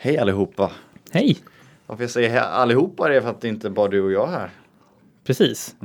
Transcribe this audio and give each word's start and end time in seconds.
Hej 0.00 0.18
allihopa. 0.18 0.70
Hej! 1.10 1.36
Varför 1.86 2.02
jag 2.04 2.10
säger 2.10 2.40
allihopa 2.40 3.14
är 3.14 3.20
för 3.20 3.28
att 3.30 3.40
det 3.40 3.48
inte 3.48 3.70
bara 3.70 3.88
du 3.88 4.02
och 4.02 4.12
jag 4.12 4.26
här. 4.26 4.50
Precis. 5.24 5.76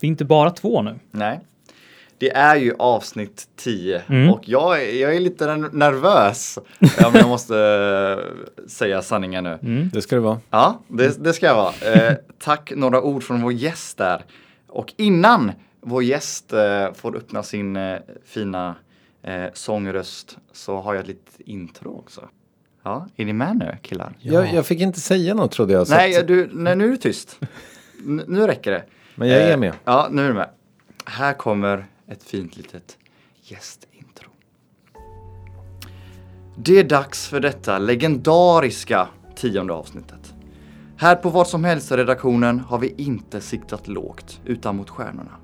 Vi 0.00 0.06
är 0.06 0.10
inte 0.10 0.24
bara 0.24 0.50
två 0.50 0.82
nu. 0.82 0.98
Nej. 1.10 1.40
Det 2.18 2.30
är 2.30 2.56
ju 2.56 2.74
avsnitt 2.78 3.48
10 3.56 4.02
Mm. 4.08 4.30
och 4.30 4.48
jag, 4.48 4.82
är- 4.82 5.00
jag 5.00 5.16
är 5.16 5.20
lite 5.20 5.56
ner- 5.56 5.70
nervös. 5.72 6.58
Ja, 6.78 7.10
men 7.10 7.20
jag 7.20 7.28
måste 7.28 7.56
eh, 7.58 8.66
säga 8.68 9.02
sanningen 9.02 9.44
nu. 9.44 9.58
Mm. 9.62 9.88
Det 9.92 10.02
ska 10.02 10.16
det 10.16 10.20
vara. 10.22 10.40
Ja, 10.50 10.80
det, 10.88 11.24
det 11.24 11.32
ska 11.32 11.46
jag 11.46 11.54
vara. 11.54 11.74
Eh, 11.94 12.14
tack, 12.38 12.72
några 12.76 13.02
ord 13.02 13.22
från 13.22 13.42
vår 13.42 13.52
gäst 13.52 13.98
där. 13.98 14.24
Och 14.68 14.92
innan 14.96 15.52
vår 15.80 16.02
gäst 16.02 16.52
eh, 16.52 16.92
får 16.94 17.16
öppna 17.16 17.42
sin 17.42 17.76
eh, 17.76 17.98
fina 18.24 18.74
eh, 19.22 19.44
sångröst 19.54 20.38
så 20.52 20.80
har 20.80 20.94
jag 20.94 21.00
ett 21.00 21.08
litet 21.08 21.40
intro 21.40 21.98
också. 21.98 22.28
Ja, 22.82 23.06
är 23.16 23.24
ni 23.24 23.32
med 23.32 23.56
nu 23.56 23.76
killar? 23.82 24.12
Jag, 24.20 24.54
jag 24.54 24.66
fick 24.66 24.80
inte 24.80 25.00
säga 25.00 25.34
något 25.34 25.52
trodde 25.52 25.72
jag. 25.72 25.88
Nej, 25.90 26.22
du, 26.26 26.50
nej, 26.52 26.76
nu 26.76 26.84
är 26.84 26.88
du 26.88 26.96
tyst. 26.96 27.38
N- 28.06 28.22
nu 28.28 28.46
räcker 28.46 28.70
det. 28.70 28.84
Men 29.14 29.28
jag 29.28 29.42
är 29.42 29.50
Eh, 29.52 29.56
med. 29.56 29.72
Ja, 29.84 30.08
nu 30.10 30.24
är 30.24 30.28
du 30.28 30.34
med. 30.34 30.48
Här 31.04 31.32
kommer 31.32 31.86
ett 32.08 32.22
fint 32.22 32.56
litet 32.56 32.98
gästintro. 33.42 34.30
Det 36.56 36.78
är 36.78 36.84
dags 36.84 37.28
för 37.28 37.40
detta 37.40 37.78
legendariska 37.78 39.08
tionde 39.36 39.72
avsnittet. 39.72 40.34
Här 40.96 41.14
på 41.16 41.28
Vad 41.28 41.48
som 41.48 41.64
helst-redaktionen 41.64 42.60
har 42.60 42.78
vi 42.78 42.94
inte 42.96 43.40
siktat 43.40 43.88
lågt, 43.88 44.40
utan 44.44 44.76
mot 44.76 44.90
stjärnorna. 44.90 45.36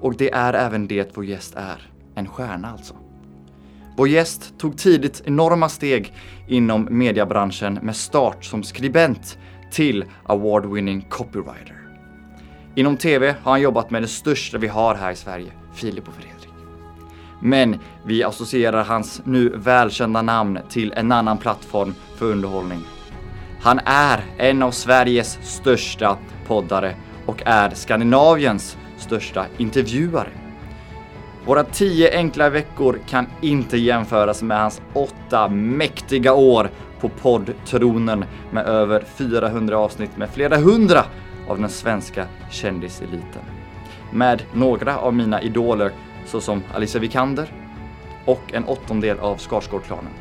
Och 0.00 0.16
det 0.16 0.30
är 0.32 0.54
även 0.54 0.86
det 0.88 1.16
vår 1.16 1.24
gäst 1.24 1.54
är, 1.56 1.90
en 2.14 2.28
stjärna 2.28 2.72
alltså. 2.72 2.94
Vår 3.96 4.08
gäst 4.08 4.58
tog 4.58 4.78
tidigt 4.78 5.22
enorma 5.24 5.68
steg 5.68 6.12
inom 6.48 6.88
mediebranschen 6.90 7.78
med 7.82 7.96
start 7.96 8.44
som 8.44 8.62
skribent 8.62 9.38
till 9.70 10.04
award-winning 10.24 11.08
copywriter. 11.08 11.76
Inom 12.74 12.96
TV 12.96 13.34
har 13.42 13.50
han 13.50 13.60
jobbat 13.60 13.90
med 13.90 14.02
det 14.02 14.08
största 14.08 14.58
vi 14.58 14.66
har 14.66 14.94
här 14.94 15.12
i 15.12 15.16
Sverige, 15.16 15.52
Filip 15.74 16.08
och 16.08 16.14
Fredrik. 16.14 16.48
Men 17.42 17.78
vi 18.06 18.24
associerar 18.24 18.84
hans 18.84 19.22
nu 19.24 19.48
välkända 19.56 20.22
namn 20.22 20.58
till 20.70 20.92
en 20.92 21.12
annan 21.12 21.38
plattform 21.38 21.94
för 22.16 22.26
underhållning. 22.26 22.80
Han 23.60 23.80
är 23.84 24.24
en 24.38 24.62
av 24.62 24.70
Sveriges 24.70 25.38
största 25.42 26.18
poddare 26.46 26.94
och 27.26 27.42
är 27.46 27.70
Skandinaviens 27.70 28.76
största 28.98 29.46
intervjuare. 29.58 30.45
Våra 31.46 31.64
tio 31.64 32.16
enkla 32.16 32.50
veckor 32.50 32.98
kan 33.08 33.26
inte 33.40 33.76
jämföras 33.76 34.42
med 34.42 34.60
hans 34.60 34.80
åtta 34.92 35.48
mäktiga 35.48 36.34
år 36.34 36.70
på 37.00 37.08
poddtronen 37.08 38.24
med 38.50 38.66
över 38.66 39.04
400 39.16 39.78
avsnitt 39.78 40.16
med 40.16 40.30
flera 40.30 40.56
hundra 40.56 41.04
av 41.48 41.58
den 41.58 41.68
svenska 41.68 42.26
kändiseliten. 42.50 43.42
Med 44.12 44.42
några 44.52 44.98
av 44.98 45.14
mina 45.14 45.42
idoler 45.42 45.90
såsom 46.26 46.62
Alicia 46.74 47.00
Vikander 47.00 47.52
och 48.24 48.54
en 48.54 48.64
åttondel 48.64 49.18
av 49.18 49.36
Skarsgårdklanen. 49.36 50.12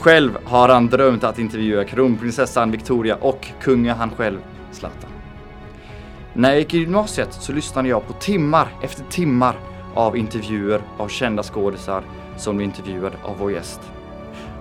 Själv 0.00 0.38
har 0.44 0.68
han 0.68 0.86
drömt 0.86 1.24
att 1.24 1.38
intervjua 1.38 1.84
kronprinsessan 1.84 2.70
Victoria 2.70 3.16
och 3.16 3.48
kungen 3.60 3.96
han 3.96 4.10
själv, 4.10 4.38
Zlatan. 4.72 5.13
När 6.36 6.50
jag 6.50 6.58
gick 6.58 6.74
i 6.74 6.78
gymnasiet 6.78 7.32
så 7.32 7.52
lyssnade 7.52 7.88
jag 7.88 8.06
på 8.06 8.12
timmar 8.12 8.68
efter 8.82 9.04
timmar 9.04 9.56
av 9.94 10.16
intervjuer 10.16 10.82
av 10.98 11.08
kända 11.08 11.42
skådisar 11.42 12.02
som 12.36 12.56
blev 12.56 12.68
intervjuade 12.68 13.16
av 13.22 13.38
vår 13.38 13.52
gäst. 13.52 13.80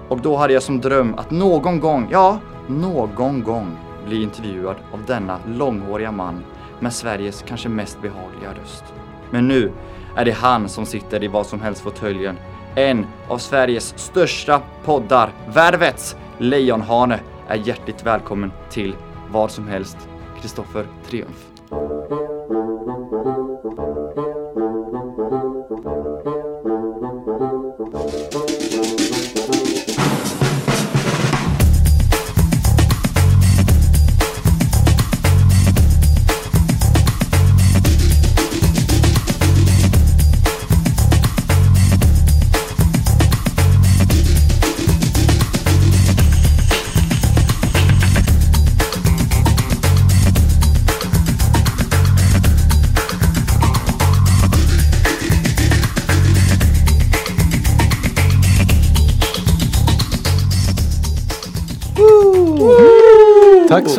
Och 0.10 0.22
då 0.22 0.36
hade 0.36 0.54
jag 0.54 0.64
som 0.64 0.82
dröm 0.82 1.16
att 1.16 1.32
någon 1.32 1.80
gång, 1.80 2.08
ja, 2.12 2.40
någon 2.68 3.44
gång 3.44 3.78
bli 4.08 4.24
intervjuad 4.24 4.76
av 4.92 5.06
denna 5.06 5.40
långhåriga 5.48 6.12
man 6.12 6.44
med 6.80 6.94
Sveriges 6.94 7.44
kanske 7.48 7.70
mest 7.70 8.02
behagliga 8.02 8.54
röst. 8.62 8.84
Men 9.32 9.48
nu 9.48 9.72
är 10.16 10.26
det 10.26 10.32
han 10.32 10.70
som 10.70 10.86
sitter 10.86 11.24
i 11.24 11.28
vad 11.28 11.46
som 11.46 11.62
helst 11.62 11.82
fåtöljen. 11.82 12.38
En 12.76 13.06
av 13.28 13.38
Sveriges 13.38 13.94
största 13.98 14.62
poddar, 14.86 15.30
Värvets 15.54 16.16
Lejonhane, 16.38 17.20
är 17.48 17.56
hjärtligt 17.56 18.06
välkommen 18.06 18.52
till 18.70 18.96
vad 19.32 19.52
som 19.52 19.68
helst, 19.68 19.98
Kristoffer 20.42 20.88
Triumf. 21.10 21.53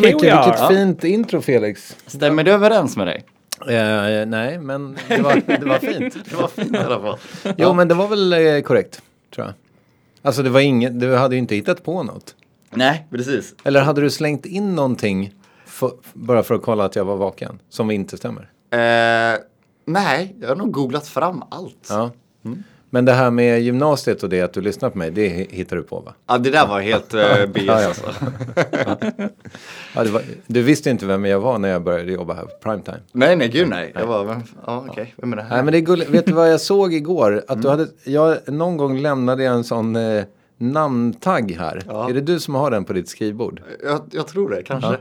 Mycket. 0.07 0.23
Vilket 0.47 0.69
fint 0.69 1.05
intro 1.05 1.41
Felix. 1.41 1.97
Stämmer 2.07 2.45
det 2.45 2.53
överens 2.53 2.97
med 2.97 3.07
dig? 3.07 3.25
Eh, 3.61 4.27
nej, 4.27 4.59
men 4.59 4.97
det 5.09 5.23
var, 5.23 5.43
det 5.47 5.65
var 5.67 5.79
fint. 5.79 6.17
Det 6.31 6.37
var 6.37 6.49
fint 6.49 6.75
i 6.75 6.79
alla 6.79 7.01
fall. 7.01 7.19
Jo, 7.57 7.73
men 7.73 7.89
det 7.89 7.95
var 7.95 8.09
väl 8.09 8.33
eh, 8.33 8.61
korrekt, 8.63 9.03
tror 9.35 9.47
jag. 9.47 9.55
Alltså 10.23 10.43
det 10.43 10.51
var 10.51 10.61
inget, 10.61 11.01
du 11.01 11.17
hade 11.17 11.35
ju 11.35 11.39
inte 11.39 11.55
hittat 11.55 11.85
på 11.85 12.03
något. 12.03 12.35
Nej, 12.71 13.07
precis. 13.11 13.55
Eller 13.65 13.81
hade 13.81 14.01
du 14.01 14.11
slängt 14.11 14.47
in 14.47 14.75
någonting 14.75 15.35
för, 15.67 15.91
bara 16.13 16.43
för 16.43 16.55
att 16.55 16.63
kolla 16.63 16.85
att 16.85 16.97
jag 16.97 17.05
var 17.05 17.17
vaken? 17.17 17.59
Som 17.69 17.91
inte 17.91 18.17
stämmer? 18.17 18.43
Eh, 18.71 19.39
nej, 19.87 20.35
jag 20.41 20.49
har 20.49 20.57
nog 20.57 20.71
googlat 20.73 21.09
fram 21.09 21.43
allt. 21.51 21.87
Ja, 21.89 22.11
Ja. 22.43 22.51
Men 22.95 23.05
det 23.05 23.13
här 23.13 23.31
med 23.31 23.63
gymnasiet 23.63 24.23
och 24.23 24.29
det 24.29 24.41
att 24.41 24.53
du 24.53 24.61
lyssnar 24.61 24.91
på 24.91 24.99
mig, 24.99 25.11
det 25.11 25.29
hi- 25.29 25.47
hittar 25.51 25.77
du 25.77 25.83
på 25.83 26.01
va? 26.01 26.39
det 26.39 26.51
där 26.51 26.67
var 26.67 26.81
helt 26.81 27.15
eh, 27.15 27.47
BS 27.47 27.63
Ja, 27.67 27.81
ja. 27.83 27.89
alltså. 27.89 28.03
Ja, 29.95 30.05
var, 30.13 30.23
du 30.47 30.63
visste 30.63 30.91
inte 30.91 31.07
vem 31.07 31.25
jag 31.25 31.41
var 31.41 31.59
när 31.59 31.69
jag 31.69 31.83
började 31.83 32.13
jobba 32.13 32.35
här 32.35 32.43
på 32.43 32.51
primetime. 32.63 32.97
Nej, 33.13 33.37
nej, 33.37 33.49
gud 33.49 33.69
nej. 33.69 33.93
Jag 33.95 34.07
var, 34.07 34.25
vem, 34.25 34.43
ja, 34.67 34.85
okej, 34.91 35.15
vem 35.17 35.33
är 35.33 35.37
det 35.37 35.43
här? 35.43 35.51
Nej 35.51 35.63
men 35.65 35.73
det 35.73 35.79
är 35.79 35.81
gulligt. 35.81 36.11
Vet 36.11 36.27
du 36.27 36.33
vad 36.33 36.53
jag 36.53 36.61
såg 36.61 36.95
igår? 36.95 37.45
Att 37.49 37.63
du 37.63 37.69
hade, 37.69 37.87
jag, 38.05 38.37
någon 38.47 38.77
gång 38.77 38.99
lämnade 38.99 39.45
jag 39.45 39.55
en 39.55 39.65
sån 39.65 39.97
eh, 39.97 40.25
namntagg 40.59 41.57
här. 41.59 41.83
Ja. 41.89 42.11
Är 42.11 42.15
det 42.15 42.21
du 42.21 42.41
som 42.41 42.55
har 42.55 42.71
den 42.71 42.85
på 42.85 42.93
ditt 42.93 43.09
skrivbord? 43.09 43.63
Jag, 43.85 44.01
jag 44.11 44.27
tror 44.29 44.51
det, 44.51 44.63
kanske. 44.63 44.93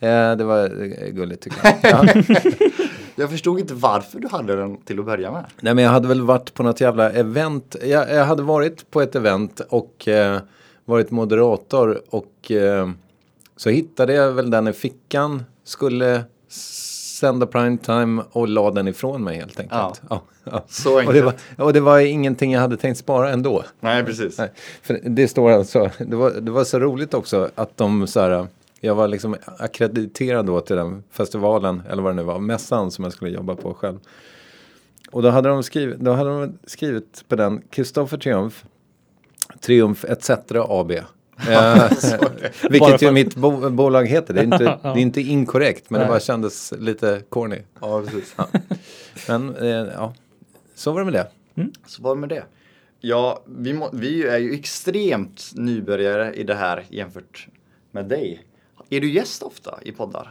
Eh, 0.00 0.36
det 0.36 0.44
var 0.44 0.64
eh, 0.64 1.08
gulligt 1.08 1.42
tycker 1.42 1.58
jag. 1.82 2.08
Ja. 3.14 3.22
Jag 3.22 3.30
förstod 3.30 3.60
inte 3.60 3.74
varför 3.74 4.18
du 4.20 4.28
hade 4.28 4.56
den 4.56 4.76
till 4.76 4.98
att 4.98 5.04
börja 5.06 5.32
med. 5.32 5.44
Nej 5.60 5.74
men 5.74 5.84
jag 5.84 5.90
hade 5.90 6.08
väl 6.08 6.22
varit 6.22 6.54
på 6.54 6.62
något 6.62 6.80
jävla 6.80 7.10
event. 7.10 7.76
Jag, 7.84 8.10
jag 8.10 8.24
hade 8.24 8.42
varit 8.42 8.90
på 8.90 9.00
ett 9.02 9.14
event 9.14 9.60
och 9.68 10.08
eh, 10.08 10.38
varit 10.84 11.10
moderator 11.10 12.00
och 12.10 12.50
eh, 12.50 12.90
så 13.56 13.70
hittade 13.70 14.14
jag 14.14 14.32
väl 14.32 14.50
den 14.50 14.68
i 14.68 14.72
fickan. 14.72 15.44
Skulle 15.64 16.24
sända 17.20 17.46
primetime 17.46 18.22
och 18.32 18.48
la 18.48 18.70
den 18.70 18.88
ifrån 18.88 19.24
mig 19.24 19.36
helt 19.36 19.60
enkelt. 19.60 20.02
Ja. 20.10 20.22
Ja, 20.44 20.64
Så 20.68 21.06
Och, 21.06 21.12
det 21.12 21.22
var, 21.22 21.32
enkelt. 21.32 21.60
och 21.60 21.72
det 21.72 21.80
var 21.80 21.98
ingenting 21.98 22.52
jag 22.52 22.60
hade 22.60 22.76
tänkt 22.76 22.98
spara 22.98 23.30
ändå. 23.30 23.64
Nej, 23.80 24.04
precis. 24.04 24.38
Nej, 24.38 24.50
för 24.82 25.00
det 25.04 25.28
står 25.28 25.50
alltså, 25.50 25.90
det 25.98 26.16
var, 26.16 26.30
det 26.30 26.50
var 26.50 26.64
så 26.64 26.78
roligt 26.78 27.14
också 27.14 27.50
att 27.54 27.76
de 27.76 28.06
så 28.06 28.20
här, 28.20 28.46
jag 28.84 28.94
var 28.94 29.08
liksom 29.08 29.36
akkrediterad 29.58 30.46
då 30.46 30.60
till 30.60 30.76
den 30.76 31.02
festivalen, 31.10 31.82
eller 31.90 32.02
vad 32.02 32.12
det 32.12 32.16
nu 32.16 32.22
var, 32.22 32.38
mässan 32.38 32.90
som 32.90 33.04
jag 33.04 33.12
skulle 33.12 33.30
jobba 33.30 33.56
på 33.56 33.74
själv. 33.74 33.98
Och 35.10 35.22
då 35.22 35.30
hade 35.30 35.48
de 35.48 35.62
skrivit, 35.62 35.98
då 35.98 36.12
hade 36.12 36.30
de 36.30 36.58
skrivit 36.66 37.24
på 37.28 37.36
den, 37.36 37.62
Kristoffer 37.70 38.18
Triumf, 38.18 38.64
Triumf 39.60 40.04
ETC 40.04 40.30
AB. 40.54 40.92
Eh, 41.50 41.90
vilket 42.70 43.02
ju 43.02 43.10
mitt 43.10 43.36
bo 43.36 43.70
bolag 43.70 44.06
heter. 44.06 44.34
Det 44.34 44.40
är 44.40 44.44
inte, 44.44 44.64
Ja. 44.64 44.78
det 44.94 45.00
är 45.00 45.02
inte 45.02 45.20
inkorrekt, 45.20 45.90
men 45.90 46.00
det 46.00 46.04
Nej. 46.04 46.10
bara 46.10 46.20
kändes 46.20 46.72
lite 46.78 47.22
corny. 47.28 47.58
Ja, 47.80 48.02
precis. 48.02 48.36
Men 49.28 49.56
eh, 49.56 49.68
ja, 49.68 50.14
så 50.74 50.92
var 50.92 51.00
det 51.00 51.04
med 51.04 51.14
det. 51.14 51.26
Så 51.86 52.02
var 52.02 52.14
det 52.14 52.20
med 52.20 52.28
det. 52.28 52.44
Ja, 53.00 53.42
vi, 53.46 53.72
må, 53.72 53.90
vi 53.92 54.24
är 54.26 54.38
ju 54.38 54.54
extremt 54.54 55.50
nybörjare 55.54 56.34
i 56.34 56.42
det 56.42 56.54
här 56.54 56.84
jämfört 56.88 57.48
med 57.90 58.04
dig. 58.08 58.42
Är 58.92 59.00
du 59.00 59.12
gäst 59.12 59.42
ofta 59.42 59.78
i 59.82 59.92
poddar? 59.92 60.30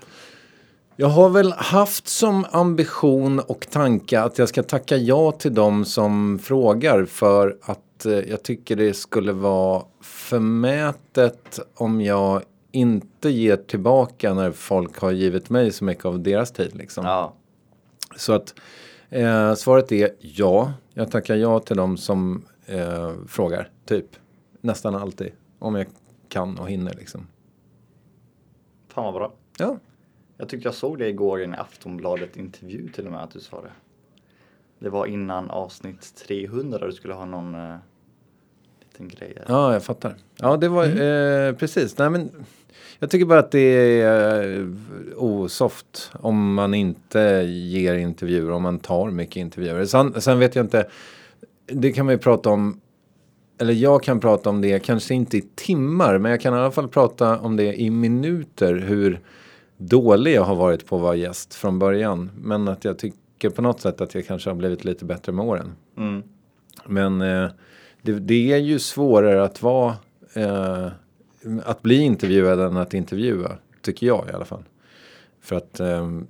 Jag 0.95 1.07
har 1.07 1.29
väl 1.29 1.51
haft 1.51 2.07
som 2.07 2.45
ambition 2.51 3.39
och 3.39 3.67
tanke 3.71 4.21
att 4.21 4.37
jag 4.37 4.49
ska 4.49 4.63
tacka 4.63 4.97
ja 4.97 5.31
till 5.31 5.53
dem 5.53 5.85
som 5.85 6.39
frågar 6.39 7.05
för 7.05 7.57
att 7.61 7.79
att 8.01 8.05
eh, 8.05 8.29
jag 8.29 8.43
tycker 8.43 8.75
det 8.75 8.93
skulle 8.93 9.31
vara 9.31 9.83
förmätet 10.01 11.59
om 11.75 12.01
jag 12.01 12.41
inte 12.71 13.29
ger 13.29 13.57
tillbaka 13.57 14.33
när 14.33 14.51
folk 14.51 14.99
har 14.99 15.11
givit 15.11 15.49
mig 15.49 15.71
så 15.71 15.83
mycket 15.83 16.05
av 16.05 16.19
deras 16.19 16.51
tid. 16.51 16.75
Liksom. 16.75 17.05
Ja. 17.05 17.33
Så 18.15 18.33
att 18.33 18.55
eh, 19.09 19.53
svaret 19.53 19.91
är 19.91 20.09
ja. 20.19 20.73
Jag 20.93 21.11
tackar 21.11 21.35
ja 21.35 21.59
till 21.59 21.77
de 21.77 21.97
som 21.97 22.45
eh, 22.65 23.11
frågar. 23.27 23.69
Typ 23.85 24.05
nästan 24.61 24.95
alltid. 24.95 25.31
Om 25.59 25.75
jag 25.75 25.87
kan 26.29 26.57
och 26.59 26.69
hinner 26.69 26.93
liksom. 26.93 27.27
Fan 28.93 29.03
vad 29.03 29.13
bra. 29.13 29.33
Ja, 29.57 29.77
Jag 30.37 30.49
tyckte 30.49 30.67
jag 30.67 30.75
såg 30.75 30.97
det 30.97 31.09
igår 31.09 31.41
i 31.41 31.43
en 31.43 31.55
Aftonbladet 31.55 32.37
intervju 32.37 32.89
till 32.89 33.05
och 33.05 33.11
med 33.11 33.23
att 33.23 33.31
du 33.31 33.39
sa 33.39 33.61
det. 33.61 33.71
Det 34.79 34.89
var 34.89 35.05
innan 35.05 35.49
avsnitt 35.49 36.15
300 36.27 36.79
där 36.79 36.87
du 36.87 36.93
skulle 36.93 37.13
ha 37.13 37.25
någon 37.25 37.55
eh, 37.55 37.75
liten 38.81 39.07
grej. 39.07 39.33
där. 39.35 39.45
ja 39.47 39.73
jag 39.73 39.83
fattar. 39.83 40.15
Ja, 40.37 40.57
det 40.57 40.67
var 40.69 40.85
eh, 40.85 41.55
precis. 41.55 41.97
Nej, 41.97 42.09
men 42.09 42.31
jag 42.99 43.09
tycker 43.09 43.25
bara 43.25 43.39
att 43.39 43.51
det 43.51 44.01
är 44.01 44.59
eh, 44.59 44.67
osoft 45.17 46.11
om 46.13 46.53
man 46.53 46.73
inte 46.73 47.19
ger 47.47 47.95
intervjuer, 47.95 48.51
om 48.51 48.63
man 48.63 48.79
tar 48.79 49.09
mycket 49.11 49.35
intervjuer. 49.35 49.85
Sen, 49.85 50.21
sen 50.21 50.39
vet 50.39 50.55
jag 50.55 50.65
inte, 50.65 50.87
det 51.65 51.91
kan 51.91 52.05
man 52.05 52.15
ju 52.15 52.19
prata 52.19 52.49
om 52.49 52.81
eller 53.61 53.73
jag 53.73 54.03
kan 54.03 54.19
prata 54.19 54.49
om 54.49 54.61
det, 54.61 54.79
kanske 54.79 55.13
inte 55.13 55.37
i 55.37 55.41
timmar, 55.55 56.17
men 56.17 56.31
jag 56.31 56.41
kan 56.41 56.53
i 56.53 56.57
alla 56.57 56.71
fall 56.71 56.87
prata 56.87 57.39
om 57.39 57.55
det 57.55 57.81
i 57.81 57.89
minuter, 57.89 58.75
hur 58.75 59.19
dålig 59.77 60.33
jag 60.33 60.43
har 60.43 60.55
varit 60.55 60.85
på 60.85 60.95
att 60.95 61.01
vara 61.01 61.15
gäst 61.15 61.55
från 61.55 61.79
början. 61.79 62.31
Men 62.35 62.67
att 62.67 62.85
jag 62.85 62.99
tycker 62.99 63.49
på 63.49 63.61
något 63.61 63.81
sätt 63.81 64.01
att 64.01 64.15
jag 64.15 64.25
kanske 64.25 64.49
har 64.49 64.55
blivit 64.55 64.83
lite 64.83 65.05
bättre 65.05 65.31
med 65.31 65.45
åren. 65.45 65.71
Mm. 65.97 66.23
Men 66.85 67.21
eh, 67.21 67.49
det, 68.01 68.11
det 68.11 68.53
är 68.53 68.57
ju 68.57 68.79
svårare 68.79 69.43
att 69.43 69.61
vara, 69.61 69.95
eh, 70.33 70.87
att 71.63 71.81
bli 71.81 72.01
intervjuad 72.01 72.59
än 72.59 72.77
att 72.77 72.93
intervjua, 72.93 73.57
tycker 73.81 74.07
jag 74.07 74.29
i 74.29 74.33
alla 74.33 74.45
fall. 74.45 74.63
För 75.41 75.55
att, 75.55 75.79
ehm, 75.79 76.27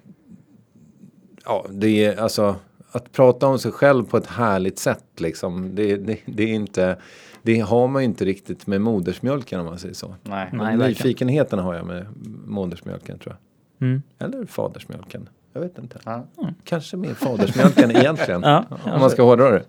ja, 1.46 1.66
det 1.70 2.06
är 2.06 2.20
alltså, 2.20 2.56
att 2.92 3.12
prata 3.12 3.48
om 3.48 3.60
sig 3.60 3.72
själv 3.72 4.04
på 4.04 4.18
ett 4.18 4.28
härligt 4.28 4.80
sätt 4.80 5.04
liksom, 5.18 5.76
det, 5.76 5.96
det, 5.96 6.18
det 6.26 6.44
är 6.44 6.48
inte, 6.54 6.98
det 7.42 7.60
har 7.60 7.88
man 7.88 8.02
ju 8.02 8.06
inte 8.06 8.26
riktigt 8.26 8.68
med 8.68 8.82
modersmjölken 8.82 9.60
om 9.60 9.66
man 9.66 9.80
säger 9.80 9.94
så. 9.96 10.16
Nej. 10.24 10.50
Nej. 10.54 10.78
Nyfikenheten 10.78 11.60
har 11.60 11.76
jag 11.76 11.86
med 11.86 12.06
modersmjölken 12.46 13.20
tror 13.20 13.36
jag. 13.80 13.88
Mm. 13.88 14.02
Eller 14.20 14.46
fadersmjölken. 14.46 15.30
Jag 15.54 15.62
vet 15.62 15.78
inte. 15.78 16.00
Ja. 16.06 16.26
Kanske 16.64 16.98
mer 16.98 17.14
fadersmjölken 17.14 17.92
egentligen. 17.96 18.42
Ja, 18.44 18.66
om 18.84 19.00
man 19.00 19.10
ska 19.10 19.24
hårdra 19.24 19.52
det. 19.52 19.64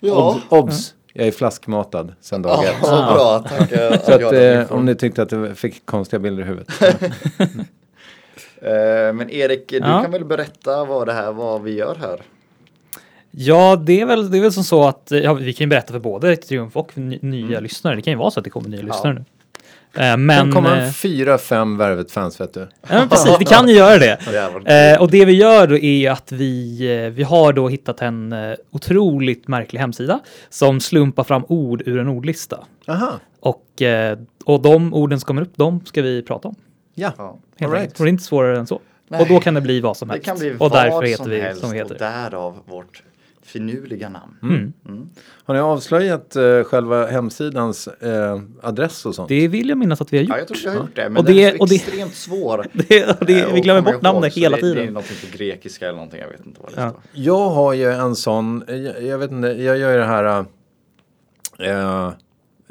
Ja. 0.00 0.42
Ob- 0.50 0.58
Obs! 0.58 0.94
Jag 1.14 1.26
är 1.26 1.30
flaskmatad 1.32 2.12
sen 2.20 2.42
dag 2.42 2.64
Ja, 2.64 2.70
ett. 2.70 2.84
så 2.86 2.90
bra. 2.90 3.44
Tack. 3.48 3.68
Så 4.04 4.10
jag 4.10 4.22
att, 4.24 4.68
eh, 4.70 4.76
om 4.76 4.84
ni 4.84 4.94
tyckte 4.94 5.22
att 5.22 5.28
det 5.28 5.54
fick 5.54 5.86
konstiga 5.86 6.20
bilder 6.20 6.42
i 6.42 6.46
huvudet. 6.46 6.68
Eh, 8.62 9.12
Men 9.14 9.30
Erik, 9.30 9.68
du 9.68 9.76
Ja. 9.78 10.02
kan 10.02 10.10
väl 10.10 10.24
berätta 10.24 10.84
vad 10.84 11.06
det 11.06 11.12
här, 11.12 11.32
vad 11.32 11.62
vi 11.62 11.74
gör 11.76 11.94
här? 12.00 12.20
Ja, 13.30 13.76
det 13.76 14.00
är, 14.00 14.06
väl, 14.06 14.30
det 14.30 14.38
är 14.38 14.42
väl 14.42 14.52
som 14.52 14.64
så 14.64 14.84
att 14.88 15.08
ja, 15.10 15.34
vi 15.34 15.52
kan 15.52 15.64
ju 15.64 15.68
berätta 15.68 15.92
för 15.92 16.00
både 16.00 16.36
Triumf 16.36 16.76
och 16.76 16.98
ny, 16.98 17.18
nya 17.22 17.46
Mm. 17.46 17.62
lyssnare. 17.62 17.96
Det 17.96 18.02
kan 18.02 18.12
ju 18.12 18.18
vara 18.18 18.30
så 18.30 18.40
att 18.40 18.44
det 18.44 18.50
kommer 18.50 18.68
nya 18.68 18.80
Ja. 18.80 18.86
lyssnare 18.86 19.14
nu. 19.14 19.20
Eh, 19.94 20.00
Men, 20.02 20.26
Men, 20.26 20.36
kan 20.38 20.52
komma 20.52 20.76
eh, 20.76 20.86
en 20.86 20.92
fyra, 20.92 21.38
fem 21.38 21.76
Värvet-fans 21.76 22.40
vet 22.40 22.54
du. 22.54 22.60
ja, 22.60 22.68
men 22.88 23.08
precis, 23.08 23.36
vi 23.40 23.44
kan 23.44 23.68
ju 23.68 23.74
göra 23.74 23.98
det. 23.98 24.18
Eh, 24.94 25.00
och 25.02 25.10
det 25.10 25.24
vi 25.24 25.32
gör 25.32 25.66
då 25.66 25.78
är 25.78 26.10
att 26.10 26.32
vi, 26.32 26.78
eh, 27.04 27.10
vi 27.10 27.22
har 27.22 27.52
då 27.52 27.68
hittat 27.68 28.02
en 28.02 28.32
eh, 28.32 28.54
otroligt 28.70 29.48
märklig 29.48 29.80
hemsida 29.80 30.20
som 30.50 30.80
slumpar 30.80 31.24
fram 31.24 31.44
ord 31.48 31.82
ur 31.86 31.98
en 31.98 32.08
ordlista. 32.08 32.64
Aha, 32.88 33.12
Och, 33.40 33.82
eh, 33.82 34.18
och 34.44 34.62
de 34.62 34.94
orden 34.94 35.20
som 35.20 35.26
kommer 35.26 35.42
upp, 35.42 35.52
de 35.56 35.80
ska 35.84 36.02
vi 36.02 36.22
prata 36.22 36.48
om. 36.48 36.54
Ja. 36.94 37.12
Ja. 37.18 37.38
Helt 37.56 37.70
All 37.72 37.78
right. 37.78 37.80
enkelt. 37.82 38.00
Och 38.00 38.04
det 38.04 38.08
är 38.08 38.12
inte 38.12 38.24
svårare 38.24 38.58
än 38.58 38.66
så. 38.66 38.80
Nej. 39.08 39.20
Och 39.22 39.28
då 39.28 39.40
kan 39.40 39.54
det 39.54 39.60
bli 39.60 39.80
vad 39.80 39.96
som 39.96 40.08
Det 40.08 40.14
helst. 40.14 40.26
kan 40.26 40.38
bli 40.38 40.56
och 40.58 40.70
därför 40.70 41.02
heter 41.02 41.22
som 41.22 41.30
vi 41.30 41.40
helst 41.40 41.60
som 41.60 41.70
vi 41.70 41.76
heter. 41.78 41.94
och 41.94 41.98
därav 41.98 42.58
vårt 42.66 43.02
finurliga 43.42 44.08
namn. 44.08 44.36
Mm. 44.42 44.72
Mm. 44.88 45.08
Har 45.44 45.54
ni 45.54 45.60
avslöjat 45.60 46.36
eh, 46.36 46.62
själva 46.62 47.06
hemsidans 47.06 47.86
eh, 47.88 48.40
adress 48.62 49.06
och 49.06 49.14
sånt? 49.14 49.28
Det 49.28 49.48
vill 49.48 49.68
jag 49.68 49.78
minnas 49.78 50.00
att 50.00 50.12
vi 50.12 50.16
har 50.16 50.24
gjort. 50.24 50.30
Ja, 50.32 50.38
jag 50.38 50.48
tror 50.48 50.58
vi 50.62 50.68
har 50.68 50.74
gjort 50.76 50.96
det, 50.96 51.08
men 51.08 51.16
Och 51.16 51.24
det- 51.24 51.44
är 51.44 51.60
och 51.60 51.68
det- 51.68 51.74
extremt 51.74 52.14
svår. 52.14 52.66
Det, 52.72 53.20
och 53.20 53.26
det, 53.26 53.40
eh, 53.40 53.46
vi 53.52 53.58
att 53.58 53.64
glömmer 53.64 53.92
bort 53.92 54.02
namnet 54.02 54.34
hela 54.34 54.56
det, 54.56 54.62
Det 54.62 54.68
är 54.70 54.74
tiden. 54.74 54.86
någonting 54.94 55.16
på 55.30 55.36
grekiska 55.36 55.84
eller 55.84 55.94
någonting, 55.96 56.20
jag 56.20 56.28
vet 56.28 56.46
inte 56.46 56.60
vad 56.62 56.72
det 56.74 56.80
Ja. 56.80 56.90
står. 56.90 57.00
Jag 57.12 57.50
har 57.50 57.72
ju 57.72 57.92
en 57.92 58.16
sån, 58.16 58.62
eh, 58.68 58.76
jag, 58.76 59.02
jag 59.02 59.18
vet 59.18 59.30
inte, 59.30 59.48
jag 59.48 59.78
gör 59.78 59.90
ju 59.92 59.98
det 59.98 60.04
här 60.04 60.44
äh, 61.58 62.12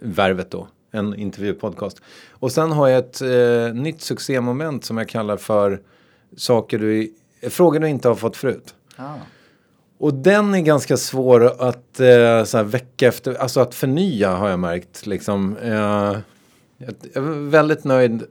Värvet 0.03 0.51
då, 0.51 0.67
en 0.91 1.15
intervjupodcast. 1.15 2.01
Och 2.41 2.51
sen 2.51 2.71
har 2.71 2.87
jag 2.87 2.99
ett 2.99 3.21
eh, 3.21 3.73
nytt 3.73 4.01
succémoment 4.01 4.85
som 4.85 4.97
jag 4.97 5.09
kallar 5.09 5.37
för 5.37 5.81
saker 6.37 6.79
du, 6.79 7.13
frågor 7.49 7.79
du 7.79 7.87
inte 7.87 8.07
har 8.07 8.15
fått 8.15 8.37
förut. 8.37 8.75
Ah. 8.95 9.15
Och 9.97 10.13
den 10.13 10.53
är 10.55 10.61
ganska 10.61 10.97
svår 10.97 11.45
att 11.45 11.99
eh, 11.99 12.43
så 12.43 12.57
här, 12.57 12.63
vecka 12.63 13.07
efter, 13.07 13.33
alltså 13.33 13.59
att 13.59 13.75
förnya 13.75 14.35
har 14.35 14.49
jag 14.49 14.59
märkt. 14.59 15.05
Liksom. 15.05 15.57
Eh, 15.57 16.17
jag 17.13 17.21
var 17.21 17.49
väldigt 17.49 17.83
nöjd 17.83 18.23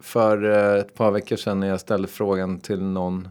för 0.00 0.44
eh, 0.44 0.80
ett 0.80 0.94
par 0.94 1.10
veckor 1.10 1.36
sedan 1.36 1.60
när 1.60 1.66
jag 1.66 1.80
ställde 1.80 2.08
frågan 2.08 2.60
till 2.60 2.82
någon. 2.82 3.28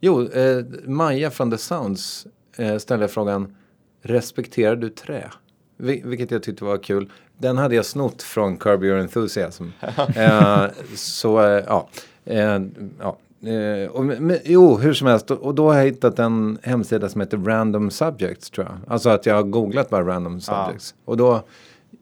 Jo, 0.00 0.28
eh, 0.28 0.64
Maja 0.84 1.30
från 1.30 1.50
The 1.50 1.58
Sounds 1.58 2.26
eh, 2.56 2.76
ställde 2.78 3.08
frågan 3.08 3.56
Respekterar 4.02 4.76
du 4.76 4.88
trä? 4.88 5.30
Vil- 5.78 6.06
vilket 6.06 6.30
jag 6.30 6.42
tyckte 6.42 6.64
var 6.64 6.78
kul. 6.78 7.10
Den 7.40 7.58
hade 7.58 7.74
jag 7.74 7.86
snott 7.86 8.22
från 8.22 8.56
Curb 8.56 8.84
Your 8.84 8.98
Enthusiasm. 8.98 9.64
eh, 10.16 10.64
så 10.94 11.40
eh, 11.40 11.64
ja. 11.66 11.88
Eh, 12.24 12.60
ja. 12.98 13.18
Eh, 13.50 13.90
och, 13.90 14.04
men, 14.04 14.38
jo, 14.44 14.76
hur 14.78 14.92
som 14.92 15.06
helst. 15.06 15.30
Och, 15.30 15.54
då 15.54 15.70
har 15.70 15.78
jag 15.78 15.84
hittat 15.84 16.18
en 16.18 16.58
hemsida 16.62 17.08
som 17.08 17.20
heter 17.20 17.38
Random 17.38 17.90
Subjects 17.90 18.50
tror 18.50 18.66
jag. 18.66 18.92
Alltså 18.92 19.08
att 19.08 19.26
jag 19.26 19.34
har 19.34 19.42
googlat 19.42 19.90
bara 19.90 20.06
Random 20.06 20.40
Subjects. 20.40 20.94
Och 21.04 21.16
då 21.16 21.42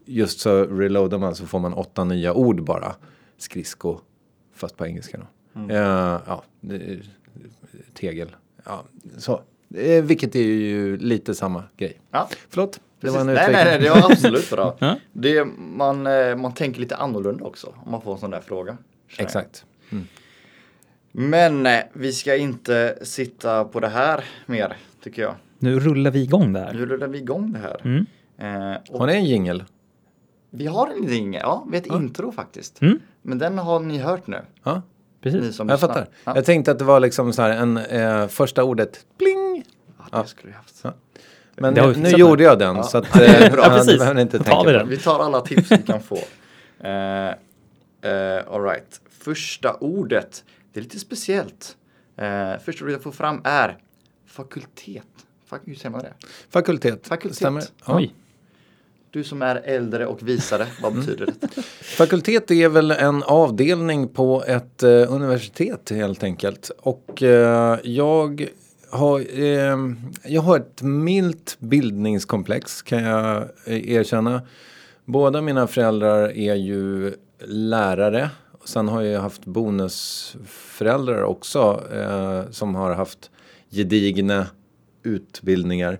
just 0.05 0.41
så 0.41 0.65
reloadar 0.65 1.19
man 1.19 1.35
så 1.35 1.47
får 1.47 1.59
man 1.59 1.75
åtta 1.75 2.05
nya 2.05 2.35
ord 2.35 2.63
bara. 2.63 2.95
Skridsko, 3.39 3.99
fast 4.55 4.77
på 4.77 4.87
engelska 4.87 5.19
då. 5.19 5.75
Eh, 5.75 6.21
ja, 6.27 6.43
tegel. 7.95 8.37
Ja, 8.65 8.85
så. 9.19 9.41
Eh, 9.75 10.05
vilket 10.05 10.35
är 10.35 10.43
ju 10.43 10.97
lite 10.97 11.35
samma 11.35 11.65
grej. 11.77 12.01
Ja. 12.11 12.29
Förlåt, 12.49 12.81
det 13.01 13.11
var 13.11 13.21
en 13.21 13.27
nej, 13.27 13.35
utvikning. 13.35 13.55
nej, 13.57 13.65
nej, 13.65 13.79
det 13.79 13.91
var 14.01 14.11
absolut 14.13 14.51
bra. 14.51 14.77
Ja. 14.81 14.97
det, 15.13 15.45
man, 15.59 16.07
eh, 16.07 16.37
man 16.37 16.55
tänker 16.55 16.81
lite 16.81 16.97
annorlunda 16.97 17.45
också 17.45 17.75
om 17.85 17.91
man 17.91 18.01
får 18.03 18.13
en 18.13 18.19
sån 18.19 18.31
där 18.31 18.41
fråga. 18.41 18.77
Exakt. 19.19 19.65
Men 21.13 21.67
eh, 21.67 21.79
vi 21.93 22.13
ska 22.13 22.37
inte 22.37 22.99
sitta 23.03 23.65
på 23.65 23.81
det 23.81 23.89
här 23.89 24.25
mer, 24.47 24.77
tycker 25.03 25.23
jag. 25.23 25.35
Nu 25.59 25.81
rullar 25.81 26.11
vi 26.11 26.23
igång 26.23 26.53
där. 26.53 26.73
Nu 26.73 26.87
rullar 26.87 27.09
vi 27.09 27.19
igång 27.19 27.53
det 27.53 27.59
här. 27.59 27.81
Mm. 27.85 28.07
Eh, 28.39 28.99
Har 28.99 29.07
ni 29.07 29.13
en 29.13 29.25
jingel? 29.25 29.65
Vi 30.51 30.67
har 30.67 30.87
en 30.87 31.09
ring, 31.09 31.35
ja, 31.35 31.67
vi 31.71 31.77
har 31.77 31.83
ett 31.87 31.93
intro 31.93 32.33
faktiskt. 32.33 32.83
Mm. 32.83 33.01
Men 33.23 33.39
den 33.39 33.59
har 33.59 33.81
ni 33.81 33.99
hört 33.99 34.27
nu. 34.27 34.41
Ja, 34.63 34.75
Ni 34.75 34.83
Precis. 35.31 35.57
som 35.57 35.69
jag 35.69 35.75
lyssnar. 35.75 35.89
fattar. 35.89 36.09
Ja. 36.25 36.33
Jag 36.35 36.45
tänkte 36.45 36.71
att 36.71 36.79
det 36.79 36.85
var 36.85 37.01
liksom 37.01 37.33
så 37.33 37.43
här 37.43 37.51
en 37.51 37.77
eh, 37.77 38.27
första 38.29 38.65
ordet 38.65 39.07
pling. 39.19 39.65
Ja, 40.13 40.23
det 40.23 40.29
skulle 40.29 40.51
vi 40.51 40.57
haft. 40.57 40.81
Ja. 40.83 40.95
Men 41.61 41.75
nu 41.75 41.95
fixat 41.95 42.19
gjorde 42.19 42.43
jag 42.45 42.59
den 42.59 42.77
Ja. 42.77 42.83
så 42.83 42.99
att 42.99 43.05
eh, 43.21 43.53
bra. 43.53 43.63
ja, 43.65 43.69
Precis. 43.69 43.99
behöver 43.99 44.21
inte 44.21 44.39
tänka 44.39 44.63
vi 44.67 44.73
den. 44.73 44.89
Vi 44.89 44.97
tar 44.97 45.19
alla 45.25 45.41
tips 45.41 45.73
vi 45.73 45.79
kan 45.83 46.01
få. 46.03 46.15
Uh, 46.17 46.23
all 48.55 48.63
right. 48.65 49.01
Första 49.19 49.75
ordet, 49.75 50.45
det 50.73 50.81
är 50.81 50.83
lite 50.83 50.99
speciellt. 50.99 51.77
Eh, 52.17 52.59
första 52.65 52.85
ordet 52.85 52.93
jag 52.93 53.03
får 53.03 53.13
fram 53.13 53.41
är 53.45 53.77
fakultet. 54.27 55.03
Fak- 55.51 55.59
hur 55.65 55.75
säger 55.75 55.91
man 55.91 56.01
det? 56.01 56.13
Fakultet. 56.51 57.07
Fakultet. 57.09 57.37
Stämmer. 57.37 57.65
Ja. 57.87 57.97
Oj. 57.97 58.15
Du 59.11 59.25
som 59.25 59.43
är 59.43 59.57
äldre 59.57 60.07
och 60.07 60.29
visare, 60.29 60.67
vad 60.83 60.93
Mm. 60.93 61.05
betyder 61.07 61.27
det? 61.27 61.63
Fakultet 61.83 62.51
är 62.51 62.69
väl 62.69 62.91
en 62.91 63.23
avdelning 63.23 64.09
på 64.09 64.45
ett 64.47 64.83
eh, 64.83 64.91
universitet 64.91 65.91
helt 65.91 66.23
enkelt. 66.23 66.71
Och 66.79 67.23
eh, 67.23 67.79
jag, 67.83 68.49
har, 68.91 69.41
eh, 69.41 69.77
jag 70.25 70.43
har 70.43 70.57
ett 70.57 70.83
milt 70.83 71.57
bildningskomplex 71.61 72.83
kan 72.83 73.03
jag 73.03 73.37
eh, 73.65 73.91
erkänna. 73.91 74.43
Båda 75.05 75.41
mina 75.43 75.67
föräldrar 75.67 76.37
är 76.37 76.55
ju 76.55 77.15
lärare. 77.47 78.31
Sen 78.65 78.89
har 78.89 79.03
jag 79.03 79.21
haft 79.21 79.45
bonusföräldrar 79.45 81.23
också 81.23 81.83
eh, 81.93 82.51
som 82.51 82.75
har 82.75 82.95
haft 82.95 83.31
gedigna 83.71 84.47
utbildningar. 85.03 85.99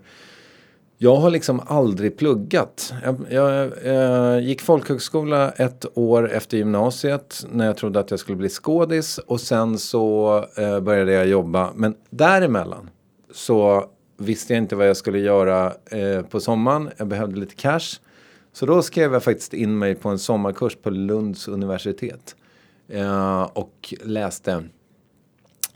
Jag 1.01 1.15
har 1.15 1.29
liksom 1.29 1.61
aldrig 1.65 2.17
pluggat. 2.17 2.93
Jag, 3.03 3.25
jag 3.29 3.71
eh, 3.83 4.39
gick 4.39 4.61
folkhögskola 4.61 5.51
ett 5.51 5.85
år 5.97 6.31
efter 6.31 6.57
gymnasiet 6.57 7.45
när 7.51 7.65
jag 7.65 7.77
trodde 7.77 7.99
att 7.99 8.11
jag 8.11 8.19
skulle 8.19 8.35
bli 8.35 8.49
skådis 8.49 9.17
och 9.17 9.41
sen 9.41 9.77
så 9.77 10.37
eh, 10.57 10.79
började 10.79 11.11
jag 11.11 11.27
jobba. 11.27 11.71
Men 11.75 11.95
däremellan 12.09 12.89
så 13.33 13.85
visste 14.17 14.53
jag 14.53 14.63
inte 14.63 14.75
vad 14.75 14.89
jag 14.89 14.97
skulle 14.97 15.19
göra 15.19 15.73
eh, 15.85 16.21
på 16.21 16.39
sommaren. 16.39 16.89
Jag 16.97 17.07
behövde 17.07 17.39
lite 17.39 17.55
cash. 17.55 17.99
Så 18.53 18.65
då 18.65 18.81
skrev 18.81 19.13
jag 19.13 19.23
faktiskt 19.23 19.53
in 19.53 19.77
mig 19.77 19.95
på 19.95 20.09
en 20.09 20.19
sommarkurs 20.19 20.75
på 20.75 20.89
Lunds 20.89 21.47
universitet. 21.47 22.35
Eh, 22.87 23.41
och 23.41 23.93
läste 24.03 24.63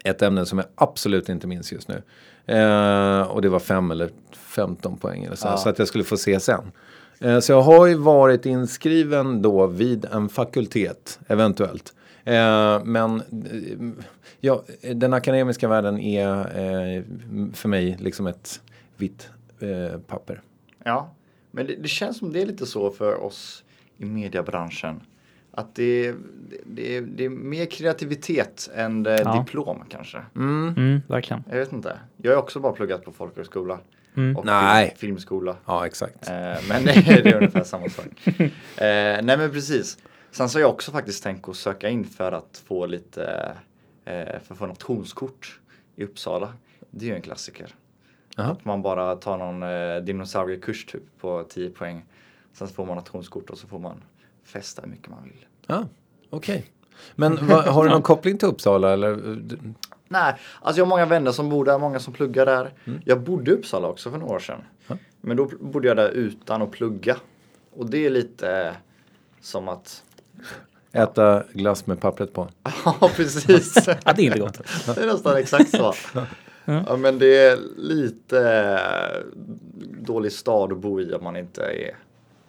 ett 0.03 0.21
ämne 0.21 0.45
som 0.45 0.57
jag 0.57 0.67
absolut 0.75 1.29
inte 1.29 1.47
minns 1.47 1.71
just 1.71 1.87
nu. 1.87 2.01
Eh, 2.45 3.21
och 3.21 3.41
det 3.41 3.49
var 3.49 3.59
fem 3.59 3.91
eller 3.91 4.09
15 4.31 4.97
poäng 4.97 5.23
eller 5.23 5.35
så, 5.35 5.47
Ja. 5.47 5.57
så 5.57 5.69
att 5.69 5.79
jag 5.79 5.87
skulle 5.87 6.03
få 6.03 6.17
se 6.17 6.39
sen. 6.39 6.71
Eh, 7.19 7.39
så 7.39 7.51
jag 7.51 7.61
har 7.61 7.85
ju 7.87 7.95
varit 7.95 8.45
inskriven 8.45 9.41
då 9.41 9.67
vid 9.67 10.05
en 10.05 10.29
fakultet, 10.29 11.19
eventuellt. 11.27 11.93
Eh, 12.25 12.83
men 12.83 13.15
eh, 13.21 14.03
ja, 14.39 14.63
den 14.93 15.13
akademiska 15.13 15.67
världen 15.67 15.99
är 15.99 16.37
eh, 16.39 17.03
för 17.53 17.69
mig 17.69 17.97
liksom 17.99 18.27
ett 18.27 18.61
vitt 18.97 19.29
eh, 19.59 19.99
papper. 19.99 20.41
Ja, 20.83 21.13
men 21.51 21.67
det, 21.67 21.75
det 21.75 21.87
känns 21.87 22.17
som 22.17 22.33
det 22.33 22.41
är 22.41 22.45
lite 22.45 22.65
så 22.65 22.91
för 22.91 23.23
oss 23.23 23.63
i 23.97 24.05
mediebranschen. 24.05 25.01
Att 25.55 25.75
det, 25.75 26.11
det, 26.11 26.57
det, 26.65 26.97
är, 26.97 27.01
det 27.01 27.25
är 27.25 27.29
mer 27.29 27.65
kreativitet 27.65 28.69
än 28.75 29.05
eh, 29.05 29.13
Ja. 29.13 29.39
diplom 29.39 29.83
kanske. 29.89 30.21
Mm, 30.35 31.01
verkligen. 31.07 31.43
Jag 31.49 31.57
vet 31.57 31.73
inte. 31.73 31.99
Jag 32.17 32.31
har 32.31 32.37
också 32.41 32.59
bara 32.59 32.73
pluggat 32.73 33.05
på 33.05 33.11
folkhögskola. 33.11 33.79
Mm. 34.15 34.37
Och 34.37 34.45
Nej. 34.45 34.87
Film, 34.87 34.97
filmskola. 34.97 35.55
Ja, 35.65 35.85
exakt. 35.85 36.29
Eh, 36.29 36.33
men 36.69 36.85
det 36.85 37.07
är 37.25 37.35
ungefär 37.35 37.63
samma 37.63 37.89
sak. 37.89 38.05
Eh, 38.27 38.43
nej 38.77 39.23
men 39.37 39.51
precis. 39.51 39.97
Sen 40.31 40.49
så 40.49 40.57
har 40.57 40.61
jag 40.61 40.69
också 40.71 40.91
faktiskt 40.91 41.23
tänkt 41.23 41.49
att 41.49 41.55
söka 41.55 41.89
in 41.89 42.05
för 42.05 42.31
att 42.31 42.63
få 42.67 42.85
lite, 42.85 43.51
eh, 44.05 44.13
för 44.25 44.53
att 44.53 44.57
få 44.57 44.65
nationskort 44.67 45.59
i 45.95 46.03
Uppsala. 46.03 46.53
Det 46.91 47.05
är 47.05 47.09
ju 47.09 47.15
en 47.15 47.21
klassiker. 47.21 47.75
Jaha. 48.35 48.51
Att 48.51 48.65
man 48.65 48.81
bara 48.81 49.15
tar 49.15 49.37
någon 49.37 49.63
eh, 49.63 50.03
dinosauriekurs 50.03 50.85
typ 50.85 51.03
på 51.19 51.43
10 51.49 51.69
poäng. 51.69 52.05
Sen 52.53 52.67
så 52.67 52.73
får 52.73 52.85
man 52.85 52.95
nationskort 52.95 53.49
och 53.49 53.57
så 53.57 53.67
får 53.67 53.79
man 53.79 54.01
festa 54.45 54.81
hur 54.81 54.89
mycket 54.89 55.09
man 55.09 55.23
vill. 55.23 55.45
Ja, 55.67 55.87
okej. 56.29 56.65
Men 57.15 57.47
vad, 57.47 57.63
har 57.65 57.83
du 57.83 57.89
någon 57.89 58.01
koppling 58.01 58.37
till 58.37 58.47
Uppsala 58.47 58.93
eller? 58.93 59.37
Nej, 60.07 60.35
alltså 60.61 60.79
jag 60.79 60.85
har 60.85 60.89
många 60.89 61.05
vänner 61.05 61.31
som 61.31 61.49
bor 61.49 61.65
där, 61.65 61.77
många 61.79 61.99
som 61.99 62.13
pluggar 62.13 62.45
där. 62.45 62.73
Jag 63.05 63.21
bodde 63.21 63.51
i 63.51 63.53
Uppsala 63.53 63.87
också 63.87 64.11
för 64.11 64.17
några 64.17 64.35
år 64.35 64.39
sedan. 64.39 64.61
Ja. 64.87 64.97
Men 65.21 65.37
då 65.37 65.49
bodde 65.59 65.87
jag 65.87 65.97
där 65.97 66.09
utan 66.09 66.61
att 66.61 66.71
plugga. 66.71 67.17
Och 67.75 67.89
det 67.89 68.05
är 68.05 68.09
lite 68.09 68.75
som 69.41 69.67
att 69.67 70.03
Äta 70.91 71.43
glass 71.53 71.87
med 71.87 71.99
pappret 71.99 72.33
på. 72.33 72.47
Ja, 72.85 73.11
precis. 73.15 73.87
Ja, 74.05 74.13
det 74.13 74.21
är 74.21 74.25
inte 74.25 74.39
gott. 74.39 74.61
det 74.85 75.01
är 75.01 75.07
nästan 75.07 75.37
exakt 75.37 75.69
så. 75.69 75.93
Ja, 76.65 76.97
men 76.97 77.19
det 77.19 77.37
är 77.37 77.57
lite 77.77 78.79
dålig 80.01 80.31
stad 80.31 80.71
att 80.71 80.77
bo 80.77 81.01
i 81.01 81.13
om 81.13 81.23
man 81.23 81.35
inte 81.35 81.63
är 81.63 81.95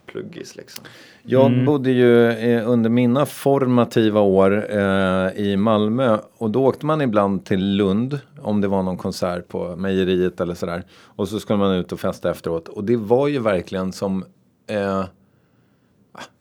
pluggis 0.06 0.56
liksom. 0.56 0.84
Jag 1.22 1.64
bodde 1.64 1.90
ju 1.90 2.30
eh, 2.30 2.68
under 2.70 2.90
mina 2.90 3.26
formativa 3.26 4.20
år 4.20 4.66
eh, 4.70 5.28
i 5.36 5.56
Malmö 5.56 6.18
och 6.38 6.50
då 6.50 6.64
åkte 6.66 6.86
man 6.86 7.00
ibland 7.00 7.44
till 7.44 7.76
Lund 7.76 8.18
om 8.40 8.60
det 8.60 8.68
var 8.68 8.82
någon 8.82 8.96
konsert 8.96 9.48
på 9.48 9.76
mejeriet 9.76 10.40
eller 10.40 10.54
sådär. 10.54 10.84
Och 10.92 11.28
så 11.28 11.40
skulle 11.40 11.58
man 11.58 11.74
ut 11.74 11.92
och 11.92 12.00
festa 12.00 12.30
efteråt 12.30 12.68
och 12.68 12.84
det 12.84 12.96
var 12.96 13.28
ju 13.28 13.38
verkligen 13.38 13.92
som 13.92 14.24
eh, 14.66 15.04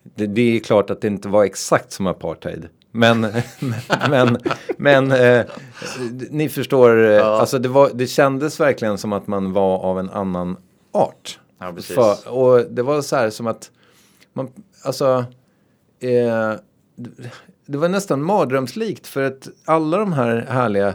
det, 0.02 0.26
det 0.26 0.56
är 0.56 0.60
klart 0.60 0.90
att 0.90 1.00
det 1.00 1.08
inte 1.08 1.28
var 1.28 1.44
exakt 1.44 1.92
som 1.92 2.06
apartheid. 2.06 2.68
Men, 2.90 3.20
men, 4.10 4.38
men 4.76 5.12
eh, 5.12 5.44
ni 6.30 6.48
förstår, 6.48 7.10
eh, 7.10 7.26
alltså 7.26 7.58
det, 7.58 7.68
var, 7.68 7.90
det 7.94 8.06
kändes 8.06 8.60
verkligen 8.60 8.98
som 8.98 9.12
att 9.12 9.26
man 9.26 9.52
var 9.52 9.78
av 9.78 9.98
en 9.98 10.10
annan 10.10 10.56
art. 10.92 11.38
Ja, 11.66 11.72
precis. 11.72 11.94
För, 11.94 12.28
och 12.34 12.64
det 12.70 12.82
var 12.82 13.02
så 13.02 13.16
här 13.16 13.30
som 13.30 13.46
att 13.46 13.70
man, 14.32 14.48
alltså, 14.84 15.24
eh, 16.00 16.52
det- 17.66 17.78
var 17.78 17.88
nästan 17.88 18.22
mardrömslikt 18.24 19.06
för 19.06 19.22
att 19.22 19.48
alla 19.64 19.98
de 19.98 20.12
här 20.12 20.36
härliga 20.48 20.94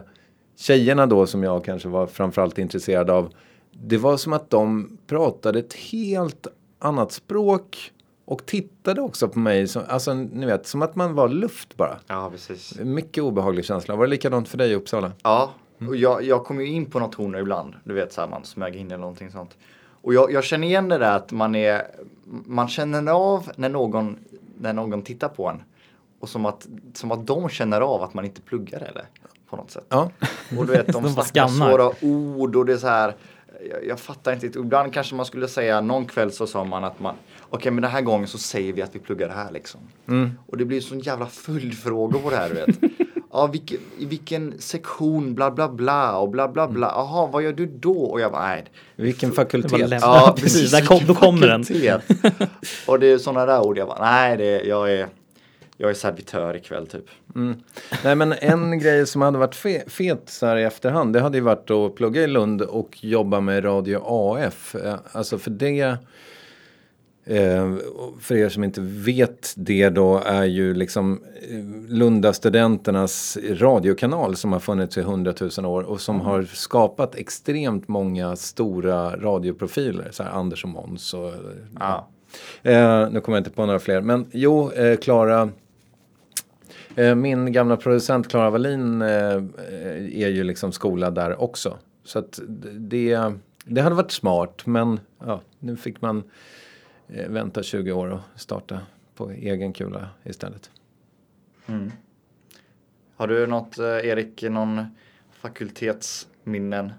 tjejerna 0.58 1.06
då 1.06 1.28
som 1.28 1.44
jag 1.44 1.64
kanske 1.66 1.90
var 1.90 2.08
framförallt 2.08 2.58
intresserad 2.58 3.10
av. 3.10 3.34
Det 3.72 3.98
var 3.98 4.18
som 4.18 4.34
att 4.34 4.50
de 4.50 4.98
pratade 5.08 5.60
ett 5.60 5.74
helt 5.74 6.48
annat 6.80 7.12
språk 7.12 7.92
och 8.26 8.46
tittade 8.46 9.02
också 9.02 9.28
på 9.28 9.40
mig. 9.40 9.68
Som, 9.68 9.82
alltså 9.88 10.14
ni 10.14 10.46
vet, 10.46 10.68
som 10.68 10.82
att 10.82 10.96
man 10.96 11.14
var 11.14 11.30
luft 11.30 11.78
bara. 11.78 12.00
Ja, 12.08 12.30
precis. 12.32 12.80
Mycket 12.80 13.24
obehaglig 13.24 13.66
känsla. 13.66 13.96
Var 13.96 14.06
det 14.06 14.10
likadant 14.10 14.48
för 14.50 14.58
dig 14.58 14.72
i 14.72 14.76
Uppsala? 14.76 15.12
Ja, 15.24 15.54
och 15.88 15.96
jag, 15.96 16.24
jag 16.24 16.46
kommer 16.46 16.62
ju 16.64 16.68
in 16.70 16.86
på 16.86 17.00
nationer 17.00 17.40
ibland. 17.40 17.74
Du 17.84 17.94
vet 17.94 18.14
så 18.14 18.22
här, 18.22 18.28
man 18.28 18.44
smög 18.46 18.76
in 18.76 18.88
eller 18.88 18.98
någonting 18.98 19.32
sånt. 19.32 19.58
Och 20.01 20.13
jag, 20.13 20.32
jag 20.32 20.44
känner 20.44 20.68
igen 20.68 20.89
det 20.89 20.98
där 20.98 21.15
att 21.15 21.32
man 21.32 21.56
är, 21.56 21.88
man 22.46 22.68
känner 22.68 23.12
av 23.12 23.51
när 23.56 23.70
någon, 23.70 24.18
när 24.58 24.74
någon 24.74 25.01
tittar 25.01 25.29
på 25.29 25.48
en. 25.48 25.63
Och 26.20 26.29
som 26.29 26.46
att, 26.46 26.68
som 26.94 27.12
att 27.12 27.27
de 27.27 27.50
känner 27.50 27.82
av 27.82 28.03
att 28.03 28.13
man 28.13 28.25
inte 28.25 28.41
pluggar 28.41 28.79
eller 28.79 29.06
på 29.50 29.56
något 29.56 29.72
sätt. 29.72 29.86
Ja, 29.89 30.12
Och 30.58 30.65
du 30.65 30.72
vet, 30.72 30.88
de, 30.88 31.03
De 31.03 31.10
snackar 31.13 31.48
svåra 31.48 31.91
ord 32.01 32.56
och 32.56 32.65
det 32.65 32.74
är 32.74 32.77
så 32.77 32.88
här. 32.88 33.15
Jag, 33.70 33.86
jag 33.88 34.00
fattar 34.00 34.34
inte. 34.34 34.60
Ibland 34.60 34.94
kanske 34.94 35.15
man 35.15 35.25
skulle 35.25 35.48
säga, 35.48 35.82
någon 35.82 36.06
kväll 36.06 36.32
så 36.32 36.48
sa 36.48 36.63
man 36.63 36.84
att 36.84 37.00
man, 37.00 37.15
okej 37.50 37.72
men 37.72 37.82
den 37.82 37.91
här 37.91 38.01
gången 38.01 38.27
så 38.27 38.38
säger 38.38 38.74
vi 38.74 38.82
att 38.82 38.96
vi 38.96 39.00
pluggar 39.00 39.27
det 39.27 39.34
här 39.34 39.51
liksom. 39.51 39.82
Och 40.48 40.58
det 40.58 40.65
blir 40.65 40.82
sån 40.82 41.00
jävla 41.00 41.25
följdfrågor 41.25 42.20
på 42.20 42.29
det 42.29 42.36
här 42.36 42.50
du 42.50 42.56
vet. 42.56 43.09
Ja, 43.31 43.48
vilken, 43.48 43.77
i 44.00 44.05
vilken 44.05 44.53
sektion 44.59 45.36
bla 45.36 45.51
bla 45.51 45.69
bla 45.69 46.17
och 46.17 46.29
bla 46.29 46.48
bla 46.48 46.67
bla. 46.67 46.88
Jaha, 46.95 47.27
vad 47.27 47.43
gör 47.43 47.53
du 47.53 47.65
då? 47.65 48.01
Och 48.03 48.21
jag 48.21 48.31
bara, 48.31 48.48
nej. 48.48 48.65
vilken 48.95 49.31
fakultet? 49.31 50.01
Ja, 50.01 50.36
precis. 50.38 50.71
Där 50.71 50.81
kom, 50.86 51.05
då 51.07 51.15
kommer 51.15 51.48
den. 51.48 51.63
Fakultet. 51.63 52.50
och 52.88 53.00
det 53.00 53.07
är 53.07 53.17
sådana 53.17 53.45
där 53.45 53.62
ord. 53.62 53.77
Jag 53.77 53.88
bara, 53.88 54.12
nej, 54.12 54.38
det, 54.38 54.62
jag 54.63 54.93
är, 54.93 55.07
jag 55.77 55.89
är 55.89 55.93
servitör 55.93 56.55
ikväll 56.55 56.88
typ. 56.88 57.05
Nej 58.03 58.15
men 58.15 58.33
en 58.33 58.79
grej 58.83 59.07
som 59.07 59.21
hade 59.21 59.38
varit 59.38 59.55
fe 59.55 59.83
fet 59.88 60.24
så 60.25 60.45
här 60.45 60.57
i 60.57 60.63
efterhand 60.63 61.13
det 61.13 61.19
hade 61.19 61.38
ju 61.38 61.43
varit 61.43 61.71
att 61.71 61.95
plugga 61.95 62.21
i 62.24 62.27
Lund 62.27 62.62
och 62.62 62.98
jobba 63.03 63.39
med 63.39 63.65
Radio 63.65 64.01
AF. 64.05 64.75
Eh, 64.75 64.95
Alltså 65.12 65.38
för 65.38 65.51
det 65.51 65.98
eh, 67.29 67.75
för 68.19 68.36
er 68.36 68.50
som 68.50 68.63
inte 68.63 68.81
vet 68.81 69.53
det 69.57 69.89
då 69.89 70.17
är 70.25 70.43
ju 70.43 70.74
liksom 70.74 71.21
eh, 71.50 71.59
Lunda 71.89 72.33
studenternas 72.33 73.38
radiokanal 73.50 74.36
som 74.36 74.53
har 74.53 74.59
funnits 74.59 74.98
i 74.98 75.01
hundratusen 75.01 75.65
år 75.65 75.83
och 75.83 76.01
som 76.01 76.21
har 76.21 76.43
skapat 76.43 77.15
extremt 77.15 77.88
många 77.88 78.36
stora 78.36 79.15
radioprofiler. 79.15 80.07
Så 80.12 80.24
här 80.24 80.31
Anders 80.31 80.63
och 80.63 80.69
Måns 80.69 81.13
och 81.13 81.33
Ja. 81.79 82.07
Eh, 82.63 83.09
nu 83.12 83.21
kommer 83.21 83.38
jag 83.38 83.39
inte 83.39 83.50
på 83.50 83.65
några 83.65 83.79
fler. 83.79 84.01
Men 84.01 84.25
jo, 84.31 84.71
eh, 84.71 84.98
Klara. 84.98 85.50
Eh, 86.95 87.15
min 87.15 87.51
gamla 87.51 87.77
producent 87.77 88.29
Klara 88.29 88.50
Wallin 88.50 89.01
är 89.01 90.27
ju 90.27 90.43
liksom 90.43 90.71
skolad 90.71 91.15
där 91.15 91.41
också. 91.41 91.77
Så 92.03 92.19
att 92.19 92.39
det, 92.74 93.31
det 93.65 93.81
hade 93.81 93.95
varit 93.95 94.12
smart. 94.12 94.62
Men 94.65 95.00
ja, 95.25 95.41
nu 95.59 95.75
fick 95.77 96.01
man 96.01 96.24
vänta 97.30 97.63
20 97.63 97.92
år 97.92 98.08
och 98.08 98.20
starta 98.36 98.80
på 99.16 99.30
egen 99.32 99.74
kula 99.74 100.10
istället. 100.24 100.70
Har 103.16 103.28
du 103.28 103.48
något, 103.48 103.78
eh, 103.80 103.86
Erik, 103.86 104.44
någon 104.44 104.86
fakultetsminnen? 105.42 106.92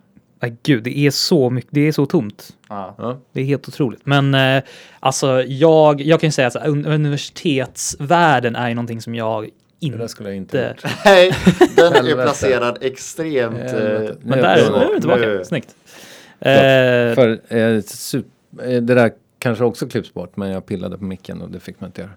Nej, 0.42 0.56
gud, 0.62 0.82
det 0.84 0.98
är 0.98 1.10
så 1.10 1.50
mycket. 1.50 1.70
Det 1.74 1.80
är 1.88 1.92
så 1.92 2.06
tomt. 2.06 2.56
Ja. 2.68 2.94
Ja. 2.98 3.18
Det 3.32 3.40
är 3.40 3.44
helt 3.44 3.68
otroligt. 3.68 4.06
Men 4.06 4.34
eh, 4.34 4.62
alltså, 5.00 5.42
jag, 5.42 6.00
jag 6.00 6.20
kan 6.20 6.28
ju 6.28 6.32
säga 6.32 6.46
att 6.48 6.54
un- 6.56 6.86
universitetsvärlden 6.94 8.56
är 8.56 8.68
ju 8.68 8.74
någonting 8.74 9.00
som 9.00 9.14
jag 9.14 9.42
Det 9.44 9.50
inte... 9.86 9.98
där 9.98 10.06
skulle 10.06 10.28
jag 10.28 10.36
inte. 10.36 10.76
Nej, 11.04 11.32
den 11.76 11.92
är 12.06 12.14
placerad 12.14 12.78
extremt... 12.80 13.58
Eh, 13.58 14.16
Men 14.20 14.38
där, 14.38 14.56
är 14.56 14.70
nu 14.70 14.76
jag 14.76 14.82
är 14.90 14.94
vi 14.94 15.00
tillbaka. 15.00 15.20
Nu- 15.20 15.44
Snyggt. 15.44 15.74
Eh, 16.40 17.14
För 17.14 17.40
eh, 17.48 17.56
sup- 17.80 18.24
eh, 18.62 18.82
det 18.82 18.94
där 18.94 19.12
kanske 19.40 19.64
också 19.64 19.86
klipps 19.88 20.14
bort 20.14 20.36
men 20.36 20.50
jag 20.50 20.66
pillade 20.66 20.98
på 20.98 21.04
micken 21.04 21.42
och 21.42 21.50
det 21.50 21.60
fick 21.60 21.80
man 21.80 21.88
inte 21.88 22.00
göra. 22.00 22.10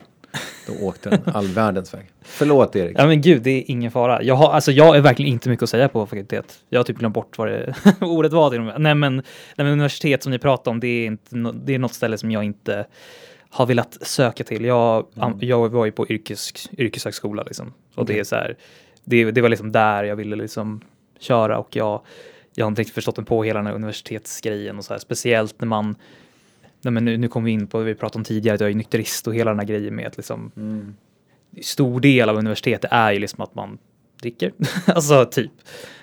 Då 0.67 0.85
åkte 0.87 1.09
den 1.09 1.21
all 1.25 1.47
världens 1.53 1.93
väg. 1.93 2.11
Förlåt 2.21 2.75
Erik. 2.75 2.95
Ja 2.99 3.07
men 3.07 3.21
gud, 3.21 3.41
det 3.41 3.49
är 3.51 3.63
ingen 3.67 3.91
fara. 3.91 4.23
Jag 4.23 4.35
har, 4.35 4.51
alltså 4.53 4.71
jag 4.71 4.95
är 4.97 5.01
verkligen 5.01 5.31
inte 5.31 5.49
mycket 5.49 5.63
att 5.63 5.69
säga 5.69 5.89
på 5.89 6.05
fakultet. 6.05 6.59
Jag 6.69 6.79
har 6.79 6.83
typ 6.83 6.97
glömt 6.97 7.15
bort 7.15 7.37
vad 7.37 7.47
det 7.47 7.75
ordet 8.01 8.33
var 8.33 8.49
till 8.49 8.59
och 8.59 8.65
med. 8.65 8.81
Nej 8.81 8.95
men, 8.95 9.15
nej 9.15 9.23
men 9.55 9.67
universitet 9.67 10.23
som 10.23 10.31
ni 10.31 10.39
pratar 10.39 10.71
om, 10.71 10.79
det 10.79 10.87
är, 10.87 11.05
inte, 11.05 11.35
det 11.65 11.75
är 11.75 11.79
något 11.79 11.93
ställe 11.93 12.17
som 12.17 12.31
jag 12.31 12.43
inte 12.43 12.85
har 13.49 13.65
velat 13.65 13.97
söka 14.01 14.43
till. 14.43 14.65
Jag, 14.65 15.05
am- 15.15 15.37
jag 15.41 15.69
var 15.69 15.85
ju 15.85 15.91
på 15.91 16.07
yrkes, 16.07 16.53
yrkeshögskola 16.77 17.43
liksom. 17.43 17.73
Och 17.95 18.05
det 18.05 18.19
är 18.19 18.23
så 18.23 18.35
här, 18.35 18.55
det, 19.03 19.31
det 19.31 19.41
var 19.41 19.49
liksom 19.49 19.71
där 19.71 20.03
jag 20.03 20.15
ville 20.15 20.35
liksom 20.35 20.81
köra 21.19 21.57
och 21.57 21.75
jag, 21.75 22.01
jag 22.55 22.65
har 22.65 22.69
inte 22.69 22.81
riktigt 22.81 22.95
förstått 22.95 23.17
mig 23.17 23.25
på 23.25 23.43
hela 23.43 23.59
den 23.59 23.67
här 23.67 23.73
universitetsgrejen 23.73 24.77
och 24.77 24.85
så 24.85 24.93
här. 24.93 24.99
Speciellt 24.99 25.61
när 25.61 25.67
man, 25.67 25.95
nej 26.83 26.91
men 26.91 27.05
nu, 27.05 27.17
nu 27.17 27.27
kommer 27.27 27.45
vi 27.45 27.51
in 27.51 27.67
på 27.67 27.79
det 27.79 27.85
vi 27.85 27.95
pratade 27.95 28.19
om 28.19 28.23
tidigare, 28.23 28.55
att 28.55 28.61
jag 28.61 28.69
är 28.69 28.75
nykterist 28.75 29.27
och 29.27 29.35
hela 29.35 29.51
den 29.51 29.59
här 29.59 29.67
grejen 29.67 29.95
med 29.95 30.07
att 30.07 30.17
liksom 30.17 30.51
mm. 30.57 30.95
stor 31.61 31.99
del 31.99 32.29
av 32.29 32.37
universitetet 32.37 32.91
är 32.91 33.11
ju 33.11 33.19
liksom 33.19 33.41
att 33.41 33.55
man 33.55 33.77
dricker. 34.21 34.53
alltså 34.85 35.25
typ. 35.25 35.51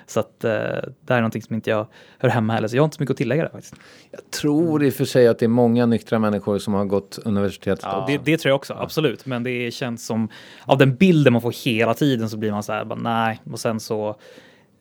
Så 0.05 0.19
att 0.19 0.43
eh, 0.43 0.51
det 0.51 1.09
här 1.09 1.15
är 1.15 1.21
någonting 1.21 1.41
som 1.41 1.55
inte 1.55 1.69
jag 1.69 1.87
hör 2.17 2.29
hemma 2.29 2.53
heller. 2.53 2.67
Så 2.67 2.75
jag 2.75 2.81
har 2.81 2.85
inte 2.85 2.97
så 2.97 3.03
mycket 3.03 3.11
att 3.11 3.17
tillägga 3.17 3.43
där 3.43 3.49
faktiskt. 3.49 3.75
Jag 4.11 4.31
tror 4.31 4.83
i 4.83 4.89
och 4.89 4.93
för 4.93 5.05
sig 5.05 5.27
att 5.27 5.39
det 5.39 5.45
är 5.45 5.47
många 5.47 5.85
nyktra 5.85 6.19
människor 6.19 6.59
som 6.59 6.73
har 6.73 6.85
gått 6.85 7.19
universitetet. 7.25 7.83
Ja. 7.83 8.05
Det, 8.07 8.17
det 8.17 8.37
tror 8.37 8.49
jag 8.49 8.55
också, 8.55 8.73
absolut. 8.73 9.25
Men 9.25 9.43
det 9.43 9.73
känns 9.73 10.05
som, 10.05 10.29
av 10.65 10.77
den 10.77 10.95
bilden 10.95 11.33
man 11.33 11.41
får 11.41 11.65
hela 11.65 11.93
tiden 11.93 12.29
så 12.29 12.37
blir 12.37 12.51
man 12.51 12.63
så 12.63 12.73
här, 12.73 12.85
bara, 12.85 12.99
nej. 12.99 13.41
Och 13.51 13.59
sen 13.59 13.79
så, 13.79 14.15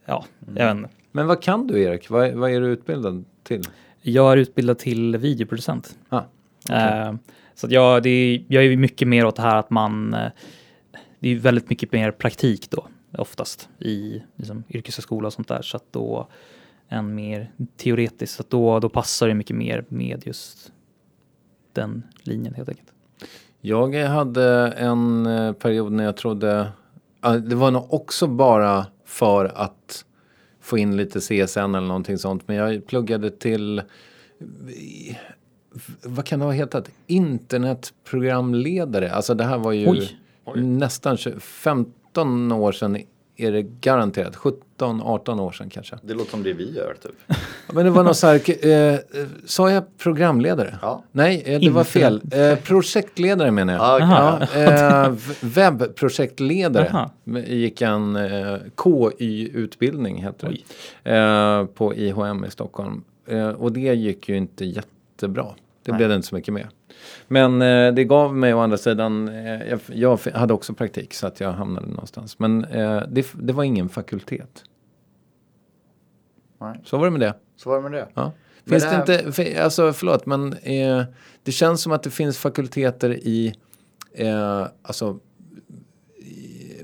ja, 0.07 0.25
jag 0.47 0.67
vet 0.67 0.77
inte. 0.77 0.91
Men 1.13 1.27
vad 1.27 1.43
kan 1.43 1.67
du 1.67 1.83
Erik? 1.83 2.11
Vad, 2.11 2.33
vad 2.33 2.51
är 2.51 2.61
du 2.61 2.67
utbildad 2.67 3.25
till? 3.43 3.63
Jag 4.03 4.33
är 4.33 4.37
utbildad 4.37 4.79
till 4.79 5.17
videoproducent. 5.17 5.99
Ah, 6.09 6.23
Eh, 6.69 7.15
så 7.55 7.67
jag, 7.71 8.03
det 8.03 8.11
är, 8.11 8.45
jag 8.49 8.65
är 8.65 8.77
mycket 8.77 9.09
mer 9.09 9.27
åt 9.27 9.37
det 9.37 9.43
här 9.43 9.57
att 9.57 9.71
man, 9.71 10.15
eh, 10.15 10.31
det 11.19 11.29
är 11.29 11.37
väldigt 11.37 11.71
mycket 11.71 11.93
mer 11.93 12.11
praktik 12.11 12.71
då, 12.71 12.87
oftast 13.19 13.69
i 13.79 14.23
liksom, 14.37 14.65
yrkeshögskola 14.69 15.27
och 15.27 15.33
sånt 15.33 15.49
där. 15.49 15.63
Så 15.63 15.77
att 15.77 15.85
då, 15.91 16.29
än 16.89 17.15
mer 17.15 17.53
teoretiskt, 17.77 18.37
så 18.37 18.43
att 18.43 18.51
då, 18.51 18.81
då 18.81 18.89
passar 18.89 19.29
det 19.29 19.35
mycket 19.35 19.57
mer 19.57 19.85
med 19.89 20.27
just 20.27 20.73
den 21.73 22.03
linjen 22.23 22.55
helt 22.55 22.69
enkelt. 22.69 22.93
Jag 23.61 23.95
hade 23.95 24.69
en 24.69 25.27
eh, 25.27 25.53
period 25.53 25.93
när 25.93 26.05
jag 26.05 26.17
trodde, 26.17 26.73
det 27.49 27.55
var 27.55 27.71
nog 27.71 27.95
också 27.95 28.27
bara 28.27 28.87
för 29.05 29.45
att 29.55 30.05
få 30.61 30.79
in 30.79 30.97
lite 30.97 31.21
CSN 31.21 31.59
eller 31.59 31.81
någonting 31.81 32.19
sånt. 32.19 32.49
Men 32.49 32.57
jag 32.57 32.87
pluggade 32.87 33.31
till, 33.31 33.83
vad 36.03 36.27
kan 36.27 36.39
det 36.39 36.45
ha 36.45 36.53
hetat? 36.53 36.91
Internetprogramledare. 37.07 39.13
Alltså 39.13 39.35
det 39.35 39.45
här 39.45 39.59
var 39.59 39.73
ju 39.73 39.89
Oj. 39.89 40.19
nästan 40.63 41.17
20 41.17 41.41
15 41.41 42.53
år 42.53 42.73
sedan 42.73 43.03
är 43.41 43.53
det 43.53 43.63
garanterat. 43.63 44.37
17-18 44.37 45.41
år 45.41 45.53
sedan 45.53 45.71
kanske. 45.71 45.99
Det 46.03 46.15
låter 46.15 46.31
som 46.31 46.43
det 46.43 46.53
vi 46.53 46.77
gör 46.77 46.97
typ. 47.03 47.37
Men 47.73 47.85
det 47.85 47.91
var 47.91 48.05
något 48.05 48.17
så 48.17 48.27
här, 48.27 48.67
eh, 48.67 48.99
sa 49.45 49.71
jag 49.71 49.99
programledare? 49.99 50.79
Ja. 50.83 51.05
Nej, 51.13 51.43
eh, 51.47 51.61
det 51.61 51.71
var 51.71 51.85
fel. 51.85 52.23
Eh, 52.33 52.59
projektledare 52.59 53.51
menar 53.51 53.73
jag. 53.73 53.83
Ah. 53.83 54.01
Aha. 54.03 54.47
Ja, 54.55 54.61
eh, 55.07 55.13
webbprojektledare 55.41 57.11
gick 57.47 57.83
en 57.83 58.17
eh, 58.17 58.57
KY-utbildning 58.85 60.23
heter 60.23 60.59
det. 61.03 61.11
Eh, 61.11 61.65
på 61.67 61.95
IHM 61.95 62.45
i 62.45 62.51
Stockholm. 62.51 63.05
Eh, 63.27 63.49
och 63.49 63.73
det 63.73 63.95
gick 63.95 64.29
ju 64.29 64.37
inte 64.37 64.65
jättebra. 64.65 65.47
Det 65.83 65.93
Nej. 65.93 65.97
blev 65.97 66.09
det 66.09 66.15
inte 66.15 66.29
så 66.29 66.35
mycket 66.35 66.55
med. 66.55 66.69
Men 67.29 67.63
eh, 67.63 67.95
det 67.95 68.05
gav 68.05 68.37
mig 68.37 68.55
å 68.55 68.59
andra 68.59 68.77
sidan, 68.77 69.29
eh, 69.29 69.69
jag, 69.69 69.81
jag 69.87 70.19
hade 70.35 70.55
också 70.55 70.75
praktik 70.75 71.15
så 71.15 71.27
att 71.27 71.41
jag 71.41 71.53
hamnade 71.53 71.87
någonstans. 71.87 72.39
Men 72.39 72.65
eh, 72.65 73.03
det, 73.09 73.27
det 73.35 73.53
var 73.53 73.65
ingen 73.65 73.89
fakultet. 73.89 74.65
Nej. 76.61 76.81
Så 76.85 76.97
var 76.99 77.05
det 77.05 77.11
med 77.11 77.21
det. 77.21 77.35
Så 77.57 77.69
var 77.69 77.77
det 77.77 77.83
med 77.83 77.93
det. 77.93 78.09
Ja. 78.15 78.33
Finns 78.67 78.83
det 78.83 78.89
det, 78.91 78.95
här- 78.97 79.01
inte, 79.19 79.33
för, 79.33 79.61
alltså 79.61 79.93
förlåt 79.93 80.27
men 80.27 80.53
eh, 80.53 81.03
det 81.43 81.53
känns 81.53 81.83
som 81.83 81.93
att 81.93 82.03
det 82.03 82.11
finns 82.11 82.39
fakulteter 82.39 83.11
i, 83.11 83.55
eh, 84.15 84.67
alltså 84.83 85.19
i, 86.19 86.83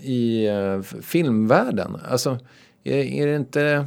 i 0.00 0.46
eh, 0.46 0.80
filmvärlden. 0.82 1.96
Alltså 2.10 2.38
är, 2.84 2.94
är 2.96 3.26
det 3.26 3.36
inte, 3.36 3.86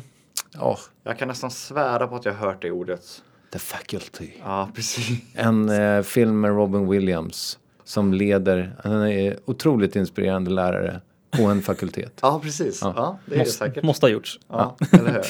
ja, 0.53 0.77
Jag 1.03 1.17
kan 1.17 1.27
nästan 1.27 1.51
svära 1.51 2.07
på 2.07 2.15
att 2.15 2.25
jag 2.25 2.33
hört 2.33 2.61
det 2.61 2.71
ordet. 2.71 3.23
The 3.51 3.59
faculty. 3.59 4.29
Ja, 4.43 4.69
precis. 4.75 5.19
En 5.33 5.69
eh, 5.69 6.01
film 6.01 6.41
med 6.41 6.51
Robin 6.51 6.89
Williams 6.89 7.59
som 7.83 8.13
leder, 8.13 8.75
han 8.83 9.07
är 9.07 9.37
otroligt 9.45 9.95
inspirerande 9.95 10.51
lärare 10.51 11.01
på 11.31 11.43
en 11.43 11.61
fakultet. 11.61 12.19
Ja, 12.21 12.39
precis. 12.43 12.79
Ja. 12.81 12.93
Ja, 12.95 13.19
det 13.25 13.31
är 13.31 13.37
det 13.37 13.41
Måste, 13.45 13.57
säkert. 13.65 13.83
måste 13.83 14.05
ha 14.05 14.11
gjorts. 14.11 14.39
Ja, 14.47 14.75
eller 14.91 15.11
hur? 15.11 15.23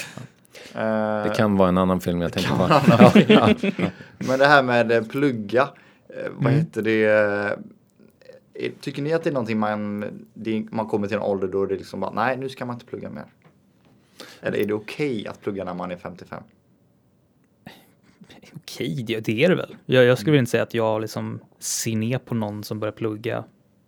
Eh, 0.74 1.24
Det 1.28 1.32
kan 1.36 1.56
vara 1.56 1.68
en 1.68 1.78
annan 1.78 2.00
film 2.00 2.20
jag 2.20 2.32
tänker 2.32 2.50
på. 2.56 2.66
Ja, 2.68 3.12
ja. 3.28 3.70
Men 4.18 4.38
det 4.38 4.46
här 4.46 4.62
med 4.62 5.10
plugga, 5.10 5.68
eh, 6.08 6.26
Mm. 6.26 6.32
vad 6.44 6.52
heter 6.52 6.82
det? 6.82 7.04
eh, 7.04 8.70
Tycker 8.80 9.02
ni 9.02 9.12
att 9.12 9.24
det 9.24 9.30
är 9.30 9.34
någonting 9.34 9.58
man, 9.58 10.04
det, 10.34 10.64
man 10.70 10.86
kommer 10.86 11.06
till 11.08 11.16
en 11.16 11.22
ålder 11.22 11.48
då 11.48 11.66
det 11.66 11.76
liksom 11.76 12.00
bara, 12.00 12.10
nej 12.10 12.36
nu 12.36 12.48
ska 12.48 12.64
man 12.64 12.76
inte 12.76 12.86
plugga 12.86 13.10
mer? 13.10 13.24
Eller 14.40 14.58
är 14.58 14.66
det 14.66 14.74
okej 14.74 15.26
att 15.26 15.40
plugga 15.40 15.64
när 15.64 15.74
man 15.74 15.90
är 15.90 15.96
55? 15.96 16.42
Okej, 18.54 19.04
det, 19.06 19.20
det 19.20 19.44
är 19.44 19.48
det 19.48 19.54
väl. 19.54 19.76
Jag, 19.86 20.04
jag 20.04 20.18
skulle 20.18 20.32
väl 20.32 20.38
inte 20.38 20.50
säga 20.50 20.62
att 20.62 20.74
jag 20.74 21.00
liksom 21.00 21.40
ser 21.58 21.96
ner 21.96 22.18
på 22.18 22.34
någon 22.34 22.64
som 22.64 22.80
börjar 22.80 22.92
plugga 22.92 23.44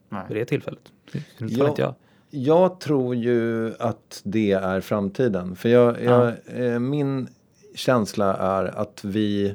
Nej. 0.08 0.22
vid 0.28 0.36
det 0.36 0.44
tillfället. 0.44 0.92
Det 1.12 1.18
Ja. 1.38 1.46
ja. 1.48 1.68
inte 1.68 1.82
jag. 1.82 1.94
Jag 2.30 2.80
tror 2.80 3.14
ju 3.14 3.72
att 3.78 4.20
det 4.24 4.52
är 4.52 4.80
framtiden. 4.80 5.56
För 5.56 5.68
jag, 5.68 6.02
jag, 6.02 6.32
eh, 6.46 6.78
min 6.78 7.28
känsla 7.74 8.36
är 8.36 8.64
att 8.64 9.04
vi 9.04 9.54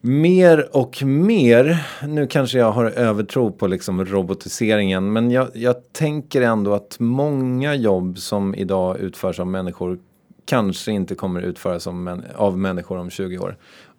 mer 0.00 0.76
och 0.76 1.02
mer, 1.04 1.86
nu 2.06 2.26
kanske 2.26 2.58
jag 2.58 2.72
har 2.72 2.84
övertro 2.84 3.52
på 3.52 3.66
liksom 3.66 4.04
robotiseringen, 4.04 5.12
men 5.12 5.30
jag, 5.30 5.48
jag 5.54 5.92
tänker 5.92 6.42
ändå 6.42 6.74
att 6.74 6.96
många 6.98 7.74
jobb 7.74 8.18
som 8.18 8.54
idag 8.54 8.98
utförs 8.98 9.40
av 9.40 9.46
människor 9.46 9.98
kanske 10.46 10.92
inte 10.92 11.14
kommer 11.14 11.42
utföras 11.42 11.86
av, 11.86 11.94
män, 11.94 12.24
av 12.34 12.58
människor 12.58 12.98
om 12.98 13.10
20 13.10 13.38
år. 13.38 13.56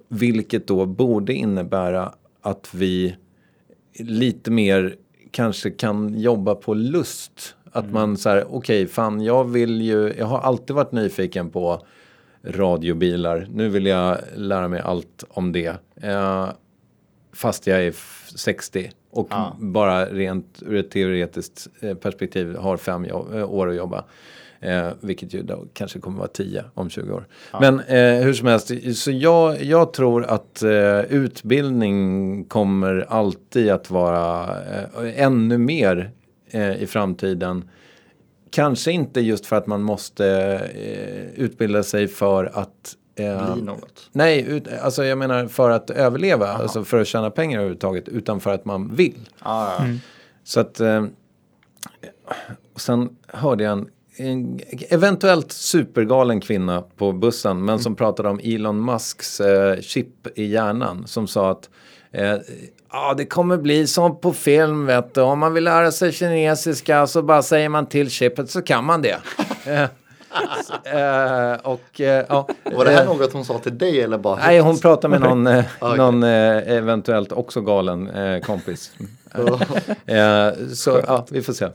Vilket 0.07 0.67
då 0.67 0.85
borde 0.85 1.33
innebära 1.33 2.13
att 2.41 2.69
vi 2.73 3.15
lite 3.99 4.51
mer 4.51 4.95
kanske 5.31 5.69
kan 5.71 6.19
jobba 6.19 6.55
på 6.55 6.73
lust. 6.73 7.55
Att 7.71 7.91
man 7.91 8.17
så 8.17 8.29
här, 8.29 8.45
okej, 8.55 8.87
fan 8.87 9.21
jag 9.21 9.43
vill 9.43 9.81
ju, 9.81 10.13
jag 10.17 10.25
har 10.25 10.39
alltid 10.39 10.75
varit 10.75 10.91
nyfiken 10.91 11.49
på 11.49 11.85
radiobilar. 12.43 13.47
Nu 13.51 13.69
vill 13.69 13.85
jag 13.85 14.17
lära 14.35 14.67
mig 14.67 14.79
allt 14.81 15.23
om 15.29 15.51
det. 15.51 15.75
Eh, 16.01 16.49
fast 17.33 17.67
jag 17.67 17.83
är 17.83 17.89
f- 17.89 18.29
60 18.35 18.91
och 19.11 19.27
Ja. 19.31 19.55
bara 19.59 20.05
rent 20.05 20.63
ur 20.65 20.75
ett 20.75 20.91
teoretiskt 20.91 21.67
eh, 21.79 21.93
perspektiv 21.93 22.55
har 22.55 22.77
fem 22.77 23.05
eh, 23.05 23.51
år 23.51 23.69
att 23.69 23.75
jobba. 23.75 24.03
Eh, 24.59 24.89
vilket 25.01 25.33
ju 25.33 25.43
då 25.43 25.65
kanske 25.73 25.99
kommer 25.99 26.17
vara 26.17 26.27
10 26.27 26.63
om 26.73 26.89
20 26.89 27.13
år. 27.13 27.27
Men 27.61 27.79
eh, 27.79 28.23
hur 28.23 28.33
som 28.33 28.47
helst, 28.47 28.71
så 28.95 29.11
jag, 29.11 29.63
jag 29.63 29.93
tror 29.93 30.25
att 30.25 30.63
eh, 30.63 30.99
utbildning 30.99 32.43
kommer 32.43 33.05
alltid 33.09 33.69
att 33.69 33.91
vara 33.91 34.43
eh, 34.43 35.23
ännu 35.23 35.57
mer 35.57 36.11
eh, 36.51 36.83
i 36.83 36.87
framtiden. 36.87 37.69
Kanske 38.49 38.91
inte 38.91 39.21
just 39.21 39.45
för 39.45 39.55
att 39.55 39.67
man 39.67 39.81
måste 39.81 40.27
eh, 40.75 41.43
utbilda 41.43 41.83
sig 41.83 42.07
för 42.07 42.51
att 42.53 42.95
Bli 43.15 43.61
något. 43.63 44.09
Nej, 44.11 44.41
ut, 44.41 44.67
alltså 44.81 45.05
jag 45.05 45.17
menar 45.17 45.47
för 45.47 45.69
att 45.69 45.89
överleva, 45.89 46.47
alltså 46.47 46.83
för 46.83 47.01
att 47.01 47.07
tjäna 47.07 47.29
pengar 47.29 47.59
överhuvudtaget, 47.59 48.07
utan 48.07 48.39
för 48.39 48.53
att 48.53 48.65
man 48.65 48.95
vill. 48.95 49.29
Ja, 49.43 49.73
ja. 49.79 49.85
Så 50.43 50.59
att, 50.59 50.81
och 52.73 52.81
sen 52.81 53.09
hörde 53.27 53.63
jag 53.63 53.71
en, 53.73 53.89
en 54.17 54.59
eventuellt 54.89 55.51
supergalen 55.51 56.41
kvinna 56.41 56.83
på 56.97 57.11
bussen, 57.11 57.65
men 57.65 57.79
som 57.79 57.95
pratade 57.95 58.29
om 58.29 58.39
Elon 58.43 58.85
Musks 58.85 59.39
eh, 59.39 59.79
chip 59.81 60.27
i 60.35 60.45
hjärnan, 60.45 61.07
som 61.07 61.27
sa 61.27 61.51
att 61.51 61.69
eh, 62.11 62.35
Ja, 62.91 63.13
det 63.17 63.25
kommer 63.25 63.57
bli 63.57 63.87
som 63.87 64.19
på 64.19 64.33
film, 64.33 64.85
vet 64.85 65.13
du. 65.13 65.21
Om 65.21 65.39
man 65.39 65.53
vill 65.53 65.63
lära 65.63 65.91
sig 65.91 66.11
kinesiska 66.11 67.07
så 67.07 67.21
bara 67.21 67.43
säger 67.43 67.69
man 67.69 67.85
till 67.85 68.09
chippet 68.09 68.49
så 68.49 68.61
kan 68.61 68.85
man 68.85 69.01
det. 69.01 69.17
Eh, 70.85 71.51
eh, 71.51 71.57
och, 71.63 72.01
eh, 72.01 72.25
ja, 72.29 72.47
Var 72.63 72.85
det 72.85 72.91
här 72.91 73.01
eh, 73.01 73.07
något 73.07 73.33
hon 73.33 73.45
sa 73.45 73.59
till 73.59 73.77
dig 73.77 74.01
eller 74.01 74.17
bara? 74.17 74.35
Nej, 74.35 74.59
hon 74.59 74.79
pratar 74.79 75.09
med 75.09 75.21
någon, 75.21 75.47
eh, 75.47 75.65
Okej. 75.79 75.97
någon 75.97 76.23
eventuellt 76.23 77.31
också 77.31 77.61
galen 77.61 78.09
kompis. 78.41 78.91
så 80.73 81.01
ja, 81.07 81.25
vi 81.29 81.41
får 81.41 81.53
se. 81.53 81.67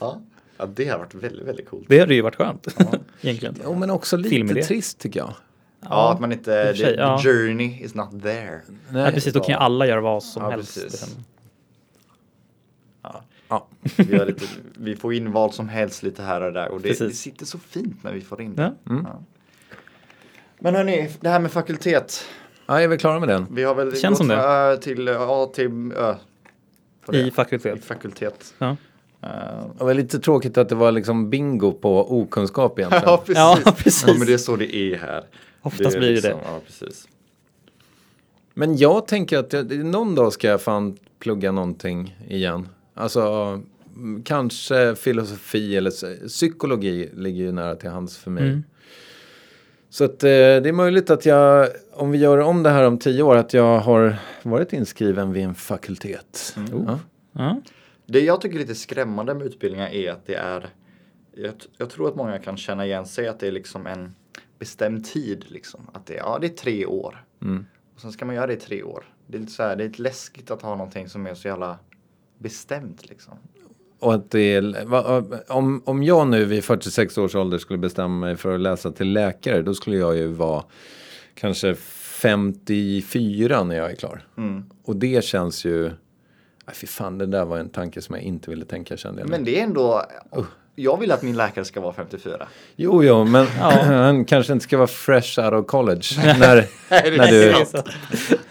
Ja. 0.00 0.20
Ja, 0.60 0.66
det 0.74 0.88
har 0.88 0.98
varit 0.98 1.14
väldigt, 1.14 1.46
väldigt 1.46 1.68
coolt. 1.68 1.84
Det 1.88 1.98
hade 2.00 2.14
ju 2.14 2.22
varit 2.22 2.36
skönt. 2.36 2.66
Egentligen. 3.20 3.54
Jo, 3.64 3.74
men 3.74 3.90
också 3.90 4.16
lite 4.16 4.28
Filmidé. 4.30 4.62
trist 4.62 4.98
tycker 4.98 5.20
jag. 5.20 5.34
Ja, 5.82 6.12
att 6.12 6.20
man 6.20 6.32
inte, 6.32 6.72
i 6.74 6.78
sig, 6.78 6.86
the, 6.94 7.00
ja. 7.00 7.18
the 7.18 7.28
journey 7.28 7.80
is 7.84 7.94
not 7.94 8.22
there. 8.22 8.60
Nej, 8.90 9.12
precis, 9.12 9.34
då 9.34 9.40
kan 9.40 9.48
ju 9.48 9.54
alla 9.60 9.86
göra 9.86 10.00
vad 10.00 10.22
som 10.22 10.42
Ja, 10.42 10.50
helst. 10.50 10.74
precis. 10.74 10.92
liksom. 10.92 11.24
Ja. 13.48 13.66
Vi, 13.96 14.18
har 14.18 14.26
lite, 14.26 14.44
vi 14.78 14.96
får 14.96 15.14
in 15.14 15.32
vad 15.32 15.54
som 15.54 15.68
helst 15.68 16.02
lite 16.02 16.22
här 16.22 16.40
och 16.40 16.52
där 16.52 16.68
och 16.68 16.80
det, 16.80 16.98
det 16.98 17.10
sitter 17.10 17.46
så 17.46 17.58
fint 17.58 18.04
när 18.04 18.12
vi 18.12 18.20
får 18.20 18.40
in 18.42 18.54
Ja. 18.56 18.62
det. 18.62 18.74
Ja. 18.84 19.22
Men 20.58 20.74
hörni, 20.74 21.10
det 21.20 21.28
här 21.28 21.38
med 21.40 21.50
fakultet. 21.52 22.24
ja, 22.66 22.80
är 22.80 22.88
vi 22.88 22.98
klara 22.98 23.20
med 23.20 23.28
den? 23.28 23.46
Vi 23.50 23.62
har 23.64 23.74
väl 23.74 23.90
Det 23.90 23.96
känns 23.96 24.18
gått 24.18 24.26
som 24.28 24.30
Ö 24.38 24.76
till 24.76 25.08
A 25.08 25.50
till 25.54 25.92
Ö. 25.92 26.14
Det. 27.06 27.16
I 27.18 27.26
I 27.26 27.30
fakultet. 27.30 27.84
fakultet. 27.84 28.54
Ja. 28.58 28.76
Eh, 29.22 29.28
Det 29.78 29.84
var 29.84 29.94
lite 29.94 30.18
tråkigt 30.18 30.58
att 30.58 30.68
det 30.68 30.74
var 30.74 30.92
liksom 30.92 31.30
bingo 31.30 31.72
på 31.72 32.20
okunskap 32.20 32.78
egentligen. 32.78 33.04
ja, 33.06 33.16
precis. 33.26 33.36
Ja, 33.36 33.58
Ja, 33.64 33.72
precis. 33.72 34.06
men 34.18 34.26
det 34.26 34.32
är 34.32 34.38
så 34.38 34.56
det 34.56 34.76
är 34.76 34.96
här. 34.96 35.24
Oftast 35.62 35.94
är 35.96 35.98
blir 35.98 36.08
det 36.08 36.14
liksom- 36.14 36.30
det. 36.32 36.38
Ja, 36.46 36.60
precis. 36.66 37.08
Men 38.54 38.76
jag 38.76 39.06
tänker 39.06 39.38
att 39.38 39.52
jag, 39.52 39.84
någon 39.84 40.14
dag 40.14 40.32
ska 40.32 40.48
jag 40.48 40.60
fan 40.60 40.96
plugga 41.18 41.52
någonting 41.52 42.16
igen. 42.28 42.68
Alltså 42.94 43.20
mm, 43.96 44.22
kanske 44.22 44.94
filosofi 44.94 45.76
eller 45.76 45.90
psy- 45.90 46.28
psykologi 46.28 47.10
ligger 47.14 47.44
ju 47.44 47.52
nära 47.52 47.74
till 47.74 47.90
hands 47.90 48.18
för 48.18 48.30
mig. 48.30 48.42
Mm. 48.48 48.62
Så 49.90 50.04
att, 50.04 50.24
eh, 50.24 50.28
det 50.28 50.68
är 50.68 50.72
möjligt 50.72 51.10
att 51.10 51.26
jag, 51.26 51.68
om 51.92 52.10
vi 52.10 52.18
gör 52.18 52.38
om 52.38 52.62
det 52.62 52.70
här 52.70 52.84
om 52.84 52.98
tio 52.98 53.22
år, 53.22 53.36
att 53.36 53.54
jag 53.54 53.78
har 53.78 54.16
varit 54.42 54.72
inskriven 54.72 55.32
vid 55.32 55.44
en 55.44 55.54
fakultet. 55.54 56.54
Mm. 56.56 56.84
Ja. 56.86 56.98
Ja. 57.32 57.60
Det 58.12 58.20
jag 58.20 58.40
tycker 58.40 58.56
är 58.56 58.60
lite 58.60 58.74
skrämmande 58.74 59.34
med 59.34 59.46
utbildningar 59.46 59.88
är 59.88 60.12
att 60.12 60.26
det 60.26 60.34
är 60.34 60.70
jag, 61.34 61.54
jag 61.76 61.90
tror 61.90 62.08
att 62.08 62.16
många 62.16 62.38
kan 62.38 62.56
känna 62.56 62.86
igen 62.86 63.06
sig 63.06 63.28
att 63.28 63.40
det 63.40 63.46
är 63.46 63.52
liksom 63.52 63.86
en 63.86 64.14
bestämd 64.58 65.04
tid 65.04 65.44
liksom. 65.48 65.80
Att 65.92 66.06
det, 66.06 66.14
ja, 66.14 66.38
det 66.40 66.46
är 66.46 66.56
tre 66.56 66.86
år. 66.86 67.24
Mm. 67.42 67.66
Och 67.94 68.00
sen 68.00 68.12
ska 68.12 68.24
man 68.24 68.34
göra 68.34 68.46
det 68.46 68.52
i 68.52 68.56
tre 68.56 68.82
år. 68.82 69.04
Det 69.26 69.36
är 69.36 69.40
lite 69.40 69.52
så 69.52 69.62
här, 69.62 69.76
det 69.76 69.84
är 69.84 69.88
lite 69.88 70.02
läskigt 70.02 70.50
att 70.50 70.62
ha 70.62 70.70
någonting 70.70 71.08
som 71.08 71.26
är 71.26 71.34
så 71.34 71.48
jävla 71.48 71.78
bestämt 72.38 73.08
liksom. 73.08 73.34
Och 73.98 74.14
att 74.14 74.30
det 74.30 74.54
är, 74.54 75.52
om, 75.52 75.82
om 75.84 76.02
jag 76.02 76.28
nu 76.28 76.44
vid 76.44 76.64
46 76.64 77.18
års 77.18 77.34
ålder 77.34 77.58
skulle 77.58 77.78
bestämma 77.78 78.26
mig 78.26 78.36
för 78.36 78.54
att 78.54 78.60
läsa 78.60 78.92
till 78.92 79.12
läkare, 79.12 79.62
då 79.62 79.74
skulle 79.74 79.96
jag 79.96 80.16
ju 80.16 80.26
vara 80.26 80.64
kanske 81.34 81.74
54 81.74 83.64
när 83.64 83.76
jag 83.76 83.90
är 83.90 83.96
klar. 83.96 84.26
Mm. 84.36 84.64
Och 84.84 84.96
det 84.96 85.24
känns 85.24 85.64
ju, 85.64 85.90
fy 86.74 86.86
fan 86.86 87.18
det 87.18 87.26
där 87.26 87.44
var 87.44 87.58
en 87.58 87.68
tanke 87.68 88.02
som 88.02 88.14
jag 88.14 88.24
inte 88.24 88.50
ville 88.50 88.64
tänka 88.64 88.96
kände 88.96 89.20
jag. 89.20 89.30
Men 89.30 89.44
det 89.44 89.60
är 89.60 89.64
ändå, 89.64 90.02
jag 90.74 91.00
vill 91.00 91.12
att 91.12 91.22
min 91.22 91.36
läkare 91.36 91.64
ska 91.64 91.80
vara 91.80 91.92
54. 91.92 92.48
Jo, 92.76 93.04
jo, 93.04 93.24
men 93.24 93.46
han 93.84 94.24
kanske 94.24 94.52
inte 94.52 94.62
ska 94.62 94.76
vara 94.76 94.86
fresh 94.86 95.40
out 95.40 95.52
of 95.52 95.66
college. 95.66 96.04
när, 96.38 96.66
när 96.90 97.26
du, 97.30 97.54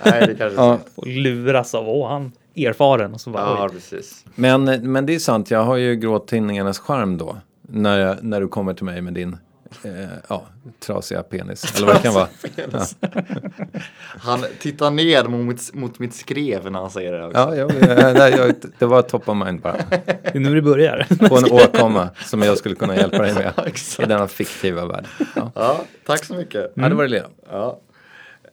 Nej, 0.04 0.28
det 0.28 0.36
kanske 0.36 0.62
ja, 0.62 0.80
Och 0.96 1.08
luras 1.08 1.76
av, 1.76 1.90
åh 1.90 2.10
han 2.10 2.32
erfaren. 2.56 3.14
Och 3.14 3.22
så 3.22 3.30
bara, 3.30 3.44
Ja, 3.44 3.70
precis. 3.72 4.26
men, 4.36 4.92
men 4.92 5.06
det 5.06 5.16
är 5.16 5.20
sant, 5.20 5.52
jag 5.52 5.64
har 5.64 5.76
ju 5.76 5.96
gråttinningarnas 5.96 6.80
charm 6.80 7.18
då. 7.18 7.38
När, 7.62 8.00
jag, 8.00 8.24
när 8.24 8.42
du 8.42 8.48
kommer 8.48 8.74
till 8.74 8.86
mig 8.86 9.02
med 9.02 9.14
din 9.14 9.38
eh, 9.84 10.10
ja, 10.28 10.46
trasiga 10.80 11.24
penis. 11.24 11.76
Eller 11.76 11.88
vad 11.88 11.96
det 11.96 12.02
kan 12.02 12.14
vara. 12.14 12.28
Han 14.20 14.46
tittar 14.60 14.92
ner 14.92 15.24
mot, 15.24 15.74
mot 15.74 16.00
mitt 16.00 16.14
skrev 16.14 16.72
när 16.72 16.80
han 16.80 16.92
säger 16.92 17.12
det. 17.14 17.26
Också. 17.26 17.40
Ja, 17.40 17.56
jag, 17.56 17.72
jag, 17.72 18.18
nej, 18.18 18.34
jag, 18.38 18.56
det 18.80 18.86
var 18.86 19.02
top 19.02 19.30
of 19.30 19.38
mind 19.46 19.62
bara. 19.62 19.78
Det 20.24 20.36
är 20.36 20.40
nu 20.40 20.56
det 20.56 20.62
börjar. 20.62 21.28
På 21.30 21.38
en 21.38 21.52
åkomma 21.52 22.10
som 22.26 22.42
jag 22.42 22.58
skulle 22.58 22.76
kunna 22.76 22.96
hjälpa 22.96 23.18
dig 23.18 23.34
med. 23.34 23.54
Ja, 23.98 24.04
I 24.04 24.08
denna 24.08 24.28
fiktiva 24.28 24.86
värld. 24.86 25.06
Ja, 25.36 25.52
Ja, 25.56 25.82
tack 26.06 26.26
så 26.26 26.34
mycket. 26.34 26.72
ja 26.76 26.90
det 26.90 26.96
var 26.96 27.04
det 27.04 27.10
lilla. 27.10 27.28
Ja. 27.50 27.80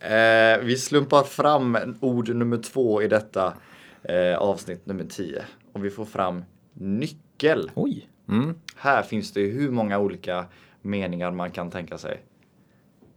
Eh, 0.00 0.58
vi 0.62 0.76
slumpar 0.76 1.22
fram 1.22 1.78
ord 2.00 2.28
nummer 2.28 2.56
två 2.56 3.02
i 3.02 3.08
detta 3.08 3.54
eh, 4.02 4.38
avsnitt 4.38 4.86
nummer 4.86 5.04
10. 5.04 5.42
Och 5.72 5.84
vi 5.84 5.90
får 5.90 6.04
fram 6.04 6.44
nyckel. 6.74 7.70
Oj. 7.74 8.08
Mm. 8.28 8.54
Här 8.76 9.02
finns 9.02 9.32
det 9.32 9.40
hur 9.40 9.70
många 9.70 9.98
olika 9.98 10.44
meningar 10.86 11.30
man 11.30 11.50
kan 11.50 11.70
tänka 11.70 11.98
sig. 11.98 12.22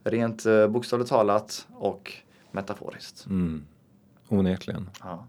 Rent 0.03 0.45
eh, 0.45 0.67
bokstavligt 0.67 1.09
talat 1.09 1.67
och 1.73 2.13
metaforiskt. 2.51 3.25
Mm. 3.25 3.65
Onekligen. 4.27 4.89
Ja. 5.03 5.27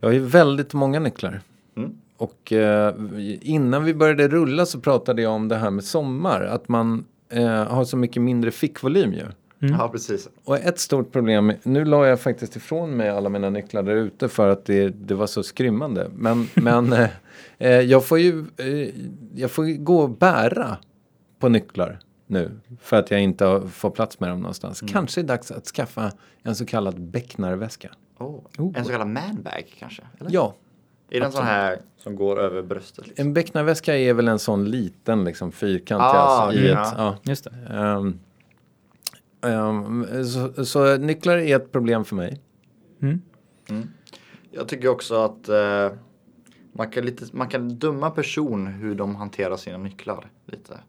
Jag 0.00 0.08
har 0.08 0.12
ju 0.12 0.20
väldigt 0.20 0.74
många 0.74 1.00
nycklar. 1.00 1.40
Mm. 1.76 2.00
Och 2.16 2.52
eh, 2.52 2.94
innan 3.40 3.84
vi 3.84 3.94
började 3.94 4.28
rulla 4.28 4.66
så 4.66 4.80
pratade 4.80 5.22
jag 5.22 5.32
om 5.32 5.48
det 5.48 5.56
här 5.56 5.70
med 5.70 5.84
sommar. 5.84 6.40
Att 6.40 6.68
man 6.68 7.04
eh, 7.28 7.64
har 7.64 7.84
så 7.84 7.96
mycket 7.96 8.22
mindre 8.22 8.50
fickvolym 8.50 9.12
ju. 9.12 9.26
ja, 9.58 9.88
precis. 9.92 10.28
Och 10.44 10.56
ett 10.56 10.78
stort 10.78 11.12
problem, 11.12 11.52
nu 11.62 11.84
la 11.84 12.06
jag 12.06 12.20
faktiskt 12.20 12.56
ifrån 12.56 12.96
mig 12.96 13.08
alla 13.08 13.28
mina 13.28 13.50
nycklar 13.50 13.82
där 13.82 13.94
ute 13.94 14.28
för 14.28 14.48
att 14.48 14.64
det, 14.64 14.88
det 14.88 15.14
var 15.14 15.26
så 15.26 15.42
skrymmande. 15.42 16.10
Men, 16.14 16.48
men 16.54 16.92
eh, 16.92 17.08
eh, 17.58 17.80
jag 17.80 18.04
får 18.04 18.18
ju 18.18 18.44
eh, 18.56 18.94
jag 19.34 19.50
får 19.50 19.66
ju 19.66 19.76
gå 19.76 20.00
och 20.00 20.10
bära 20.10 20.76
på 21.38 21.48
nycklar 21.48 21.98
nu. 22.26 22.60
För 22.80 22.96
att 22.96 23.10
jag 23.10 23.20
inte 23.22 23.44
har- 23.44 23.60
får 23.60 23.90
plats 23.90 24.20
med 24.20 24.30
dem 24.30 24.40
någonstans. 24.40 24.80
Kanske 24.88 25.20
är 25.20 25.22
det 25.22 25.28
dags 25.28 25.50
att 25.50 25.66
skaffa 25.66 26.12
en 26.42 26.54
så 26.54 26.66
kallad 26.66 27.00
becknarväska. 27.00 27.90
Oh. 28.18 28.40
Oh. 28.58 28.72
En 28.78 28.84
så 28.84 28.90
kallad 28.90 29.08
manbag 29.08 29.74
kanske? 29.78 30.02
Eller? 30.20 30.30
Ja, 30.32 30.54
Är 31.10 31.20
det 31.20 31.26
en 31.26 31.32
sån 31.32 31.44
här 31.44 31.78
som 31.96 32.16
går 32.16 32.40
över 32.40 32.62
bröstet? 32.62 33.06
Liksom? 33.06 33.26
en 33.26 33.34
becknarväska 33.34 33.96
är 33.96 34.14
väl 34.14 34.28
en 34.28 34.38
sån 34.38 34.64
liten 34.70 35.24
liksom 35.24 35.52
fyrkantig 35.52 36.04
Ah, 36.04 36.10
alltså, 36.10 36.60
i 36.60 36.68
ja. 36.68 36.82
ett, 36.88 36.94
ja. 36.96 37.16
Just 37.22 37.44
det. 37.44 37.50
Ehm, 37.70 38.18
ehm, 39.42 40.06
så, 40.24 40.64
så 40.64 40.96
nycklar 40.96 41.36
är 41.38 41.56
ett 41.56 41.72
problem 41.72 42.04
för 42.04 42.16
mig. 42.16 42.40
Mm. 43.02 43.22
Jag 44.50 44.68
tycker 44.68 44.88
också 44.88 45.14
att 45.14 45.48
eh, 45.48 45.90
man, 46.72 46.90
kan 46.90 47.04
lite, 47.04 47.24
man 47.32 47.48
kan 47.48 47.68
döma 47.68 48.10
person 48.10 48.66
hur 48.66 48.94
de 48.94 49.16
hanterar 49.16 49.56
sina 49.56 49.78
nycklar 49.78 50.30
lite. 50.46 50.80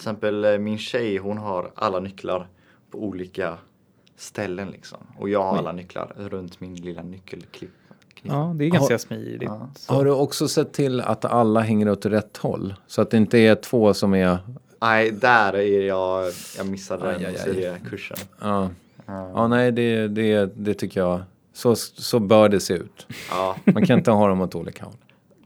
Till 0.00 0.08
exempel 0.08 0.44
eh, 0.44 0.58
min 0.58 0.78
tjej, 0.78 1.16
hon 1.16 1.38
har 1.38 1.70
alla 1.74 2.00
nycklar 2.00 2.48
på 2.90 2.98
olika 2.98 3.58
ställen 4.16 4.70
liksom. 4.70 4.98
Och 5.18 5.28
jag 5.28 5.42
har 5.42 5.58
alla 5.58 5.72
nycklar 5.72 6.12
runt 6.16 6.60
min 6.60 6.74
lilla 6.74 7.02
nyckelklipp. 7.02 7.70
Ja, 8.22 8.52
det 8.56 8.64
är 8.64 8.68
ganska 8.70 8.98
smidigt. 8.98 9.42
Ja. 9.42 9.68
Har 9.86 10.04
du 10.04 10.10
också 10.10 10.48
sett 10.48 10.72
till 10.72 11.00
att 11.00 11.24
alla 11.24 11.60
hänger 11.60 11.88
åt 11.88 12.06
rätt 12.06 12.36
håll? 12.36 12.74
Så 12.86 13.02
att 13.02 13.10
det 13.10 13.16
inte 13.16 13.38
är 13.38 13.54
två 13.54 13.94
som 13.94 14.14
är... 14.14 14.38
Nej, 14.80 15.10
där 15.10 15.52
är 15.54 15.80
jag, 15.86 16.32
jag 16.56 16.68
missade 16.68 17.08
Aj, 17.08 17.18
den 17.18 17.54
aj, 17.56 17.66
aj. 17.66 17.80
kursen. 17.90 18.16
Ja, 18.40 18.70
Ja. 19.06 19.30
ja 19.34 19.48
nej 19.48 19.72
det, 19.72 20.08
det, 20.08 20.52
det 20.56 20.74
tycker 20.74 21.00
jag. 21.00 21.22
Så, 21.52 21.76
så 21.76 22.18
bör 22.18 22.48
det 22.48 22.60
se 22.60 22.74
ut. 22.74 23.06
Ja. 23.30 23.56
Man 23.64 23.86
kan 23.86 23.98
inte 23.98 24.10
ha 24.10 24.28
dem 24.28 24.40
åt 24.40 24.54
olika 24.54 24.84
håll. 24.84 24.94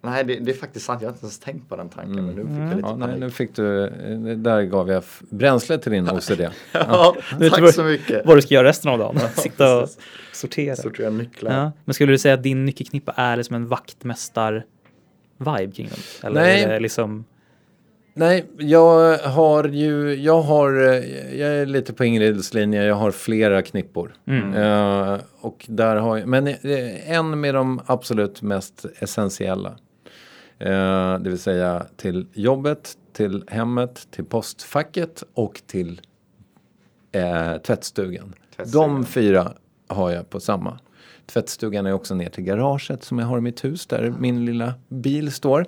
Nej, 0.04 0.24
det, 0.24 0.34
det 0.38 0.50
är 0.50 0.54
faktiskt 0.56 0.86
sant. 0.86 1.02
Jag 1.02 1.08
har 1.08 1.12
inte 1.12 1.24
ens 1.24 1.38
tänkt 1.38 1.68
på 1.68 1.76
den 1.76 1.88
tanken. 1.88 2.26
Men 2.26 2.34
nu 2.34 2.42
fick 2.44 2.58
jag 2.58 2.76
lite 2.76 2.88
Ja, 2.88 2.96
nej, 2.96 3.06
panik. 3.08 3.20
nu 3.20 3.30
fick 3.30 3.56
du, 3.56 3.84
eh, 3.84 3.90
där 4.36 4.62
gav 4.62 4.90
jag 4.90 5.02
bränsle 5.30 5.78
till 5.78 5.92
din 5.92 6.10
OCD. 6.16 6.40
Ja, 6.72 7.16
du 7.38 7.50
tack 7.50 7.74
så 7.74 7.84
mycket. 7.84 8.26
Vad 8.26 8.36
du 8.36 8.42
ska 8.42 8.54
göra 8.54 8.68
resten 8.68 8.90
av 8.90 8.98
dagen. 8.98 9.18
Sitta 9.36 9.78
och 9.82 9.88
sortera. 10.32 10.76
Sortera 10.76 11.10
nycklar. 11.10 11.52
Ja. 11.52 11.72
Men 11.84 11.94
skulle 11.94 12.12
du 12.12 12.18
säga 12.18 12.34
att 12.34 12.42
din 12.42 12.64
nyckelknippa 12.64 13.12
är 13.16 13.36
liksom 13.36 13.56
en 13.56 13.66
vaktmästar-vibe 13.68 15.72
kring 15.72 15.88
den? 15.88 15.98
Eller 16.30 16.40
Nej. 16.40 16.62
är 16.62 16.68
det 16.68 16.80
liksom... 16.80 17.24
Nej, 18.16 18.44
jag 18.58 19.18
har 19.18 19.64
ju, 19.64 20.14
jag 20.14 20.42
har, 20.42 20.72
eh, 20.88 21.38
jag 21.40 21.48
är 21.50 21.66
lite 21.66 21.92
på 21.92 22.04
Ingrids 22.04 22.54
linje, 22.54 22.84
jag 22.84 22.94
har 22.94 23.10
flera 23.10 23.62
knippor. 23.62 24.14
Mm. 24.26 24.54
Eh, 24.54 25.18
och 25.40 25.64
där 25.68 25.96
har 25.96 26.16
jag, 26.16 26.28
men 26.28 26.46
en 27.06 27.40
med 27.40 27.54
de 27.54 27.80
absolut 27.86 28.42
mest 28.42 28.86
essentiella. 28.98 29.74
Eh, 30.64 31.18
det 31.18 31.30
vill 31.30 31.38
säga 31.38 31.86
till 31.96 32.26
jobbet, 32.32 32.98
till 33.12 33.44
hemmet, 33.48 34.08
till 34.10 34.24
postfacket 34.24 35.24
och 35.34 35.62
till 35.66 36.00
eh, 37.12 37.56
tvättstugan. 37.56 38.34
Tvättstugan. 38.56 38.90
De 38.90 39.04
fyra 39.06 39.52
har 39.88 40.10
jag 40.10 40.30
på 40.30 40.40
samma. 40.40 40.78
Tvättstugan 41.26 41.86
är 41.86 41.92
också 41.92 42.14
ner 42.14 42.28
till 42.28 42.44
garaget 42.44 43.04
som 43.04 43.18
jag 43.18 43.26
har 43.26 43.38
i 43.38 43.40
mitt 43.40 43.64
hus 43.64 43.86
där 43.86 44.14
min 44.18 44.44
lilla 44.44 44.74
bil 44.88 45.32
står. 45.32 45.66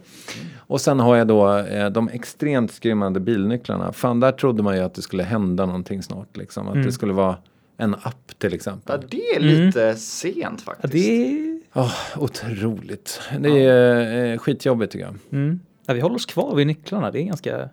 Och 0.56 0.80
sen 0.80 1.00
har 1.00 1.16
jag 1.16 1.26
då 1.28 1.56
eh, 1.58 1.90
de 1.90 2.08
extremt 2.08 2.72
skrymmande 2.72 3.20
bilnycklarna. 3.20 3.92
Fan, 3.92 4.20
där 4.20 4.32
trodde 4.32 4.62
man 4.62 4.76
ju 4.76 4.82
att 4.82 4.94
det 4.94 5.02
skulle 5.02 5.22
hända 5.22 5.66
någonting 5.66 6.02
snart. 6.02 6.36
Liksom. 6.36 6.66
Att 6.68 6.74
Mm. 6.74 6.86
det 6.86 6.92
skulle 6.92 7.12
vara 7.12 7.36
en 7.76 7.94
app 7.94 8.38
till 8.38 8.50
Ja, 8.50 8.56
exempel. 8.56 9.04
det 9.10 9.16
är 9.36 9.40
lite 9.40 9.94
sent 9.94 10.62
Ja, 10.66 10.72
faktiskt. 10.72 10.92
det 10.92 11.55
Åh, 11.76 11.92
otroligt. 12.18 13.20
Det 13.40 13.64
är 13.64 14.32
eh, 14.32 14.38
skitjobbigt 14.38 14.92
tycker 14.92 15.04
jag. 15.06 15.14
Mm. 15.32 15.60
Ja, 15.86 15.94
vi 15.94 16.00
håller 16.00 16.16
oss 16.16 16.26
kvar 16.26 16.54
vid 16.54 16.66
nycklarna. 16.66 17.10
Det 17.10 17.20
är 17.20 17.24
ganska, 17.24 17.50
ganska 17.50 17.70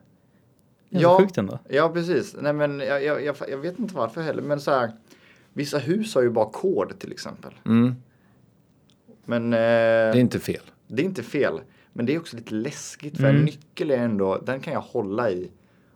Ja. 0.90 1.18
sjukt 1.20 1.38
ändå. 1.38 1.60
Ja, 1.70 1.90
precis. 1.94 2.36
Nej, 2.42 2.54
men 2.54 2.80
jag, 2.80 3.04
jag, 3.04 3.24
jag, 3.26 3.36
jag 3.50 3.58
vet 3.58 3.80
inte 3.80 3.96
varför 3.96 4.22
heller. 4.22 4.42
Men 4.42 4.60
så 4.62 4.72
här, 4.72 4.92
vissa 5.54 5.78
hus 5.78 6.16
har 6.16 6.22
ju 6.22 6.30
bara 6.30 6.50
kod 6.50 7.00
till 7.00 7.12
exempel. 7.12 7.52
Mm. 7.66 7.96
Men 9.26 9.54
eh, 9.54 9.60
Det 9.60 9.64
är 9.66 10.16
inte 10.16 10.40
fel. 10.40 10.62
det 10.88 11.02
är 11.02 11.06
inte 11.06 11.24
fel. 11.24 11.60
Men 11.94 12.06
det 12.06 12.16
är 12.16 12.20
också 12.20 12.36
lite 12.38 12.54
läskigt. 12.54 13.18
För 13.18 13.24
Mm. 13.24 13.36
en 13.36 13.46
nyckel 13.46 13.92
är 13.92 13.98
ändå, 13.98 14.38
den 14.46 14.60
kan 14.60 14.74
jag 14.74 14.82
hålla 14.82 15.30
i. 15.32 15.52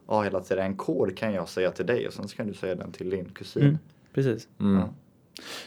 Ja, 0.08 0.22
hela 0.22 0.40
tiden. 0.42 0.66
En 0.66 0.76
kod 0.76 1.18
kan 1.18 1.34
jag 1.34 1.50
säga 1.50 1.72
till 1.72 1.86
dig 1.86 2.08
och 2.08 2.14
sen 2.14 2.28
kan 2.28 2.48
du 2.48 2.54
säga 2.54 2.76
den 2.76 2.92
till 2.92 3.10
din 3.10 3.26
kusin. 3.26 3.64
Mm. 3.64 3.78
Precis. 4.14 4.48
Mm. 4.60 4.76
Ja. 4.80 4.90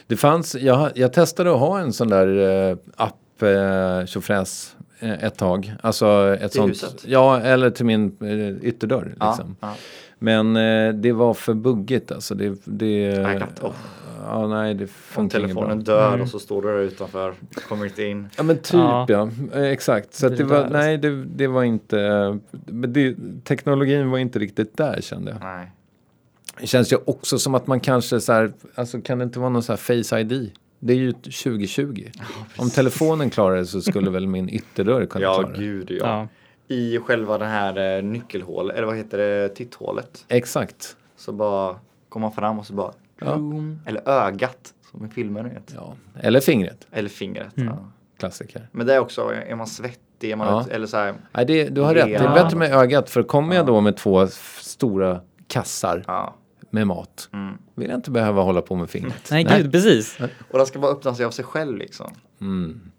Det 0.07 0.17
fanns, 0.17 0.55
jag, 0.55 0.91
jag 0.95 1.13
testade 1.13 1.51
att 1.53 1.59
ha 1.59 1.79
en 1.79 1.93
sån 1.93 2.07
där 2.07 2.27
eh, 2.71 2.77
app, 2.95 3.41
eh, 3.41 4.05
tjofräs, 4.05 4.75
eh, 4.99 5.23
ett 5.23 5.37
tag. 5.37 5.73
Alltså 5.81 6.35
ett 6.41 6.51
Till 6.51 6.59
sånt. 6.61 6.69
huset? 6.71 7.03
Ja, 7.07 7.39
eller 7.39 7.69
till 7.69 7.85
min 7.85 8.17
eh, 8.21 8.67
ytterdörr. 8.67 9.15
Ja, 9.19 9.29
Liksom. 9.29 9.55
ja. 9.59 9.73
Men 10.19 10.55
eh, 10.55 10.93
det 10.93 11.11
var 11.11 11.33
för 11.33 11.53
buggigt 11.53 12.11
alltså. 12.11 12.35
Det, 12.35 12.53
det, 12.65 13.19
Nej, 13.23 13.37
knappt. 13.37 13.63
Oh. 13.63 13.71
ja, 14.25 14.47
nej, 14.47 14.73
det 14.73 14.87
Om 15.15 15.29
telefonen 15.29 15.83
dör 15.83 16.07
Mm. 16.07 16.21
och 16.21 16.27
så 16.27 16.39
står 16.39 16.61
du 16.61 16.67
där 16.67 16.77
utanför, 16.79 17.33
kommer 17.69 17.85
inte 17.85 18.03
in. 18.03 18.29
Ja 18.37 18.43
men 18.43 18.57
typ 18.57 18.73
ja, 18.73 19.05
Ja. 19.09 19.29
Eh, 19.53 19.63
exakt. 19.63 20.13
Så 20.13 20.25
Det 20.27 20.31
att 20.33 20.37
det 20.37 20.43
var, 20.43 20.55
där, 20.55 20.63
alltså. 20.63 20.77
nej 20.77 20.97
det, 20.97 21.23
det 21.25 21.47
var 21.47 21.63
inte, 21.63 21.97
men 22.51 22.93
det, 22.93 23.15
teknologin 23.43 24.09
var 24.09 24.17
inte 24.17 24.39
riktigt 24.39 24.77
där 24.77 25.01
kände 25.01 25.31
jag. 25.31 25.39
Nej. 25.41 25.71
Det 26.59 26.67
känns 26.67 26.93
ju 26.93 26.97
också 27.05 27.39
som 27.39 27.55
att 27.55 27.67
man 27.67 27.79
kanske 27.79 28.19
så 28.21 28.33
här, 28.33 28.53
alltså 28.75 29.01
kan 29.01 29.17
det 29.17 29.23
inte 29.23 29.39
vara 29.39 29.49
någon 29.49 29.63
så 29.63 29.71
här 29.71 29.77
face 29.77 30.19
ID 30.19 30.51
Det 30.79 30.93
är 30.93 30.97
ju 30.97 31.11
2020. 31.11 32.05
Om 32.57 32.69
telefonen 32.69 33.29
klarar 33.29 33.55
det 33.55 33.65
så 33.65 33.81
skulle 33.81 34.09
väl 34.11 34.27
min 34.27 34.49
ytterdörr 34.49 35.05
kunna 35.05 35.23
Ja, 35.25 35.33
klara 35.39 35.51
det. 35.51 35.57
gud 35.57 35.91
ja. 35.91 35.97
Ja. 36.07 36.27
I 36.75 36.99
själva 36.99 37.37
den 37.37 37.49
här 37.49 37.97
eh, 37.97 38.03
nyckelhålet, 38.03 38.77
eller 38.77 38.87
vad 38.87 38.97
heter 38.97 39.17
det, 39.17 39.49
titthålet. 39.49 40.25
Exakt. 40.27 40.95
Så 41.17 41.31
bara 41.31 41.75
kommer 42.09 42.27
man 42.27 42.35
fram 42.35 42.59
och 42.59 42.65
så 42.65 42.73
bara, 42.73 42.91
Ja. 43.19 43.39
eller 43.85 44.09
ögat 44.09 44.73
som 44.91 45.05
i 45.05 45.09
filmen 45.09 45.43
vet. 45.49 45.73
Ja. 45.75 45.95
Eller 46.19 46.39
fingret. 46.39 46.87
Eller 46.91 47.09
fingret. 47.09 47.57
Mm. 47.57 47.69
Ja. 47.69 47.77
Klassiker. 48.19 48.67
Men 48.71 48.87
det 48.87 48.93
är 48.93 48.99
också, 48.99 49.33
är 49.47 49.55
man 49.55 49.67
svettig, 49.67 50.31
är 50.31 50.35
man 50.35 50.47
Ja. 50.47 50.61
ut, 50.61 50.67
eller 50.67 50.87
så 50.87 50.97
här, 50.97 51.13
Nej, 51.31 51.45
det, 51.45 51.69
du 51.69 51.81
har 51.81 51.93
rätt. 51.95 52.05
Det 52.05 52.15
är 52.15 52.23
Ja. 52.23 52.43
bättre 52.43 52.57
med 52.57 52.71
ögat. 52.73 53.09
För 53.09 53.23
kommer 53.23 53.55
jag 53.55 53.65
då 53.65 53.81
med 53.81 53.97
två 53.97 54.27
stora 54.61 55.21
kassar 55.47 56.03
ja. 56.07 56.35
Med 56.71 56.87
mat. 56.87 57.29
Mm. 57.33 57.57
Vill 57.75 57.89
jag 57.89 57.97
inte 57.97 58.11
behöva 58.11 58.41
hålla 58.41 58.61
på 58.61 58.75
med 58.75 58.89
fingret. 58.89 59.27
Nej, 59.31 59.43
gud, 59.43 59.71
precis. 59.71 60.17
Och 60.51 60.57
den 60.57 60.67
ska 60.67 60.79
bara 60.79 60.91
öppna 60.91 61.15
sig 61.15 61.25
av 61.25 61.31
sig 61.31 61.45
själv 61.45 61.77
liksom. 61.77 62.13
Mm. 62.41 62.91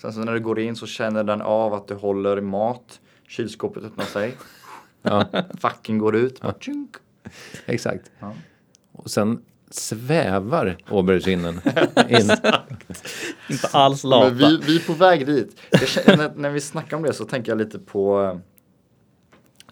Sen 0.00 0.12
så 0.12 0.20
när 0.20 0.32
du 0.32 0.40
går 0.40 0.60
in 0.60 0.76
så 0.76 0.86
känner 0.86 1.24
den 1.24 1.42
av 1.42 1.74
att 1.74 1.88
du 1.88 1.94
håller 1.94 2.40
mat. 2.40 3.00
Kylskåpet 3.28 3.84
öppnar 3.84 4.04
sig. 4.04 4.36
Ja, 5.02 5.26
Facken 5.58 5.98
går 5.98 6.16
ut. 6.16 6.40
Tjunk. 6.60 6.96
exakt. 7.66 8.10
Ja. 8.18 8.34
Och 8.92 9.10
sen 9.10 9.42
svävar 9.70 10.76
auberginen 10.86 11.60
in. 12.08 12.30
Inte 13.48 13.68
alls 13.72 14.04
lata. 14.04 14.28
Men 14.28 14.38
vi, 14.38 14.60
vi 14.66 14.76
är 14.76 14.86
på 14.86 14.92
väg 14.92 15.26
dit. 15.26 15.56
Känner, 15.86 16.16
när, 16.16 16.32
när 16.36 16.50
vi 16.50 16.60
snackar 16.60 16.96
om 16.96 17.02
det 17.02 17.12
så 17.12 17.24
tänker 17.24 17.52
jag 17.52 17.58
lite 17.58 17.78
på 17.78 18.22
eh, 18.22 18.38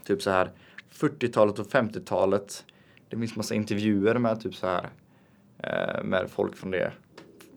typ 0.05 0.23
så 0.23 0.31
här 0.31 0.51
40-talet 0.99 1.59
och 1.59 1.67
50-talet. 1.67 2.65
Det 3.09 3.17
finns 3.17 3.37
massa 3.37 3.55
intervjuer 3.55 4.19
med 4.19 4.41
typ 4.41 4.55
så 4.55 4.67
här 4.67 4.89
eh, 5.63 6.05
med 6.05 6.31
folk 6.31 6.57
från 6.57 6.71
det 6.71 6.93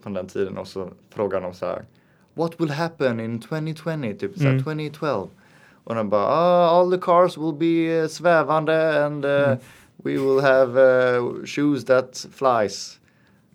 från 0.04 0.14
den 0.14 0.28
tiden 0.28 0.58
och 0.58 0.68
så 0.68 0.90
frågar 1.10 1.42
de 1.42 1.54
så 1.54 1.66
här 1.66 1.86
What 2.34 2.52
will 2.62 2.70
happen 2.70 3.20
in 3.20 3.42
2020? 3.42 4.16
Typ 4.20 4.38
så 4.38 4.44
här 4.44 4.50
Mm. 4.52 4.64
2012. 4.64 5.28
Och 5.84 5.96
de 5.96 6.10
bara 6.10 6.26
ah, 6.28 6.80
all 6.80 6.92
the 6.92 6.98
cars 7.02 7.38
will 7.38 7.54
be 7.54 8.00
eh, 8.00 8.08
svävande 8.08 9.06
and 9.06 9.26
uh, 9.26 9.56
we 9.98 10.12
will 10.12 10.40
have 10.42 10.82
uh, 11.18 11.46
shoes 11.46 11.86
that 11.86 12.28
flies. 12.34 13.00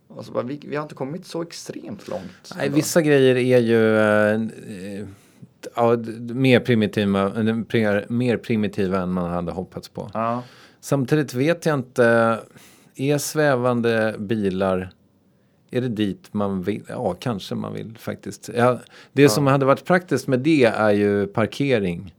Och 0.09 0.25
så 0.25 0.33
bara, 0.33 0.43
vi, 0.45 0.61
vi 0.67 0.77
har 0.77 0.83
inte 0.83 0.95
kommit 0.95 1.27
så 1.27 1.43
extremt 1.43 2.09
långt. 2.09 2.53
Nej, 2.57 2.69
vissa 2.69 3.03
grejer 3.03 3.37
är 3.37 3.59
ju 3.59 3.99
eh, 3.99 5.07
ja, 5.77 5.97
mer, 6.35 6.61
primitiva, 6.61 7.29
pri- 7.69 8.05
mer 8.13 8.37
primitiva 8.37 8.99
än 9.01 9.13
man 9.13 9.31
hade 9.31 9.53
hoppats 9.53 9.89
på. 9.89 10.11
Ja. 10.15 10.43
Samtidigt 10.87 11.35
vet 11.35 11.67
jag 11.67 11.75
inte, 11.79 12.39
är 12.97 13.19
svävande 13.19 14.15
bilar, 14.19 14.91
är 15.71 15.81
det 15.81 15.89
dit 15.89 16.29
man 16.35 16.63
vill? 16.63 16.83
Ja, 16.89 17.15
kanske 17.21 17.55
man 17.55 17.73
vill 17.75 17.97
faktiskt. 17.99 18.51
Ja, 18.57 18.79
det 19.13 19.29
som 19.29 19.47
hade 19.47 19.67
varit 19.67 19.85
praktiskt 19.85 20.27
med 20.27 20.41
det 20.41 20.65
är 20.65 20.91
ju 20.91 21.27
parkering. 21.27 22.15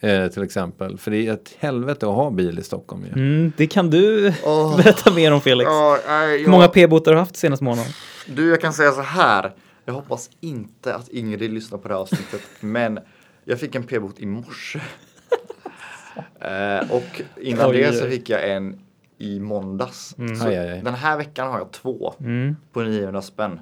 Eh, 0.00 0.26
till 0.26 0.42
exempel. 0.42 0.98
För 0.98 1.10
det 1.10 1.26
är 1.26 1.32
ett 1.32 1.56
helvete 1.58 2.06
att 2.06 2.14
ha 2.14 2.30
bil 2.30 2.58
i 2.58 2.62
Stockholm 2.62 3.04
ju. 3.04 3.12
Mm, 3.12 3.52
det 3.56 3.66
kan 3.66 3.90
du 3.90 4.32
Åh. 4.44 4.76
berätta 4.76 5.12
mer 5.12 5.32
om 5.32 5.40
Felix. 5.40 5.68
Ja, 5.68 5.98
nej, 6.06 6.42
Hur 6.42 6.48
många 6.48 6.68
p-botar 6.68 7.12
har 7.12 7.16
du 7.16 7.20
haft 7.20 7.36
senaste 7.36 7.64
månaden? 7.64 7.92
Du, 8.26 8.48
jag 8.50 8.60
kan 8.60 8.72
säga 8.72 8.92
så 8.92 9.02
här. 9.02 9.54
Jag 9.84 9.94
hoppas 9.94 10.30
inte 10.40 10.94
att 10.94 11.08
Ingrid 11.08 11.52
lyssnar 11.52 11.78
på 11.78 11.88
det 11.88 11.94
här 11.94 12.00
avsnittet, 12.00 12.40
men 12.60 12.98
jag 13.44 13.60
fick 13.60 13.74
en 13.74 13.82
p-bot 13.82 14.20
i 14.20 14.26
morse. 14.26 14.80
Eh, 16.40 16.90
och 16.92 17.22
innan 17.40 17.70
Oj, 17.70 17.76
det 17.78 17.92
så 17.92 18.06
fick 18.06 18.28
jag 18.30 18.50
en 18.50 18.80
i 19.18 19.40
måndags. 19.40 20.14
Så 20.38 20.46
Aj, 20.46 20.56
aj, 20.58 20.68
aj. 20.70 20.80
Den 20.84 20.94
här 20.94 21.16
veckan 21.16 21.48
har 21.52 21.58
jag 21.58 21.70
två 21.72 22.14
Mm. 22.20 22.56
på 22.72 22.80
900 22.82 23.22
spänn. 23.22 23.60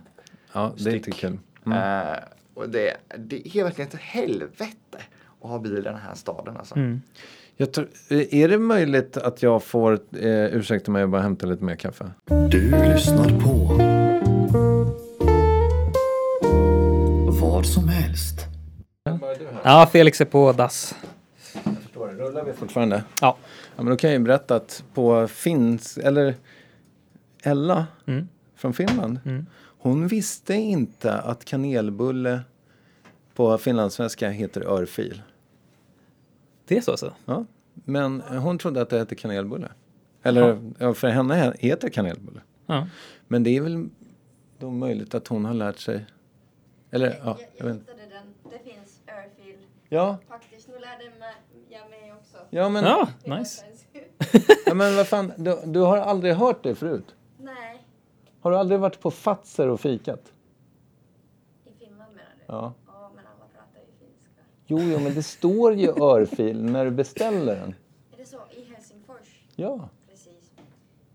Ja, 0.52 0.72
det 0.78 0.90
är 0.90 0.94
inte 0.94 1.10
kul. 1.10 1.38
Eh, 1.66 2.18
och 2.54 2.68
det, 2.68 2.96
det 3.18 3.56
är 3.58 3.64
verkligen 3.64 3.88
ett 3.88 4.00
helvete 4.00 4.98
att 5.42 5.50
ha 5.50 5.58
bil 5.58 5.78
i 5.78 5.80
den 5.80 5.96
här 5.96 6.14
staden 6.14 6.56
alltså. 6.56 6.76
Mm. 6.76 7.02
Jag 7.56 7.72
tror, 7.72 7.88
eh, 8.10 8.34
är 8.34 8.48
det 8.48 8.58
möjligt 8.58 9.16
att 9.16 9.42
jag 9.42 9.62
får, 9.62 9.92
eh, 9.92 10.28
ursäkta 10.44 10.90
mig, 10.90 11.00
jag 11.00 11.10
bara 11.10 11.22
hämta 11.22 11.46
lite 11.46 11.64
mer 11.64 11.76
kaffe? 11.76 12.10
Du 12.50 12.70
lyssnar 12.70 13.40
på 13.40 13.78
vad 17.40 17.66
som 17.66 17.88
helst. 17.88 18.40
Ja, 19.64 19.88
Felix 19.92 20.20
är 20.20 20.24
på 20.24 20.52
dass. 20.52 20.94
Rullar 22.22 22.44
vi 22.44 22.52
fortfarande? 22.52 23.04
Ja. 23.20 23.36
Ja, 23.76 23.82
men 23.82 23.86
då 23.86 23.96
kan 23.96 24.10
jag 24.10 24.18
ju 24.18 24.24
berätta 24.24 24.56
att 24.56 24.84
på 24.94 25.28
finns, 25.28 25.98
eller 25.98 26.34
Ella 27.42 27.86
Mm. 28.06 28.28
från 28.56 28.74
Finland. 28.74 29.20
Mm. 29.24 29.46
Hon 29.78 30.08
visste 30.08 30.54
inte 30.54 31.14
att 31.14 31.44
kanelbulle 31.44 32.40
på 33.34 33.58
finlandssvenska 33.58 34.28
heter 34.30 34.60
örfil. 34.60 35.22
Det 36.66 36.76
är 36.76 36.80
så 36.80 36.90
alltså? 36.90 37.14
Ja. 37.24 37.44
Men 37.74 38.20
hon 38.20 38.58
trodde 38.58 38.80
att 38.82 38.90
det 38.90 38.98
hette 38.98 39.14
kanelbulle. 39.14 39.68
Eller 40.22 40.72
ja, 40.78 40.94
för 40.94 41.08
henne 41.08 41.54
heter 41.58 41.88
kanelbulle. 41.88 42.40
Ja. 42.66 42.88
Men 43.28 43.42
det 43.42 43.56
är 43.56 43.60
väl 43.60 43.88
då 44.58 44.70
möjligt 44.70 45.14
att 45.14 45.28
hon 45.28 45.44
har 45.44 45.54
lärt 45.54 45.78
sig. 45.78 46.06
Eller 46.90 47.06
ja, 47.10 47.14
jag, 47.24 47.26
jag 47.26 47.38
jag 47.56 47.70
inte. 47.76 47.92
hittade 47.92 48.08
den. 48.14 48.52
Det 48.52 48.70
finns 48.70 49.00
Airfield. 49.06 49.62
Ja, 49.88 50.18
Faktiskt, 50.28 50.68
nu 50.68 50.74
lärde 50.74 51.04
jag 51.04 51.18
mig. 51.18 51.34
Ja 52.54 52.68
men, 52.68 52.84
Ja, 52.84 53.08
nice. 53.24 53.64
ja, 54.66 54.74
men 54.74 54.96
vad 54.96 55.06
fan, 55.08 55.32
du, 55.36 55.58
du 55.64 55.80
har 55.80 55.96
aldrig 55.98 56.34
hört 56.34 56.62
det 56.62 56.74
förut? 56.74 57.14
Nej, 57.38 57.84
Har 58.40 58.50
du 58.50 58.56
aldrig 58.56 58.80
varit 58.80 59.00
på 59.00 59.10
Fatser 59.10 59.68
och 59.68 59.80
fikat? 59.80 60.32
i 61.64 61.70
Finland 61.84 62.10
menar 62.12 62.30
du? 62.38 62.42
Ja. 62.46 62.72
Ja, 62.86 63.10
men 63.14 63.24
alla 63.26 63.44
pratar 63.54 63.80
ju 63.80 64.06
finska. 64.06 64.30
Jo, 64.66 64.78
jo, 64.80 64.98
men 65.04 65.14
det 65.14 65.22
står 65.22 65.74
ju 65.74 65.88
örfil 66.02 66.64
när 66.64 66.84
du 66.84 66.90
beställer 66.90 67.54
den. 67.56 67.74
Är 68.12 68.16
det 68.16 68.24
så? 68.24 68.36
I 68.50 68.64
Helsingfors? 68.74 69.42
Ja, 69.56 69.88
Precis. 70.10 70.50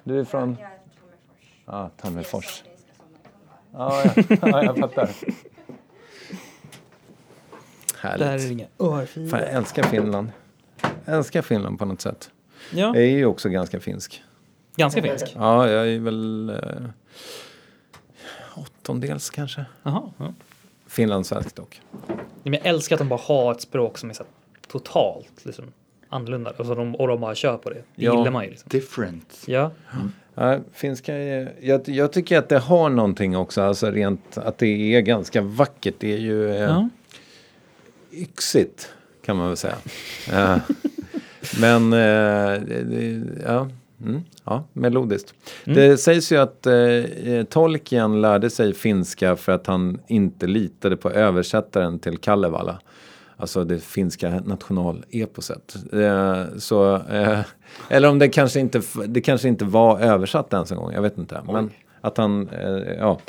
du 0.03 0.19
är 0.19 0.23
från... 0.23 0.57
Jag 0.59 0.71
är 0.71 0.79
Tammerfors. 0.79 1.63
Ja, 1.65 1.73
Det 1.73 2.01
är 2.01 2.01
Tammerfors. 2.01 2.63
man 2.99 3.19
kan 3.23 3.31
vara. 3.79 4.01
Ja, 4.05 4.13
ja, 4.41 4.49
ja, 4.51 4.63
jag 4.63 4.77
fattar. 4.77 5.09
Där 8.01 8.09
är 8.09 8.17
Härligt. 8.25 8.47
det 8.47 8.53
inga 8.53 8.67
örfiler. 8.79 9.29
Fan, 9.29 9.39
jag 9.39 9.49
älskar 9.51 9.83
Finland. 9.83 10.29
Älskar 11.07 11.41
Finland 11.41 11.79
på 11.79 11.85
något 11.85 12.01
sätt. 12.01 12.29
Ja, 12.71 12.77
Jag 12.95 12.97
är 12.97 13.01
ju 13.17 13.25
också 13.25 13.49
ganska 13.49 13.79
finsk. 13.79 14.23
ganska 14.75 15.01
finsk. 15.01 15.25
Ja, 15.35 15.69
jag 15.69 15.87
är 15.89 15.99
väl 15.99 16.49
eh, 16.49 16.89
åttondels 18.55 19.29
kanske. 19.29 19.65
Jaha. 19.83 20.01
Ja. 20.17 20.33
Finlandssvensk 20.87 21.55
dock. 21.55 21.81
Men 22.43 22.53
jag 22.53 22.65
älskar 22.65 22.95
att 22.95 22.99
de 22.99 23.09
bara 23.09 23.19
har 23.23 23.51
ett 23.51 23.61
språk 23.61 23.97
som 23.97 24.09
är 24.09 24.13
så 24.13 24.23
totalt 24.67 25.45
liksom, 25.45 25.65
annorlunda. 26.09 26.53
Alltså 26.57 26.75
de, 26.75 26.95
och 26.95 27.07
de 27.07 27.21
bara 27.21 27.35
kör 27.35 27.57
på 27.57 27.69
det. 27.69 27.75
Det 27.95 28.05
Ja. 28.05 28.17
gillar 28.17 28.31
man 28.31 28.43
ju. 28.43 28.49
Liksom. 28.49 28.69
Different. 28.69 29.43
Ja. 29.47 29.71
Ja, 30.35 30.59
finska 30.73 31.15
är, 31.15 31.53
jag, 31.61 31.89
jag 31.89 32.11
tycker 32.13 32.37
att 32.37 32.49
det 32.49 32.59
har 32.59 32.89
någonting 32.89 33.37
också, 33.37 33.61
alltså 33.61 33.91
rent 33.91 34.37
att 34.37 34.57
det 34.57 34.95
är 34.95 35.01
ganska 35.01 35.41
vackert. 35.41 35.95
Det 35.99 36.13
är 36.13 36.17
ju 36.17 36.49
eh, 36.51 36.61
ja. 36.61 36.89
yxigt 38.11 38.93
kan 39.25 39.37
man 39.37 39.47
väl 39.47 39.57
säga. 39.57 39.75
Eh, 41.53 41.59
men 41.61 41.93
eh, 41.93 42.61
det, 42.61 43.21
ja, 43.45 43.67
mm, 44.01 44.23
ja, 44.43 44.63
melodiskt. 44.73 45.33
Det 45.65 45.97
sägs 45.97 46.31
ju 46.31 46.37
att 46.37 46.65
eh, 46.65 47.43
Tolkien 47.49 48.21
lärde 48.21 48.49
sig 48.49 48.73
finska 48.73 49.35
för 49.35 49.51
att 49.51 49.67
han 49.67 49.99
inte 50.07 50.47
litade 50.47 50.97
på 50.97 51.11
översättaren 51.11 51.99
till 51.99 52.17
Kalevala. 52.17 52.79
Alltså 53.39 53.63
det 53.63 53.79
finska 53.79 54.41
nationaleposet. 54.45 55.75
Eh, 55.93 56.43
så, 56.57 56.95
eh, 56.95 57.39
eller 57.89 58.09
om 58.09 58.19
det 58.19 58.29
kanske, 58.29 58.59
inte, 58.59 58.81
det 59.07 59.21
kanske 59.21 59.47
inte 59.47 59.65
var 59.65 59.99
översatt 59.99 60.53
ens 60.53 60.71
en 60.71 60.77
gång, 60.77 60.93
jag 60.93 61.01
vet 61.01 61.17
inte. 61.17 61.41
Men 61.47 61.69
att 62.01 62.17
han, 62.17 62.49
eh, 62.49 62.93
ja, 62.97 63.19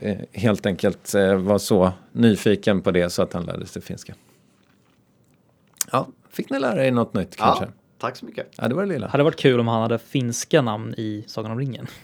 eh, 0.00 0.16
helt 0.32 0.66
enkelt 0.66 1.14
eh, 1.14 1.34
var 1.34 1.58
så 1.58 1.92
nyfiken 2.12 2.82
på 2.82 2.90
det 2.90 3.10
så 3.10 3.22
att 3.22 3.32
han 3.32 3.44
lärde 3.44 3.66
sig 3.66 3.82
finska. 3.82 4.14
Ja, 5.92 6.08
fick 6.34 6.50
ni 6.50 6.58
lära 6.58 6.84
er 6.86 6.92
något 6.92 7.14
nytt 7.14 7.36
kanske? 7.36 7.64
Ja, 7.64 7.70
tack 7.98 8.16
så 8.16 8.24
mycket. 8.26 8.46
Ja, 8.56 8.68
det 8.68 8.74
var 8.74 8.82
det 8.82 8.88
lilla. 8.88 9.06
Hade 9.08 9.24
varit 9.24 9.36
kul 9.40 9.60
om 9.60 9.68
han 9.68 9.82
hade 9.82 9.98
finska 9.98 10.62
namn 10.62 10.94
i 10.96 11.24
Sagan 11.26 11.50
om 11.50 11.58
ringen. 11.58 11.86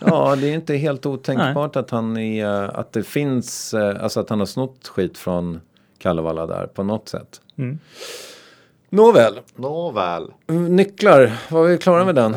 Ja, 0.00 0.36
det 0.36 0.48
är 0.48 0.54
inte 0.54 0.74
helt 0.76 1.06
otänkbart 1.06 1.76
att 1.76 1.90
han 1.90 2.16
är, 2.16 2.46
att 2.48 2.92
det 2.92 3.02
finns, 3.02 3.74
eh, 3.74 4.02
alltså 4.04 4.20
att 4.20 4.30
han 4.30 4.38
har 4.38 4.46
snott 4.46 4.88
skit 4.88 5.18
från 5.18 5.60
Kalevala 5.98 6.46
där 6.46 6.66
på 6.66 6.82
något 6.82 7.08
sätt. 7.08 7.40
Mm. 7.56 7.78
Nåväl, 8.90 9.40
Nåväl. 9.56 10.32
nycklar, 10.68 11.32
var 11.50 11.64
vi 11.66 11.78
klara 11.78 12.04
med 12.04 12.14
den? 12.14 12.36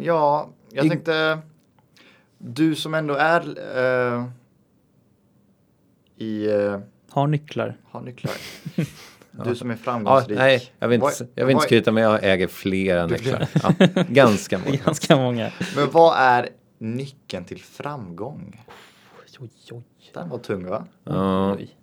Ja, 0.00 0.48
jag 0.72 0.86
I- 0.86 0.88
tänkte 0.88 1.38
du 2.38 2.74
som 2.74 2.94
ändå 2.94 3.14
är 3.14 3.40
eh, 3.78 4.24
i, 6.16 6.46
eh, 6.52 6.78
Har 7.10 7.26
nycklar. 7.26 7.76
har 7.90 8.00
nycklar. 8.00 8.32
Du 9.44 9.54
som 9.54 9.70
är 9.70 9.74
Ja, 9.74 9.78
framgångsrik. 9.78 10.38
nej, 10.38 10.70
jag 10.78 10.88
vill 10.88 11.02
inte, 11.02 11.26
jag 11.34 11.46
vill 11.46 11.52
inte 11.52 11.64
skryta 11.66 11.92
men 11.92 12.02
jag 12.02 12.24
äger 12.24 12.46
flera 12.46 13.06
nycklar. 13.06 13.48
Ja, 13.78 14.04
ganska 14.08 14.58
många. 14.58 14.76
Ganska 14.84 15.16
många. 15.16 15.52
Men 15.76 15.90
vad 15.90 16.18
är 16.18 16.48
Nyckeln 16.78 17.44
till 17.44 17.60
framgång. 17.60 18.64
Oj, 19.40 19.48
oj, 19.70 19.82
Den 20.14 20.28
var 20.28 20.38
tung 20.38 20.66
va? 20.66 20.84
Ja. 21.04 21.54
oj. 21.54 21.76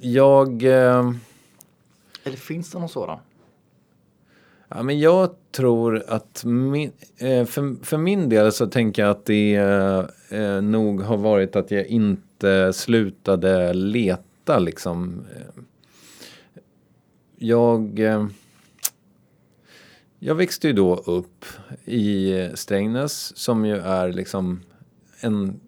Jag... 0.00 0.62
Eh, 0.62 1.12
Eller 2.24 2.36
finns 2.36 2.70
det 2.70 2.78
någon 2.78 2.88
sådan? 2.88 3.18
Ja, 4.68 4.82
men 4.82 5.00
jag 5.00 5.30
tror 5.52 6.04
att 6.08 6.44
min, 6.44 6.92
eh, 7.18 7.44
för, 7.44 7.84
för 7.84 7.96
min 7.98 8.28
del 8.28 8.52
så 8.52 8.66
tänker 8.66 9.02
jag 9.02 9.10
att 9.10 9.26
det 9.26 9.54
eh, 10.30 10.62
nog 10.62 11.02
har 11.02 11.16
varit 11.16 11.56
att 11.56 11.70
jag 11.70 11.86
inte 11.86 12.72
slutade 12.72 13.72
leta 13.74 14.58
liksom. 14.58 15.24
Jag, 17.38 17.98
eh, 18.00 18.26
jag 20.18 20.34
växte 20.34 20.66
ju 20.66 20.72
då 20.72 20.96
upp 20.96 21.44
i 21.84 22.32
Strängnäs 22.54 23.36
som 23.36 23.64
ju 23.66 23.76
är 23.76 24.12
liksom 24.12 24.60
en 25.20 25.60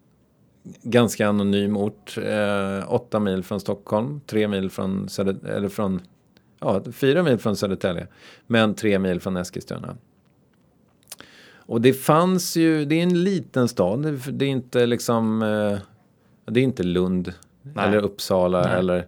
ganska 0.82 1.28
anonym 1.28 1.76
ort. 1.76 2.18
Eh, 2.18 2.92
åtta 2.92 3.20
mil 3.20 3.42
från 3.42 3.60
Stockholm, 3.60 4.20
tre 4.26 4.48
mil 4.48 4.70
från, 4.70 5.08
Söder, 5.08 5.46
eller 5.46 5.68
från 5.68 6.00
ja, 6.60 6.82
fyra 6.92 7.22
mil 7.22 7.38
från 7.38 7.56
Södertälje. 7.56 8.06
Men 8.46 8.74
tre 8.74 8.98
mil 8.98 9.20
från 9.20 9.36
Eskilstuna. 9.36 9.96
Och 11.52 11.80
det 11.80 11.92
fanns 11.92 12.56
ju, 12.56 12.84
det 12.84 12.94
är 12.94 13.02
en 13.02 13.24
liten 13.24 13.68
stad. 13.68 14.02
Det- 14.02 14.32
Det 14.32 14.44
är 14.44 14.48
inte 14.48 14.86
liksom, 14.86 15.42
eh, 15.42 15.78
det 16.52 16.60
är 16.60 16.64
inte 16.64 16.82
Lund. 16.82 17.32
Nej. 17.62 17.88
Eller 17.88 17.98
Uppsala 17.98 18.62
Nej. 18.62 18.78
eller, 18.78 19.06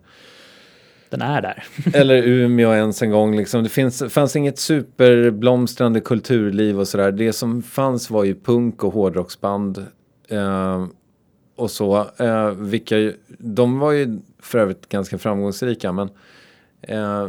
den 1.12 1.22
är 1.22 1.42
där. 1.42 1.64
eller 1.94 2.22
Umeå 2.22 2.72
ens 2.72 3.03
en 3.03 3.11
gång. 3.11 3.37
Liksom. 3.37 3.62
Det 3.62 3.68
finns, 3.68 4.03
fanns 4.09 4.37
inget 4.37 4.59
superblomstrande 4.59 6.01
kulturliv 6.01 6.81
och 6.81 6.88
sådär. 6.88 7.12
Det 7.12 7.33
som 7.33 7.62
fanns 7.62 8.11
var 8.11 8.25
ju 8.25 8.35
punk 8.35 8.85
och 8.85 8.92
hårdrocksband. 8.92 9.87
Eh, 10.29 10.87
och 11.57 11.70
så. 11.70 12.07
Eh, 12.16 12.51
vilka, 12.51 13.12
de 13.38 13.79
var 13.79 13.92
ju 13.92 14.18
för 14.42 14.59
övrigt 14.59 14.88
ganska 14.88 15.18
framgångsrika 15.18 15.92
men 15.92 16.09
eh, 16.83 17.27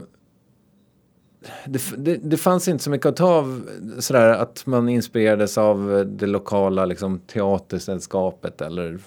det, 1.66 1.82
det, 1.98 2.18
det 2.18 2.38
fanns 2.38 2.68
inte 2.68 2.84
så 2.84 2.90
mycket 2.90 3.06
att 3.06 3.16
ta 3.16 3.28
av 3.28 3.70
sådär 4.00 4.30
att 4.30 4.66
man 4.66 4.90
inspirerades 4.90 5.58
av 5.58 6.06
det 6.08 6.28
lokala 6.28 6.86
liksom, 6.86 7.20
teatersällskapet 7.20 8.62
eller 8.62 9.00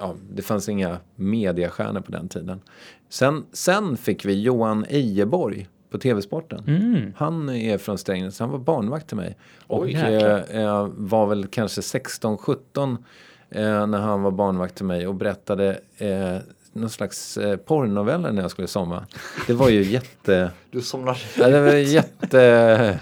ja, 0.00 0.14
det 0.30 0.42
fanns 0.42 0.68
inga 0.68 0.96
mediastjärnor 1.16 2.00
på 2.00 2.12
den 2.12 2.28
tiden. 2.28 2.60
Sen, 3.08 3.44
sen 3.52 3.96
fick 3.96 4.24
vi 4.24 4.42
Johan 4.42 4.86
Ejeborg 4.88 5.68
på 5.90 5.98
TV-sporten. 5.98 6.64
Mm. 6.66 7.12
Han 7.16 7.48
är 7.48 7.78
från 7.78 7.98
Strängnäs, 7.98 8.40
han 8.40 8.50
var 8.50 8.58
barnvakt 8.58 9.08
till 9.08 9.16
mig. 9.16 9.36
Och 9.66 9.82
Oj, 9.82 9.94
eh, 9.94 10.62
eh, 10.62 10.88
var 10.96 11.26
väl 11.26 11.46
kanske 11.46 11.80
16-17 11.80 12.96
eh, 13.50 13.86
när 13.86 13.98
han 13.98 14.22
var 14.22 14.30
barnvakt 14.30 14.74
till 14.74 14.86
mig 14.86 15.06
och 15.06 15.14
berättade 15.14 15.80
eh, 15.96 16.36
någon 16.78 16.90
slags 16.90 17.36
eh, 17.36 17.56
porrnoveller 17.56 18.32
när 18.32 18.42
jag 18.42 18.50
skulle 18.50 18.68
somna. 18.68 19.06
Det 19.46 19.52
var 19.52 19.68
ju 19.68 19.82
jätte... 19.82 20.50
Du 20.70 20.80
somnade. 20.80 21.18
Ja, 21.38 21.48
det 21.48 21.60
var 21.60 21.72
jätte... 21.72 22.42
Eh, 22.42 22.96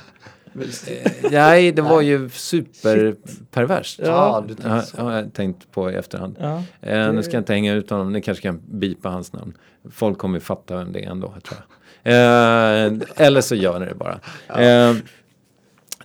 nej, 1.31 1.73
det 1.73 1.83
var 1.83 2.01
ju 2.01 2.31
superperverst. 2.31 4.01
Ja, 4.05 4.45
du 4.49 4.55
Ja, 4.65 4.83
har 4.97 5.13
jag 5.13 5.33
tänkt 5.33 5.73
på 5.73 5.91
i 5.91 5.95
efterhand. 5.95 6.37
Ja. 6.41 6.63
Eh, 6.81 7.13
nu 7.13 7.23
ska 7.23 7.33
jag 7.33 7.41
inte 7.41 7.53
hänga 7.53 7.75
ut 7.75 7.91
honom, 7.91 8.13
ni 8.13 8.23
kanske 8.23 8.43
kan 8.43 8.61
bipa 8.67 9.09
hans 9.09 9.33
namn. 9.33 9.53
Folk 9.91 10.19
kommer 10.19 10.37
ju 10.37 10.41
fatta 10.41 10.77
vem 10.77 10.93
det 10.93 11.05
är 11.05 11.11
ändå, 11.11 11.29
tror 11.29 11.59
jag. 11.59 11.67
Eh, 12.13 12.93
eller 13.17 13.41
så 13.41 13.55
gör 13.55 13.79
ni 13.79 13.87
det 13.87 13.95
bara. 13.95 14.21
Eh, 14.63 14.95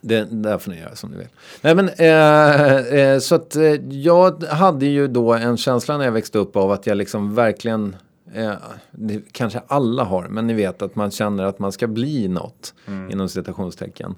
det, 0.02 0.28
där 0.32 0.58
får 0.58 0.72
ni 0.72 0.80
göra 0.80 0.96
som 0.96 1.12
ni 1.12 1.18
vill. 1.18 1.28
Nej 1.62 1.76
men, 1.76 1.90
eh, 1.90 2.76
eh, 3.00 3.20
så 3.20 3.36
att 3.36 3.56
eh, 3.56 3.74
jag 3.90 4.44
hade 4.44 4.86
ju 4.86 5.08
då 5.08 5.34
en 5.34 5.58
känsla 5.58 5.98
när 5.98 6.06
jag 6.06 6.12
växte 6.12 6.38
upp 6.38 6.56
av 6.56 6.72
att 6.72 6.88
jag 6.88 6.98
liksom 6.98 7.36
verkligen, 7.36 7.96
eh, 8.34 8.54
det 8.92 9.22
kanske 9.32 9.62
alla 9.68 10.04
har, 10.04 10.28
men 10.28 10.48
ni 10.48 10.54
vet 10.54 10.82
att 10.82 10.96
man 10.96 11.12
känner 11.12 11.44
att 11.44 11.60
man 11.60 11.72
ska 11.72 11.88
bli 11.88 12.28
något, 12.28 12.74
inom 13.12 13.30
citationstecken. 13.30 14.16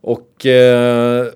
Och, 0.00 0.46
eh, 0.46 1.26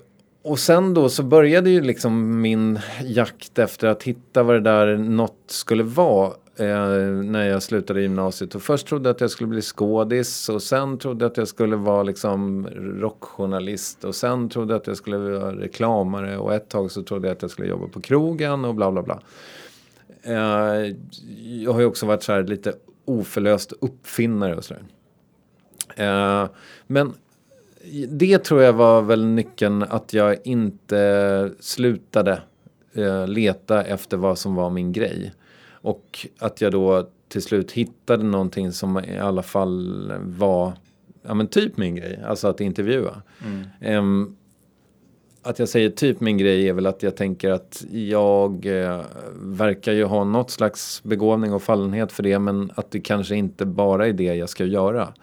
och 0.43 0.59
sen 0.59 0.93
då 0.93 1.09
så 1.09 1.23
började 1.23 1.69
ju 1.69 1.81
liksom 1.81 2.41
min 2.41 2.79
jakt 3.03 3.59
efter 3.59 3.87
att 3.87 4.03
hitta 4.03 4.43
vad 4.43 4.55
det 4.55 4.59
där 4.59 4.97
något 4.97 5.43
skulle 5.47 5.83
vara. 5.83 6.33
Eh, 6.55 7.07
när 7.23 7.47
jag 7.47 7.63
slutade 7.63 8.01
gymnasiet. 8.01 8.55
Och 8.55 8.61
först 8.61 8.87
trodde 8.87 9.09
jag 9.09 9.15
att 9.15 9.21
jag 9.21 9.31
skulle 9.31 9.47
bli 9.47 9.61
skådis. 9.61 10.49
Och 10.49 10.61
sen 10.61 10.97
trodde 10.97 11.25
jag 11.25 11.31
att 11.31 11.37
jag 11.37 11.47
skulle 11.47 11.75
vara 11.75 12.03
liksom 12.03 12.67
rockjournalist. 12.99 14.03
Och 14.03 14.15
sen 14.15 14.49
trodde 14.49 14.73
jag 14.73 14.81
att 14.81 14.87
jag 14.87 14.97
skulle 14.97 15.17
vara 15.17 15.55
reklamare. 15.55 16.37
Och 16.37 16.53
ett 16.53 16.69
tag 16.69 16.91
så 16.91 17.03
trodde 17.03 17.27
jag 17.27 17.35
att 17.35 17.41
jag 17.41 17.51
skulle 17.51 17.67
jobba 17.67 17.87
på 17.87 18.01
krogen 18.01 18.65
och 18.65 18.75
bla 18.75 18.91
bla 18.91 19.03
bla. 19.03 19.21
Eh, 20.23 20.95
jag 21.63 21.73
har 21.73 21.79
ju 21.79 21.85
också 21.85 22.05
varit 22.05 22.23
så 22.23 22.31
här 22.31 22.43
lite 22.43 22.73
oförlöst 23.05 23.73
uppfinnare 23.81 24.55
och 24.55 24.65
sådär. 24.65 24.83
Eh, 25.95 26.49
men 26.87 27.13
det 28.09 28.37
tror 28.37 28.61
jag 28.61 28.73
var 28.73 29.01
väl 29.01 29.25
nyckeln 29.25 29.83
att 29.83 30.13
jag 30.13 30.37
inte 30.43 31.51
slutade 31.59 32.41
eh, 32.93 33.27
leta 33.27 33.83
efter 33.83 34.17
vad 34.17 34.37
som 34.37 34.55
var 34.55 34.69
min 34.69 34.91
grej. 34.91 35.33
Och 35.71 36.27
att 36.39 36.61
jag 36.61 36.71
då 36.71 37.09
till 37.27 37.41
slut 37.41 37.71
hittade 37.71 38.23
någonting 38.23 38.71
som 38.71 38.99
i 38.99 39.17
alla 39.17 39.43
fall 39.43 40.13
var 40.25 40.73
ja, 41.23 41.33
men 41.33 41.47
typ 41.47 41.77
min 41.77 41.95
grej, 41.95 42.19
alltså 42.25 42.47
att 42.47 42.61
intervjua. 42.61 43.21
Ehm, 43.81 44.35
att 45.43 45.59
jag 45.59 45.69
säger 45.69 45.89
typ 45.89 46.19
min 46.19 46.37
grej 46.37 46.69
är 46.69 46.73
väl 46.73 46.85
att 46.85 47.03
jag 47.03 47.15
tänker 47.15 47.51
att 47.51 47.85
jag 47.91 48.65
eh, 48.65 49.01
verkar 49.35 49.91
ju 49.91 50.03
ha 50.03 50.23
något 50.23 50.51
slags 50.51 51.03
begåvning 51.03 51.53
och 51.53 51.63
fallenhet 51.63 52.11
för 52.11 52.23
det 52.23 52.39
men 52.39 52.71
att 52.75 52.91
det 52.91 52.99
kanske 52.99 53.35
inte 53.35 53.65
bara 53.65 54.07
är 54.07 54.13
det 54.13 54.35
jag 54.35 54.49
ska 54.49 54.65
göra 54.65 55.13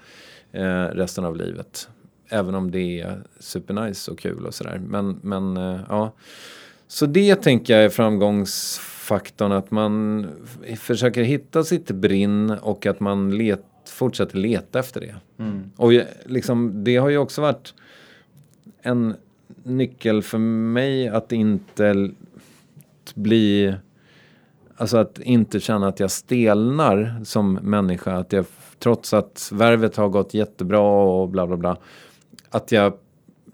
eh, 0.53 0.85
resten 0.85 1.25
av 1.25 1.37
livet. 1.37 1.89
Även 2.29 2.55
om 2.55 2.71
det 2.71 3.01
är 3.01 3.23
supernice 3.41 4.11
och 4.11 4.19
kul 4.19 4.47
och 4.47 4.55
sådär. 4.55 4.81
Men, 4.87 5.19
men 5.23 5.57
eh, 5.57 5.81
ja. 5.89 6.13
Så 6.87 7.07
det 7.07 7.35
tänker 7.43 7.75
jag 7.75 7.85
är 7.85 7.89
framgångsfaktorn 7.89 9.53
att 9.53 9.71
man 9.71 10.27
försöker 10.77 11.23
hitta 11.23 11.65
sitt 11.65 11.91
brinn 11.91 12.51
och 12.51 12.87
att 12.87 13.01
man 13.01 13.39
let, 13.39 13.65
fortsätter 13.89 14.39
leta 14.39 14.79
efter 14.79 15.01
det. 15.01 15.15
Och 15.77 15.93
jag- 15.93 16.07
liksom, 16.27 16.85
det 16.85 16.97
har 16.97 17.09
ju 17.09 17.19
också 17.19 17.41
varit 17.41 17.75
en 18.83 19.15
nyckel 19.63 20.23
för 20.23 20.39
mig 20.39 21.09
att 21.09 21.33
inte 21.33 22.11
bli 23.15 23.75
Alltså 24.81 24.97
att 24.97 25.19
inte 25.19 25.61
känna 25.61 25.89
att 25.89 26.01
jag 26.01 26.11
stelnar 26.11 27.21
som 27.25 27.53
människa. 27.55 28.13
Att 28.17 28.33
jag, 28.33 28.45
trots 28.79 29.15
att 29.15 29.51
värvet 29.53 29.97
har 29.97 30.09
gått 30.09 30.35
jättebra 30.35 30.81
och 30.81 31.29
bla 31.29 31.47
bla 31.47 31.57
bla. 31.57 31.77
Att 32.51 32.73
jag 32.73 32.93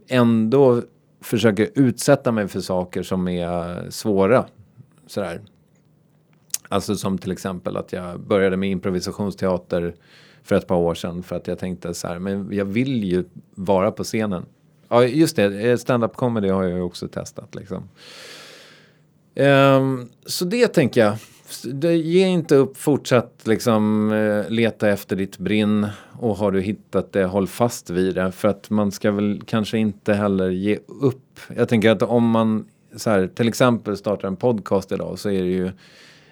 ändå 0.09 0.83
försöker 1.21 1.71
utsätta 1.75 2.33
mig 2.33 2.49
för 2.49 2.61
saker 2.61 3.03
som 3.03 3.29
är 3.29 3.91
svåra. 3.91 4.47
Sådär. 5.07 5.41
Alltså 6.69 6.97
som 6.97 7.19
till 7.19 7.33
exempel 7.33 7.77
att 7.77 7.93
jag 7.93 8.21
började 8.21 8.57
med 8.57 8.71
improvisationsteater 8.71 9.95
för 10.43 10.57
ett 10.57 10.67
par 10.67 10.77
år 10.77 10.95
sedan. 10.95 11.23
För 11.23 11.37
att 11.37 11.47
jag 11.47 11.59
tänkte 11.59 11.95
så 11.95 12.09
här, 12.09 12.19
men 12.19 12.49
jag 12.53 12.65
vill 12.65 13.05
ju 13.05 13.25
vara 13.55 13.91
på 13.91 14.05
scenen. 14.05 14.47
Ja, 14.89 15.05
just 15.05 15.37
det. 15.37 15.45
Eh, 15.45 15.77
stand-up 15.77 16.17
comedy 16.17 16.49
har 16.49 16.63
jag 16.63 16.73
ju 16.73 16.83
också 16.83 17.09
testat 17.09 17.55
liksom. 17.55 17.89
Um, 19.37 20.11
så 20.27 20.45
det 20.45 20.69
tänker 20.69 21.01
jag. 21.01 21.17
Det, 21.63 21.97
ge 21.97 22.27
inte 22.27 22.57
upp, 22.57 22.77
fortsätt 22.77 23.47
liksom 23.47 24.13
eh, 24.13 24.51
leta 24.51 24.89
efter 24.89 25.17
ditt 25.17 25.39
brinn. 25.39 25.87
Och 26.13 26.37
har 26.37 26.53
du 26.53 26.61
hittat 26.61 27.13
det, 27.13 27.25
håll 27.25 27.47
fast 27.47 27.91
vid 27.91 28.15
det. 28.15 28.33
För 28.33 28.49
att 28.49 28.71
man 28.71 28.93
ska 28.93 29.11
väl 29.11 29.43
kanske 29.47 29.79
inte 29.79 30.15
heller 30.15 30.51
ge 30.51 30.79
upp. 30.87 31.41
Jag 31.57 31.69
tänker 31.69 31.91
att 31.91 32.03
om 32.03 32.31
man 32.31 32.65
så 32.97 33.11
här, 33.11 33.27
till 33.27 33.49
exempel 33.49 33.97
startar 33.97 34.29
en 34.29 34.37
podcast 34.37 34.93
idag 34.93 35.19
så 35.19 35.31
är 35.31 35.43
det 35.43 35.49
ju 35.49 35.71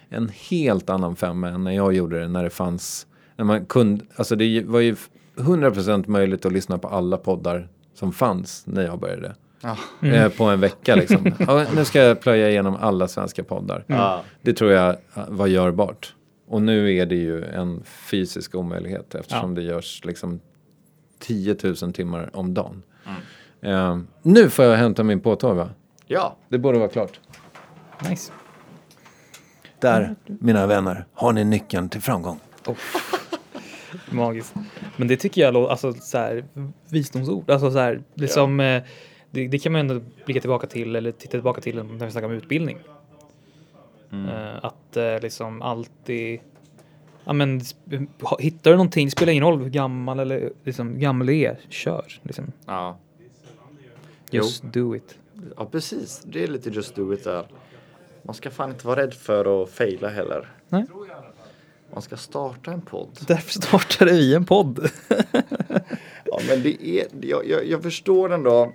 en 0.09 0.31
helt 0.49 0.89
annan 0.89 1.15
femma 1.15 1.49
än 1.49 1.63
när 1.63 1.71
jag 1.71 1.93
gjorde 1.93 2.19
det. 2.19 2.27
När 2.27 2.43
det 2.43 2.49
fanns, 2.49 3.07
när 3.35 3.45
man 3.45 3.65
kunde, 3.65 4.05
alltså 4.15 4.35
det 4.35 4.63
var 4.65 4.79
ju 4.79 4.95
100% 5.35 6.07
möjligt 6.07 6.45
att 6.45 6.53
lyssna 6.53 6.77
på 6.77 6.87
alla 6.87 7.17
poddar 7.17 7.67
som 7.93 8.11
fanns 8.11 8.63
när 8.65 8.83
jag 8.83 8.99
började. 8.99 9.35
Ja. 9.63 9.77
Eh, 10.07 10.29
på 10.29 10.43
en 10.43 10.59
vecka 10.59 10.95
liksom. 10.95 11.31
ja, 11.39 11.65
nu 11.75 11.85
ska 11.85 11.99
jag 12.03 12.21
plöja 12.21 12.49
igenom 12.49 12.75
alla 12.75 13.07
svenska 13.07 13.43
poddar. 13.43 13.83
Ja. 13.87 14.21
Det 14.41 14.53
tror 14.53 14.71
jag 14.71 14.95
var 15.27 15.47
görbart. 15.47 16.15
Och 16.47 16.61
nu 16.61 16.95
är 16.97 17.05
det 17.05 17.15
ju 17.15 17.43
en 17.45 17.83
fysisk 17.85 18.55
omöjlighet 18.55 19.15
eftersom 19.15 19.49
Ja. 19.49 19.55
det 19.55 19.67
görs 19.67 20.05
liksom 20.05 20.39
10 21.19 21.55
000 21.63 21.75
timmar 21.93 22.29
om 22.33 22.53
dagen. 22.53 22.83
Eh, 23.61 23.99
nu 24.21 24.49
får 24.49 24.65
jag 24.65 24.77
hämta 24.77 25.03
min 25.03 25.19
påtår 25.19 25.53
va? 25.53 25.69
ja. 26.07 26.37
Det 26.49 26.57
borde 26.57 26.79
vara 26.79 26.89
klart. 26.89 27.19
Nice. 28.09 28.31
Där, 29.79 30.15
mina 30.25 30.67
vänner, 30.67 31.05
har 31.13 31.33
ni 31.33 31.43
nyckeln 31.43 31.89
till 31.89 32.01
framgång. 32.01 32.39
Magiskt. 34.09 34.53
Men 34.97 35.07
det 35.07 35.17
tycker 35.17 35.41
jag 35.41 35.53
låter, 35.53 35.71
alltså 35.71 35.93
så 35.93 36.17
här, 36.17 36.45
visdomsord, 36.89 37.49
alltså 37.49 37.71
så 37.71 37.79
här, 37.79 38.01
liksom, 38.13 38.59
eh, 38.59 38.83
det, 39.33 39.47
det 39.47 39.59
kan 39.59 39.71
man 39.71 39.81
ändå 39.81 40.01
blicka 40.25 40.41
tillbaka 40.41 40.67
till 40.67 40.95
eller 40.95 41.11
titta 41.11 41.31
tillbaka 41.31 41.61
till 41.61 41.75
när 41.75 42.05
vi 42.05 42.11
snackar 42.11 42.27
om 42.27 42.33
utbildning. 42.33 42.77
Mm. 44.11 44.29
Eh, 44.29 44.65
att 44.65 44.97
eh, 44.97 45.19
liksom 45.19 45.61
alltid 45.61 46.39
Ja 47.25 47.33
men 47.33 47.61
hittar 48.39 48.71
du 48.71 48.77
någonting, 48.77 49.11
spelar 49.11 49.31
ingen 49.31 49.43
roll 49.43 49.61
hur 49.61 49.69
gammal 49.69 50.19
eller 50.19 50.51
liksom 50.63 50.99
gammal 50.99 51.27
du 51.27 51.37
är, 51.37 51.59
kör 51.69 52.19
liksom. 52.21 52.51
Ja. 52.65 52.97
Just 54.31 54.63
do 54.63 54.95
it. 54.95 55.17
ja, 55.57 55.65
precis. 55.65 56.21
Det 56.25 56.43
är 56.43 56.47
lite 56.47 56.69
just 56.69 56.95
do 56.95 57.13
it 57.13 57.23
där. 57.23 57.47
Man 58.23 58.35
ska 58.35 58.51
fan 58.51 58.69
inte 58.69 58.87
vara 58.87 59.01
rädd 59.01 59.13
för 59.13 59.63
att 59.63 59.69
faila 59.69 60.09
heller. 60.09 60.51
Nej. 60.69 60.85
Man 61.93 62.01
ska 62.01 62.17
starta 62.17 62.71
en 62.71 62.81
podd. 62.81 63.17
Därför 63.27 63.51
startade 63.51 64.11
vi 64.11 64.35
en 64.35 64.45
podd. 64.45 64.89
Ja, 66.25 66.39
men 66.47 66.63
det 66.63 66.85
är, 66.87 67.07
jag, 67.21 67.47
jag, 67.47 67.65
jag 67.65 67.83
förstår 67.83 68.33
ändå. 68.33 68.73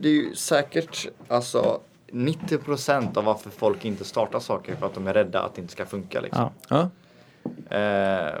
Det 0.00 0.08
är 0.08 0.12
ju 0.12 0.34
säkert 0.34 1.08
alltså 1.28 1.80
90% 2.12 3.18
av 3.18 3.24
varför 3.24 3.50
folk 3.50 3.84
inte 3.84 4.04
startar 4.04 4.40
saker 4.40 4.74
för 4.76 4.86
att 4.86 4.94
de 4.94 5.06
är 5.06 5.14
rädda 5.14 5.42
att 5.42 5.54
det 5.54 5.60
inte 5.60 5.72
ska 5.72 5.86
funka. 5.86 6.20
Liksom. 6.20 6.50
Ja. 6.68 6.68
Ja, 6.68 6.90
Eh, 7.70 8.34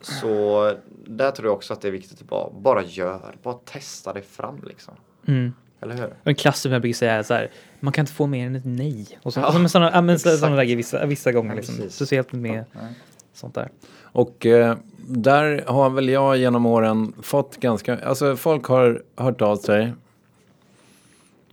så 0.00 0.74
där 1.06 1.30
tror 1.30 1.48
jag 1.48 1.54
också 1.56 1.72
att 1.72 1.80
det 1.80 1.88
är 1.88 1.92
viktigt 1.92 2.20
att 2.20 2.28
bara, 2.28 2.50
bara 2.50 2.82
gör, 2.82 3.34
bara 3.42 3.54
testa 3.54 4.12
det 4.12 4.22
fram 4.22 4.60
liksom. 4.66 4.94
Mm. 5.26 5.52
Eller 5.80 5.94
hur? 5.94 6.14
En 6.24 6.34
klassiker 6.34 6.72
jag 6.72 6.82
brukar 6.82 6.94
säga 6.96 7.12
är 7.14 7.22
så 7.22 7.34
här, 7.34 7.50
man 7.80 7.92
kan 7.92 8.02
inte 8.02 8.12
få 8.12 8.26
mer 8.26 8.46
än 8.46 8.56
ett 8.56 8.64
nej. 8.64 9.18
Och 9.22 9.32
så, 9.32 9.40
Ja, 9.40 9.50
ja, 9.52 9.58
men 9.58 9.68
sådana, 9.68 9.90
ja, 9.94 10.00
men 10.00 10.18
sådana 10.18 10.56
lägen 10.56 10.76
vissa, 10.76 11.06
vissa 11.06 11.32
gånger 11.32 11.50
Ja, 11.50 11.56
liksom. 11.56 11.74
Speciellt 11.90 12.32
med 12.32 12.64
Nej. 12.72 12.92
sånt 13.32 13.54
där. 13.54 13.68
och 14.02 14.46
eh, 14.46 14.76
där 15.08 15.64
har 15.66 15.90
väl 15.90 16.08
jag 16.08 16.36
genom 16.36 16.66
åren 16.66 17.12
fått 17.22 17.56
ganska, 17.56 17.98
alltså 17.98 18.36
folk 18.36 18.64
har 18.64 19.02
hört 19.16 19.40
av 19.42 19.56
sig. 19.56 19.92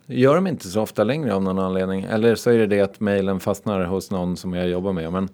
Gör 0.08 0.36
de 0.36 0.48
inte 0.48 0.68
så 0.68 0.82
ofta 0.82 1.04
längre 1.04 1.36
av 1.36 1.44
någon 1.44 1.60
anledning. 1.60 2.04
Eller 2.04 2.36
så 2.36 2.50
är 2.50 2.58
det 2.58 2.68
det 2.68 2.82
att 2.82 3.00
mejlen 3.00 3.40
fastnar 3.40 3.86
hos 3.86 4.12
någon 4.12 4.38
som 4.38 4.54
jag 4.54 4.70
jobbar 4.70 4.94
med. 4.94 5.12
Men 5.14 5.30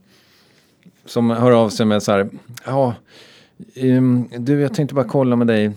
som 1.05 1.29
hör 1.29 1.51
av 1.51 1.69
sig 1.69 1.85
med 1.85 2.03
så 2.03 2.11
här, 2.11 2.29
ja, 2.65 2.95
um, 3.75 4.29
du 4.37 4.61
jag 4.61 4.73
tänkte 4.73 4.95
bara 4.95 5.07
kolla 5.07 5.35
med 5.35 5.47
dig. 5.47 5.71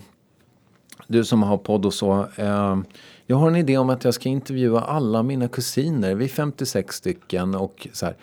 Du 1.07 1.23
som 1.23 1.43
har 1.43 1.57
podd 1.57 1.85
och 1.85 1.93
så. 1.93 2.27
Uh, 2.39 2.77
jag 3.25 3.35
har 3.35 3.47
en 3.47 3.55
idé 3.55 3.77
om 3.77 3.89
att 3.89 4.03
jag 4.03 4.13
ska 4.13 4.29
intervjua 4.29 4.81
alla 4.81 5.23
mina 5.23 5.47
kusiner. 5.47 6.15
Vi 6.15 6.25
är 6.25 6.29
56 6.29 6.95
stycken 6.95 7.55
och 7.55 7.87
så 7.93 8.05
här. 8.05 8.15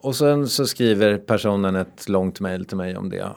Och 0.00 0.16
sen 0.16 0.48
så 0.48 0.66
skriver 0.66 1.18
personen 1.18 1.76
ett 1.76 2.08
långt 2.08 2.40
mejl 2.40 2.64
till 2.64 2.76
mig 2.76 2.96
om 2.96 3.10
det. 3.10 3.28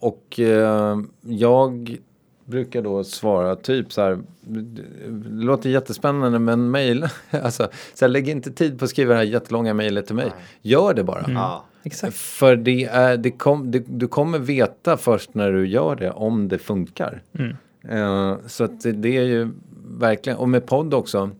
Och 0.00 0.40
eh, 0.40 0.98
jag 1.20 1.98
brukar 2.46 2.82
då 2.82 3.04
svara 3.04 3.56
typ 3.56 3.92
så 3.92 4.02
här. 4.02 4.18
Det 4.40 4.82
låter 5.30 5.70
jättespännande 5.70 6.38
men 6.38 6.70
mejl. 6.70 7.08
Alltså, 7.30 7.68
så 7.94 8.04
här, 8.04 8.08
lägg 8.08 8.28
inte 8.28 8.52
tid 8.52 8.78
på 8.78 8.84
att 8.84 8.90
skriva 8.90 9.12
det 9.12 9.18
här 9.18 9.26
jättelånga 9.26 9.74
mejlet 9.74 10.06
till 10.06 10.16
mig. 10.16 10.32
Gör 10.62 10.94
det 10.94 11.04
bara. 11.04 11.24
Ja. 11.28 11.64
Exakt. 11.82 12.16
För 12.16 12.56
det 12.56 12.84
är, 12.84 13.16
det 13.16 13.30
kom, 13.30 13.70
det, 13.70 13.84
du 13.86 14.08
kommer 14.08 14.38
veta 14.38 14.96
först 14.96 15.34
när 15.34 15.52
du 15.52 15.68
gör 15.68 15.96
det 15.96 16.10
om 16.10 16.48
det 16.48 16.58
funkar. 16.58 17.22
Mm. 17.38 17.56
Eh, 17.88 18.38
så 18.46 18.64
att 18.64 18.80
det, 18.80 18.92
det 18.92 19.16
är 19.16 19.22
ju 19.22 19.52
verkligen, 19.88 20.38
och 20.38 20.48
med 20.48 20.66
podd 20.66 20.94
också. 20.94 21.30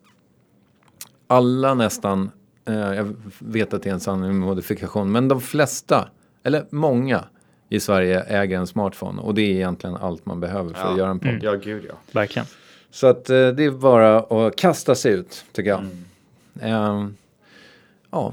Alla 1.27 1.75
nästan, 1.75 2.31
eh, 2.65 2.75
jag 2.75 3.17
vet 3.39 3.75
att 3.75 3.83
det 3.83 3.89
är 3.89 3.95
en 3.95 4.01
sanning 4.01 4.39
med 4.39 4.49
modifikation, 4.49 5.13
men 5.13 5.29
de 5.29 5.41
flesta, 5.41 6.09
eller 6.43 6.67
många 6.71 7.25
i 7.69 7.81
Sverige 7.81 8.21
äger 8.21 8.59
en 8.59 8.67
smartphone. 8.67 9.23
Och 9.23 9.35
det 9.35 9.43
är 9.43 9.51
egentligen 9.55 9.97
allt 9.97 10.27
man 10.27 10.41
behöver 10.41 10.75
för 10.75 10.85
att 10.85 10.91
Ja. 10.93 10.99
göra 10.99 11.11
en 11.11 11.19
podd. 11.19 11.39
Ja, 11.43 11.55
gud 11.55 11.85
ja. 11.89 11.95
Verkligen. 12.13 12.47
Så 12.91 13.07
att 13.07 13.31
eh, 13.31 13.49
det 13.49 13.65
är 13.65 13.71
bara 13.71 14.19
att 14.19 14.57
kasta 14.57 14.95
sig 14.95 15.13
ut, 15.13 15.45
tycker 15.53 15.71
jag. 15.71 15.81
Mm. 15.81 17.05
Eh, 17.05 17.09
ja. 18.11 18.33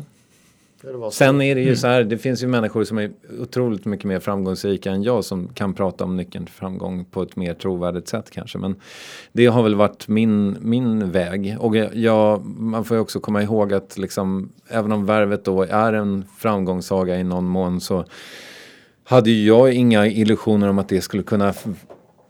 Sen 1.11 1.41
är 1.41 1.55
det 1.55 1.61
ju 1.61 1.75
så 1.75 1.87
här, 1.87 2.03
det 2.03 2.17
finns 2.17 2.43
ju 2.43 2.47
människor 2.47 2.83
som 2.83 2.97
är 2.97 3.11
otroligt 3.39 3.85
mycket 3.85 4.05
mer 4.05 4.19
framgångsrika 4.19 4.91
än 4.91 5.03
jag 5.03 5.25
som 5.25 5.47
kan 5.47 5.73
prata 5.73 6.03
om 6.03 6.17
nyckeln 6.17 6.45
till 6.45 6.53
framgång 6.53 7.05
på 7.05 7.21
ett 7.21 7.35
mer 7.35 7.53
trovärdigt 7.53 8.07
sätt 8.07 8.31
kanske. 8.31 8.57
Men 8.57 8.75
det 9.31 9.45
har 9.45 9.63
väl 9.63 9.75
varit 9.75 10.07
min, 10.07 10.57
min 10.61 11.11
väg. 11.11 11.57
Och 11.59 11.75
jag, 11.75 11.95
jag, 11.95 12.45
man 12.45 12.85
får 12.85 12.97
ju 12.97 13.01
också 13.01 13.19
komma 13.19 13.43
ihåg 13.43 13.73
att 13.73 13.97
liksom, 13.97 14.49
även 14.67 14.91
om 14.91 15.05
värvet 15.05 15.45
då 15.45 15.61
är 15.63 15.93
en 15.93 16.25
framgångssaga 16.37 17.19
i 17.19 17.23
någon 17.23 17.45
mån 17.45 17.81
så 17.81 18.05
hade 19.03 19.31
jag 19.31 19.73
inga 19.73 20.07
illusioner 20.07 20.69
om 20.69 20.79
att 20.79 20.89
det 20.89 21.01
skulle 21.01 21.23
kunna 21.23 21.53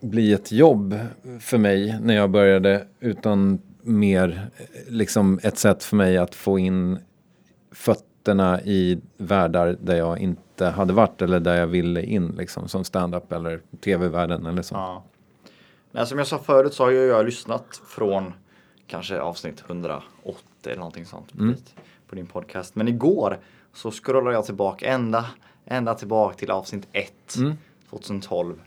bli 0.02 0.34
ett 0.34 0.52
jobb 0.52 0.96
för 1.40 1.58
mig 1.58 2.00
när 2.02 2.16
jag 2.16 2.30
började. 2.30 2.88
Utan 3.00 3.62
mer 3.82 4.50
eh, 4.58 4.66
liksom 4.94 5.40
ett 5.44 5.58
sätt 5.58 5.84
för 5.84 5.96
mig 5.96 6.18
att 6.18 6.36
få 6.36 6.60
in 6.60 7.00
fötterna 7.72 8.62
i 8.62 9.02
världar 9.18 9.78
där 9.82 9.96
jag 9.96 10.20
inte 10.20 10.66
hade 10.66 10.94
varit 10.94 11.22
eller 11.22 11.40
där 11.40 11.56
jag 11.60 11.68
ville 11.68 12.02
in 12.04 12.28
liksom 12.28 12.68
som 12.68 12.84
stand-up 12.84 13.32
eller 13.32 13.62
tv-världen 13.84 14.46
eller 14.46 14.62
så. 14.62 14.76
Ja. 14.76 15.04
Nej, 15.92 16.08
som 16.08 16.18
jag 16.18 16.28
sa 16.28 16.38
förut 16.40 16.74
så 16.74 16.84
har 16.84 16.92
ju 16.92 16.98
jag 17.06 17.26
lyssnat 17.26 17.82
från 17.88 18.34
kanske 18.88 19.20
avsnitt 19.20 19.64
180 19.68 20.04
eller 20.66 20.76
någonting 20.76 21.06
sånt 21.06 21.34
Mm. 21.40 21.56
på 22.10 22.16
din 22.16 22.26
podcast. 22.26 22.76
Men 22.76 22.88
igår 22.88 23.40
så 23.74 23.92
scrollade 23.92 24.36
jag 24.36 24.46
tillbaka 24.46 24.86
ända, 24.86 25.26
ända 25.66 25.94
tillbaka 25.96 26.36
till 26.38 26.52
avsnitt 26.52 26.88
1 26.92 27.36
Mm. 27.38 27.54
2012. 27.90 28.62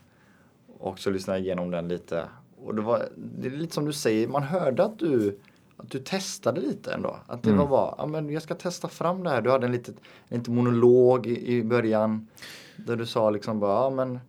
Och 0.78 0.98
så 0.98 1.10
lyssnade 1.10 1.38
jag 1.38 1.44
igenom 1.44 1.70
den 1.70 1.88
lite. 1.88 2.24
Och 2.64 2.74
det 2.74 2.82
var 2.82 3.08
det 3.16 3.48
är 3.48 3.52
lite 3.52 3.74
som 3.74 3.84
du 3.84 3.92
säger, 3.92 4.28
man 4.28 4.42
hörde 4.42 4.84
att 4.84 4.98
du 4.98 5.38
att 5.76 5.90
du 5.90 5.98
testade 5.98 6.60
lite 6.60 6.92
ändå. 6.92 7.16
Att 7.26 7.42
det 7.42 7.48
Mm. 7.50 7.58
var 7.60 7.66
bara, 7.68 7.94
ja 7.98 8.06
men 8.06 8.30
jag 8.30 8.42
ska 8.42 8.54
testa 8.54 8.88
fram 8.88 9.22
det 9.24 9.30
här. 9.30 9.42
Du 9.42 9.50
hade 9.50 9.66
en 9.66 9.72
liten, 9.72 9.94
en 10.28 10.38
liten 10.38 10.54
monolog 10.54 11.26
i, 11.26 11.52
i 11.56 11.62
början. 11.64 12.28
Där 12.76 12.96
du 12.96 13.06
sa 13.06 13.30
liksom 13.30 13.60
bara, 13.60 13.72
ja 13.72 13.90
men 13.90 14.20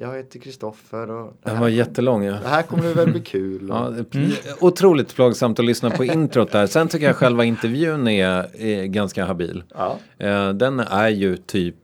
jag 0.00 0.16
heter 0.16 0.38
Kristoffer 0.38 1.10
och 1.10 1.32
det 1.42 1.50
Den 1.50 1.60
var 1.60 1.68
jättelång 1.68 2.24
ja. 2.24 2.32
det 2.32 2.48
här 2.48 2.62
kommer 2.62 2.94
väl 2.94 3.10
bli 3.12 3.20
kul. 3.20 3.70
Och, 3.70 3.76
Ja, 3.76 3.94
är 3.94 4.64
Otroligt 4.64 5.14
plågsamt 5.14 5.58
att 5.58 5.64
lyssna 5.64 5.90
på 5.90 6.04
introt 6.04 6.52
där. 6.52 6.66
Sen 6.66 6.88
tycker 6.88 7.06
jag 7.06 7.16
själva 7.16 7.44
intervjun 7.44 8.08
är, 8.08 8.56
är 8.62 8.84
ganska 8.84 9.24
habil. 9.24 9.62
ja. 9.74 9.98
Eh, 10.18 10.48
den 10.50 10.80
är 10.80 11.08
ju 11.08 11.36
typ 11.36 11.74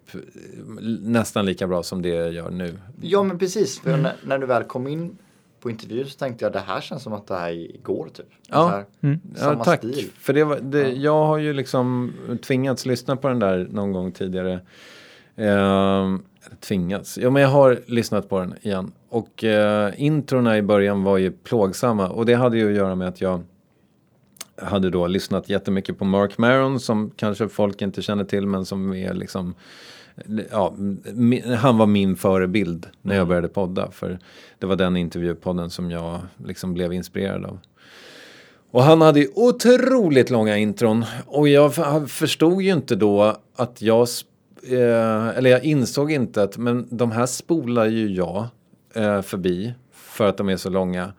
nästan 1.00 1.46
lika 1.46 1.66
bra 1.66 1.82
som 1.82 2.02
det 2.02 2.08
jag 2.08 2.32
gör 2.32 2.50
nu. 2.50 2.78
ja 3.00 3.22
men 3.22 3.38
precis, 3.38 3.80
för 3.80 3.96
när, 3.96 4.12
när 4.24 4.38
du 4.38 4.46
väl 4.46 4.62
kom 4.64 4.86
in 4.86 5.18
på 5.60 5.70
intervjun 5.70 6.06
så 6.06 6.18
tänkte 6.18 6.44
jag 6.44 6.52
det 6.52 6.58
här 6.66 6.80
känns 6.80 7.02
som 7.02 7.12
att 7.12 7.26
det 7.26 7.34
här 7.34 7.48
är 7.48 7.52
igår 7.74 8.08
typ. 8.14 8.26
Ja. 8.48 8.68
Här, 8.68 8.84
Mm. 9.00 9.20
Samma 9.36 9.52
ja, 9.58 9.64
tack. 9.64 9.78
stil. 9.78 10.10
För 10.18 10.32
det 10.32 10.44
var, 10.44 10.58
det, 10.62 10.88
Jag 10.92 11.26
har 11.26 11.38
ju 11.38 11.52
liksom 11.52 12.12
tvingats 12.42 12.86
lyssna 12.86 13.16
på 13.16 13.28
den 13.28 13.38
där 13.38 13.68
någon 13.70 13.92
gång 13.92 14.12
tidigare. 14.12 14.60
Eller 15.36 16.18
tvingats. 16.60 17.18
Ja, 17.18 17.30
men 17.30 17.42
jag 17.42 17.48
har 17.48 17.80
lyssnat 17.86 18.28
på 18.28 18.38
den 18.38 18.54
igen. 18.62 18.92
Och 19.08 19.44
uh, 19.44 20.02
introna 20.02 20.58
i 20.58 20.62
början 20.62 21.02
var 21.02 21.18
ju 21.18 21.30
plågsamma. 21.30 22.08
Och 22.08 22.26
det 22.26 22.34
hade 22.34 22.58
ju 22.58 22.70
att 22.70 22.76
göra 22.76 22.94
med 22.94 23.08
att 23.08 23.20
jag 23.20 23.42
hade 24.62 24.90
då 24.90 25.06
lyssnat 25.06 25.48
jättemycket 25.48 25.98
på 25.98 26.04
Mark 26.04 26.38
Maron 26.38 26.80
som 26.80 27.10
kanske 27.16 27.48
folk 27.48 27.82
inte 27.82 28.02
känner 28.02 28.24
till 28.24 28.46
men 28.46 28.64
som 28.64 28.94
är 28.94 29.14
liksom 29.14 29.54
Ja, 30.50 30.74
han 31.58 31.78
var 31.78 31.86
min 31.86 32.16
förebild 32.16 32.86
när 33.02 33.16
jag 33.16 33.28
började 33.28 33.48
podda. 33.48 33.90
För 33.90 34.18
det 34.58 34.66
var 34.66 34.76
den 34.76 34.96
intervjupodden 34.96 35.70
som 35.70 35.90
jag 35.90 36.20
liksom 36.44 36.74
blev 36.74 36.92
inspirerad 36.92 37.44
av. 37.44 37.58
Och 38.70 38.82
han 38.82 39.00
hade 39.00 39.20
ju 39.20 39.28
otroligt 39.34 40.30
långa 40.30 40.56
intron. 40.56 41.04
Och 41.26 41.48
jag 41.48 41.74
förstod 42.10 42.62
ju 42.62 42.72
inte 42.72 42.96
då 42.96 43.36
att 43.56 43.82
jag... 43.82 44.08
Eh, 44.72 45.28
eller 45.28 45.50
jag 45.50 45.64
insåg 45.64 46.12
inte 46.12 46.42
att 46.42 46.58
men 46.58 46.88
de 46.90 47.10
här 47.10 47.26
spolar 47.26 47.86
ju 47.86 48.06
jag 48.06 48.46
eh, 48.94 49.22
förbi 49.22 49.74
för 49.92 50.28
att 50.28 50.36
de 50.36 50.48
är 50.48 50.56
så 50.56 50.70
långa. 50.70 51.12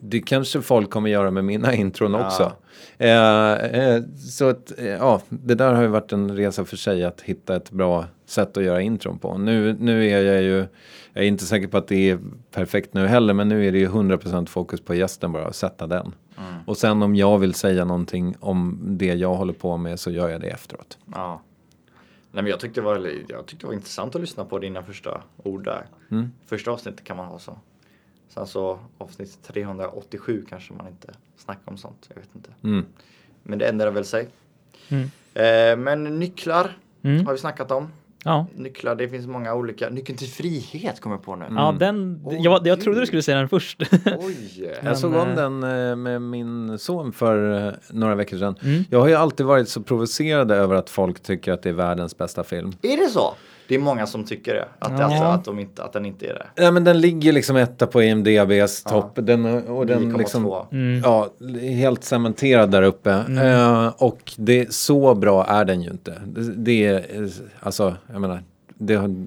Det 0.00 0.20
kanske 0.20 0.60
folk 0.62 0.90
kommer 0.90 1.10
göra 1.10 1.30
med 1.30 1.44
mina 1.44 1.74
intron 1.74 2.14
också. 2.14 2.52
Eh, 2.98 3.52
eh, 3.52 4.02
så 4.30 4.48
att, 4.48 4.78
eh, 4.78 4.86
ja, 4.86 5.20
det 5.28 5.54
där 5.54 5.72
har 5.74 5.82
ju 5.82 5.88
varit 5.88 6.12
en 6.12 6.36
resa 6.36 6.64
för 6.64 6.76
sig 6.76 7.04
att 7.04 7.20
hitta 7.20 7.56
ett 7.56 7.70
bra 7.70 8.06
sätt 8.26 8.56
att 8.56 8.64
göra 8.64 8.80
intron 8.80 9.18
på. 9.18 9.38
Nu, 9.38 9.76
nu 9.80 10.08
är 10.08 10.22
jag 10.22 10.42
ju, 10.42 10.66
jag 11.12 11.24
är 11.24 11.28
inte 11.28 11.44
säker 11.44 11.66
på 11.66 11.78
att 11.78 11.88
det 11.88 12.10
är 12.10 12.18
perfekt 12.50 12.94
nu 12.94 13.06
heller, 13.06 13.34
men 13.34 13.48
nu 13.48 13.66
är 13.66 13.72
det 13.72 13.78
ju 13.78 13.88
100% 13.88 14.46
fokus 14.46 14.80
på 14.80 14.94
gästen 14.94 15.32
bara, 15.32 15.46
att 15.46 15.56
sätta 15.56 15.86
den. 15.86 16.14
Och 16.66 16.76
sen 16.76 17.02
om 17.02 17.16
jag 17.16 17.38
vill 17.38 17.54
säga 17.54 17.84
någonting 17.84 18.34
om 18.40 18.78
det 18.82 19.14
jag 19.14 19.34
håller 19.34 19.52
på 19.52 19.76
med 19.76 20.00
så 20.00 20.10
gör 20.10 20.28
jag 20.28 20.40
det 20.40 20.46
efteråt. 20.48 20.98
Ja. 21.14 21.42
Nej, 22.32 22.42
men 22.42 22.50
jag, 22.50 22.60
tyckte 22.60 22.80
det 22.80 22.84
var, 22.84 22.96
jag 23.28 23.46
tyckte 23.46 23.62
det 23.64 23.66
var 23.66 23.74
intressant 23.74 24.14
att 24.14 24.20
lyssna 24.20 24.44
på 24.44 24.58
dina 24.58 24.82
första 24.82 25.22
ord 25.36 25.64
där. 25.64 25.86
Mm. 26.10 26.32
Första 26.46 26.70
avsnittet 26.70 27.04
kan 27.04 27.16
man 27.16 27.26
ha 27.26 27.38
så. 27.38 27.58
Sen 28.28 28.46
så 28.46 28.78
avsnitt 28.98 29.38
387 29.42 30.44
kanske 30.48 30.72
man 30.74 30.88
inte 30.88 31.14
snackar 31.36 31.70
om 31.72 31.76
sånt. 31.78 32.06
Jag 32.08 32.16
vet 32.16 32.34
inte. 32.34 32.50
Mm. 32.62 32.86
Men 33.42 33.58
det 33.58 33.66
ändrar 33.68 33.90
väl 33.90 34.04
sig. 34.04 34.28
Mm. 34.88 35.04
Eh, 35.34 35.84
men 35.84 36.18
nycklar 36.18 36.76
Mm. 37.04 37.26
har 37.26 37.32
vi 37.32 37.38
snackat 37.38 37.70
om. 37.70 37.88
Ja, 38.24 38.46
nycklar, 38.56 38.94
det 38.94 39.08
finns 39.08 39.26
många 39.26 39.54
olika. 39.54 39.88
Nyckeln 39.88 40.18
till 40.18 40.28
frihet 40.28 41.00
kommer 41.00 41.16
jag 41.16 41.22
på 41.22 41.36
nu. 41.36 41.46
ja 41.56 41.76
den, 41.78 42.20
Åh, 42.24 42.34
jag, 42.38 42.66
jag 42.66 42.80
trodde 42.80 43.00
du 43.00 43.06
skulle 43.06 43.22
säga 43.22 43.38
den 43.38 43.48
först. 43.48 43.82
Oj! 44.20 44.72
Jag 44.84 44.98
såg 44.98 45.10
Men, 45.10 45.20
om 45.20 45.28
eh, 45.28 45.34
den 45.34 45.90
eh, 45.90 45.96
med 45.96 46.22
min 46.22 46.78
son 46.78 47.12
för 47.12 47.66
eh, 47.66 47.72
några 47.90 48.14
veckor 48.14 48.36
sedan. 48.38 48.56
Mm. 48.62 48.84
Jag 48.90 49.00
har 49.00 49.08
ju 49.08 49.14
alltid 49.14 49.46
varit 49.46 49.68
så 49.68 49.82
provocerad 49.82 50.50
över 50.50 50.74
att 50.74 50.90
folk 50.90 51.20
tycker 51.22 51.52
att 51.52 51.62
det 51.62 51.68
är 51.68 51.72
världens 51.74 52.18
bästa 52.18 52.44
film. 52.44 52.72
Är 52.82 52.96
det 52.96 53.08
så? 53.08 53.34
Det 53.68 53.74
är 53.74 53.78
många 53.78 54.06
som 54.06 54.24
tycker 54.24 54.54
det. 54.54 54.68
Att, 54.78 54.92
Ja. 54.98 55.04
alltså, 55.04 55.22
att, 55.24 55.44
de 55.44 55.58
inte, 55.58 55.82
att 55.82 55.92
den 55.92 56.06
inte 56.06 56.26
är 56.26 56.34
det. 56.34 56.46
Nej 56.62 56.72
men 56.72 56.84
den 56.84 57.00
ligger 57.00 57.32
liksom 57.32 57.56
etta 57.56 57.86
på 57.86 58.02
IMDBs 58.02 58.82
Ja. 58.84 58.90
topp. 58.90 59.12
Den, 59.14 59.44
och 59.68 59.86
den 59.86 60.12
9,2. 60.12 60.18
liksom, 60.18 60.46
Mm. 60.72 61.00
ja, 61.04 61.28
helt 61.60 62.04
cementerad 62.04 62.70
där 62.70 62.82
uppe. 62.82 63.10
Eh, 63.42 63.86
och 63.98 64.32
det, 64.36 64.72
så 64.74 65.14
bra 65.14 65.44
är 65.46 65.64
den 65.64 65.82
ju 65.82 65.90
inte. 65.90 66.22
Det, 66.26 66.40
det 66.56 66.86
är, 66.86 67.22
eh, 67.22 67.28
alltså, 67.60 67.96
jag 68.12 68.20
menar, 68.20 68.42
det 68.74 68.94
har, 68.94 69.26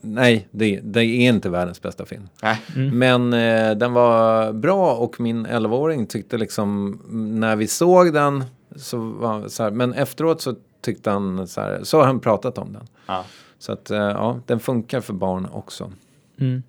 nej, 0.00 0.48
det, 0.50 0.80
det 0.82 1.00
är 1.04 1.28
inte 1.28 1.48
världens 1.50 1.82
bästa 1.82 2.04
film. 2.06 2.28
Nej. 2.42 2.56
Men 2.92 3.32
eh, 3.32 3.70
den 3.76 3.92
var 3.92 4.52
bra 4.52 4.94
och 4.94 5.20
min 5.20 5.46
11-åring 5.46 6.06
tyckte 6.06 6.38
liksom, 6.38 7.00
mm, 7.08 7.40
när 7.40 7.56
vi 7.56 7.66
såg 7.66 8.12
den, 8.12 8.44
så 8.76 8.96
var 8.98 9.48
så 9.48 9.62
här, 9.62 9.70
men 9.70 9.94
efteråt 9.94 10.42
så 10.42 10.54
tyckte 10.84 11.10
han 11.10 11.46
så 11.48 11.60
här, 11.60 11.80
så 11.82 11.98
har 11.98 12.04
han 12.06 12.20
pratat 12.20 12.58
om 12.58 12.72
den. 12.72 12.82
Ja. 13.06 13.24
Så 13.62 13.72
att, 13.72 13.90
eh, 13.90 13.98
ja, 13.98 14.40
den 14.46 14.60
funkar 14.60 15.00
för 15.00 15.12
barn 15.12 15.48
också. 15.52 15.92
Mm. 16.40 16.62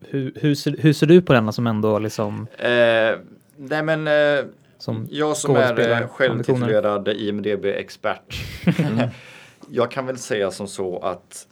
Hur, 0.00 0.32
hur, 0.36 0.54
ser, 0.54 0.76
hur 0.78 0.92
ser 0.92 1.06
du 1.06 1.22
på 1.22 1.32
denna 1.32 1.52
som 1.52 1.66
ändå 1.66 1.98
liksom 1.98 2.46
Eh, 2.58 3.18
nej 3.56 3.82
men 3.82 4.08
eh, 4.08 4.44
som 4.78 5.08
jag 5.10 5.36
som 5.36 5.56
är 5.56 5.90
eh, 5.90 6.08
självtitulerad 6.08 7.08
IMDB-expert. 7.08 8.44
jag 9.70 9.90
kan 9.90 10.06
väl 10.06 10.18
säga 10.18 10.50
som 10.50 10.68
så 10.68 10.98
att, 10.98 11.46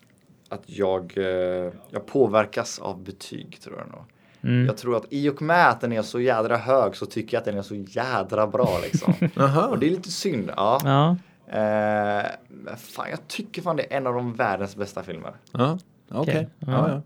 att 0.48 0.62
jag, 0.66 1.12
eh, 1.16 1.72
jag 1.90 2.06
påverkas 2.06 2.78
av 2.78 3.04
betyg 3.04 3.60
tror 3.60 3.78
jag 3.78 3.88
nog. 3.88 4.04
Mm. 4.52 4.66
Jag 4.66 4.76
tror 4.76 4.96
att 4.96 5.06
i 5.10 5.28
och 5.28 5.42
med 5.42 5.68
att 5.68 5.80
den 5.80 5.92
är 5.92 6.02
så 6.02 6.20
jädra 6.20 6.56
hög 6.56 6.96
så 6.96 7.06
tycker 7.06 7.36
jag 7.36 7.40
att 7.40 7.44
den 7.44 7.58
är 7.58 7.62
så 7.62 7.74
jädra 7.74 8.46
bra 8.46 8.80
liksom. 8.82 9.14
Och 9.70 9.78
det 9.78 9.86
är 9.86 9.90
lite 9.90 10.10
synd. 10.10 10.50
Ja. 10.56 10.80
Ja, 10.84 11.16
Eh, 11.53 12.30
fan, 12.76 13.07
jag 13.11 13.28
tycker 13.28 13.62
fan 13.62 13.76
det 13.76 13.92
är 13.92 13.96
en 13.96 14.07
av 14.07 14.14
de 14.14 14.34
världens 14.34 14.76
bästa 14.76 15.03
filmer. 15.03 15.32
Ja, 15.53 15.78
okej. 16.11 16.20
Okej. 16.20 16.48
Ja. 16.59 16.66
Ja. 16.72 16.88
Ja, 16.88 17.00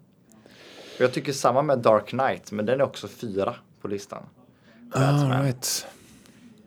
Och 0.97 1.01
jag 1.01 1.13
tycker 1.13 1.33
samma 1.33 1.63
med 1.63 1.79
Dark 1.79 2.07
Knight, 2.09 2.53
men 2.53 2.67
den 2.67 2.81
är 2.81 2.85
också 2.85 3.09
fyra 3.09 3.55
på 3.81 3.89
listan. 3.89 4.23
All 4.93 5.03
Batman. 5.15 5.43
right. 5.45 5.87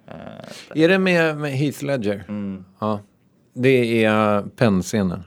Eh, 0.07 0.81
Är 0.83 0.89
det 0.89 0.99
med, 0.99 1.37
med 1.37 1.51
Heath 1.51 1.83
Ledger? 1.83 2.25
mm, 2.27 2.65
Ja. 2.79 2.99
Det 3.53 4.03
är 4.05 4.41
pennscenen. 4.41 5.23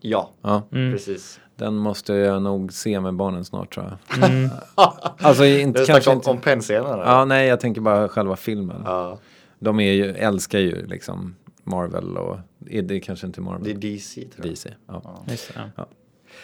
ja, 0.00 0.30
Ja. 0.42 0.62
mm. 0.72 0.92
precis. 0.92 1.40
Den 1.56 1.74
måste 1.76 2.12
jag 2.14 2.42
nog 2.42 2.72
se 2.72 3.00
med 3.00 3.14
barnen 3.14 3.44
snart 3.44 3.74
tror 3.74 3.86
jag. 3.86 4.30
Mm. 4.30 4.50
Alltså 5.20 5.44
inte 5.44 5.76
kanske 5.78 5.92
snackar 5.92 6.10
om, 6.10 6.16
inte. 6.16 6.30
om 6.30 6.38
pennscenen. 6.40 6.92
eller? 6.92 7.04
Ja, 7.04 7.24
nej, 7.24 7.48
jag 7.48 7.60
tänker 7.60 7.80
bara 7.80 8.08
själva 8.08 8.36
filmen. 8.36 8.82
Ja, 8.84 9.18
De 9.58 9.80
är 9.80 9.92
ju, 9.92 10.10
älskar 10.14 10.58
ju 10.58 10.86
liksom 10.86 11.36
Marvel 11.68 12.16
och 12.16 12.38
är 12.70 12.82
det 12.82 13.00
kanske 13.00 13.26
inte 13.26 13.40
Marvel? 13.40 13.64
det 13.64 13.70
är 13.70 13.92
DC 13.92 14.20
tror 14.20 14.46
jag. 14.46 14.54
DC. 14.54 14.74
Ja. 14.86 15.24
Just 15.28 15.54
det, 15.54 15.70
ja. 15.76 15.86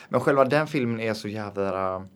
Men 0.09 0.20
själva 0.20 0.45
den 0.45 0.66
filmen 0.66 1.01
är 1.01 1.14
så 1.14 1.29
jävla... 1.29 2.07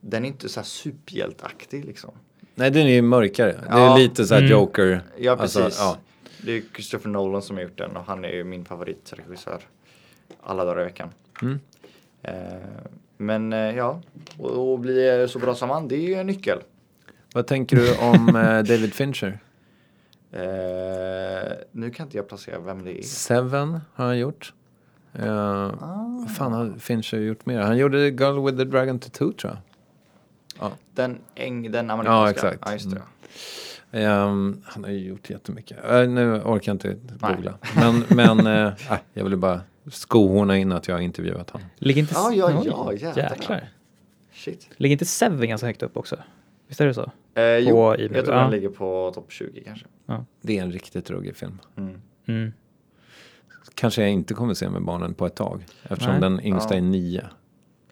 Den 0.00 0.24
är 0.24 0.28
inte 0.28 0.48
så 0.48 0.60
här 0.60 0.64
superhjältaktig 0.64 1.84
liksom. 1.84 2.10
Nej, 2.54 2.70
den 2.70 2.82
är 2.86 2.90
ju 2.90 3.02
mörkare. 3.02 3.52
Det 3.52 3.68
är 3.68 3.78
Ja. 3.78 3.96
lite 3.96 4.24
så 4.24 4.34
här 4.34 4.40
Mm. 4.40 4.52
Joker. 4.52 5.00
Ja, 5.18 5.36
precis. 5.36 5.56
Alltså, 5.56 5.82
ja. 5.82 5.96
Det 6.42 6.52
är 6.52 6.62
Christopher 6.74 7.08
Nolan 7.10 7.42
som 7.42 7.56
har 7.56 7.62
gjort 7.62 7.78
den 7.78 7.96
och 7.96 8.04
han 8.04 8.24
är 8.24 8.28
ju 8.32 8.44
min 8.44 8.64
favoritregissör. 8.64 9.58
Alla 10.42 10.64
dagar 10.64 10.80
i 10.80 10.84
veckan. 10.84 11.08
Mm. 11.42 11.58
Eh, 12.22 12.32
men 13.16 13.52
eh, 13.52 13.58
ja, 13.76 14.00
och, 14.38 14.72
och 14.72 14.78
bli 14.78 15.26
så 15.30 15.38
bra 15.38 15.54
som 15.54 15.70
han, 15.70 15.88
det 15.88 15.96
är 15.96 16.00
ju 16.08 16.14
en 16.14 16.26
nyckel. 16.26 16.58
Vad 17.34 17.46
tänker 17.46 17.76
du 17.76 17.96
om 17.96 18.28
eh, 18.28 18.42
David 18.62 18.94
Fincher? 18.94 19.38
Eh, 20.36 21.52
nu 21.72 21.90
kan 21.90 22.06
inte 22.06 22.16
jag 22.16 22.28
placera 22.28 22.58
vem 22.58 22.84
det 22.84 22.98
är. 22.98 23.02
Seven 23.02 23.80
har 23.94 24.04
han 24.06 24.18
gjort. 24.18 24.52
Uh, 25.18 25.28
Ah. 25.28 26.06
Vad 26.20 26.30
fan 26.30 26.52
har 26.52 26.78
Fincher 26.78 27.18
gjort 27.18 27.46
mer? 27.46 27.60
Han 27.60 27.78
gjorde 27.78 28.08
Girl 28.08 28.46
with 28.46 28.58
the 28.58 28.64
Dragon 28.64 28.98
Tattoo 28.98 29.32
tror 29.32 29.52
jag. 29.52 30.72
Den, 30.94 31.18
eng, 31.34 31.70
den 31.72 31.90
amerikanska. 31.90 32.30
exakt. 32.30 32.62
Ja, 32.66 32.72
just 32.72 32.90
det. 32.90 33.02
Ehm, 33.92 34.62
han 34.64 34.84
har 34.84 34.90
ju 34.90 34.98
gjort 34.98 35.30
jättemycket. 35.30 35.78
Uh, 35.90 36.08
nu 36.08 36.32
orkar 36.32 36.72
jag 36.72 36.74
inte 36.74 36.96
Nej. 37.20 37.34
googla. 37.34 37.58
Men, 37.76 38.04
men 38.08 38.46
uh, 38.46 38.72
jag 39.12 39.24
ville 39.24 39.36
bara 39.36 39.60
skohorna 39.90 40.56
in 40.58 40.72
att 40.72 40.88
jag 40.88 40.94
har 40.94 41.00
intervjuat 41.00 41.50
honom. 41.50 41.68
Ligger 41.76 42.00
inte... 42.00 42.14
Ja, 42.14 42.32
ja, 42.32 42.62
ja, 42.64 42.92
jävlar. 42.92 43.30
jäklar. 43.30 43.68
Shit. 44.32 44.68
Ligger 44.76 44.92
inte 44.92 45.04
Seven 45.04 45.48
ganska 45.48 45.66
högt 45.66 45.82
upp 45.82 45.96
också? 45.96 46.16
Visst 46.68 46.80
är 46.80 46.86
det 46.86 46.94
så? 46.94 47.10
Eh, 47.34 47.42
jo, 47.58 47.94
jag 47.94 48.10
tror 48.10 48.36
ja. 48.36 48.42
den 48.42 48.50
ligger 48.50 48.68
på 48.68 49.12
topp 49.14 49.32
20 49.32 49.60
kanske. 49.64 49.86
Det 50.40 50.58
är 50.58 50.62
en 50.62 50.72
riktigt 50.72 51.10
ruggig 51.10 51.36
film. 51.36 51.58
Mm. 51.76 52.00
Mm. 52.26 52.52
Kanske 53.74 54.02
jag 54.02 54.10
inte 54.10 54.34
kommer 54.34 54.54
se 54.54 54.68
med 54.70 54.82
barnen 54.84 55.14
på 55.14 55.26
ett 55.26 55.34
tag. 55.34 55.66
Eftersom 55.82 56.12
Nej. 56.12 56.20
den 56.20 56.40
yngsta 56.46 56.74
Ja. 56.74 56.78
är 56.78 56.82
nio. 56.82 57.24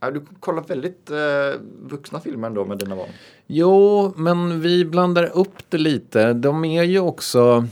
Ja, 0.00 0.10
du 0.10 0.22
kollar 0.40 0.62
väldigt 0.62 1.10
eh, 1.10 1.60
vuxna 1.82 2.20
filmer 2.20 2.48
ändå 2.48 2.64
med 2.64 2.78
dina 2.78 2.96
barn. 2.96 3.08
Jo, 3.46 4.12
men 4.16 4.60
vi 4.60 4.84
blandar 4.84 5.36
upp 5.38 5.70
det 5.70 5.78
lite. 5.78 6.32
De 6.32 6.64
är 6.64 6.82
ju 6.82 6.98
också... 7.00 7.66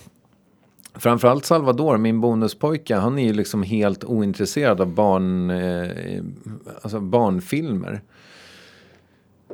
Framförallt 0.94 1.44
Salvador, 1.44 1.96
min 1.96 2.20
bonuspojke, 2.20 2.96
han 2.96 3.18
är 3.18 3.26
ju 3.26 3.32
liksom 3.32 3.62
helt 3.62 4.04
ointresserad 4.04 4.80
av 4.80 4.94
barn, 4.94 5.50
eh, 5.50 6.22
alltså 6.82 7.00
barnfilmer. 7.00 8.02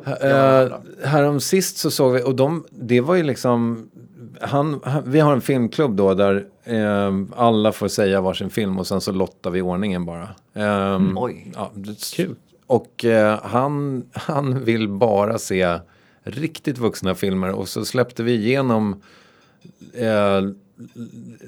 Uh, 0.06 0.76
härom 1.04 1.40
sist 1.40 1.76
så 1.76 1.90
såg 1.90 2.12
vi, 2.12 2.22
och 2.22 2.34
de, 2.34 2.64
det 2.70 3.00
var 3.00 3.14
ju 3.14 3.22
liksom, 3.22 3.90
han, 4.40 4.80
han, 4.84 5.02
vi 5.06 5.20
har 5.20 5.32
en 5.32 5.40
filmklubb 5.40 5.96
då 5.96 6.14
där 6.14 6.46
eh, 6.64 7.14
alla 7.36 7.72
får 7.72 7.88
säga 7.88 8.20
varsin 8.20 8.50
film 8.50 8.78
och 8.78 8.86
sen 8.86 9.00
så 9.00 9.12
lottar 9.12 9.50
vi 9.50 9.62
ordningen 9.62 10.04
bara. 10.04 10.28
Ehm, 10.54 11.18
Oj. 11.18 11.52
Ja, 11.54 11.70
det- 11.74 12.10
Kul. 12.16 12.34
Och 12.66 13.04
eh, 13.04 13.38
han, 13.42 14.04
han 14.12 14.64
vill 14.64 14.88
bara 14.88 15.38
se 15.38 15.78
riktigt 16.22 16.78
vuxna 16.78 17.14
filmer 17.14 17.50
och 17.50 17.68
så 17.68 17.84
släppte 17.84 18.22
vi 18.22 18.32
igenom 18.34 19.02
eh, 19.94 20.40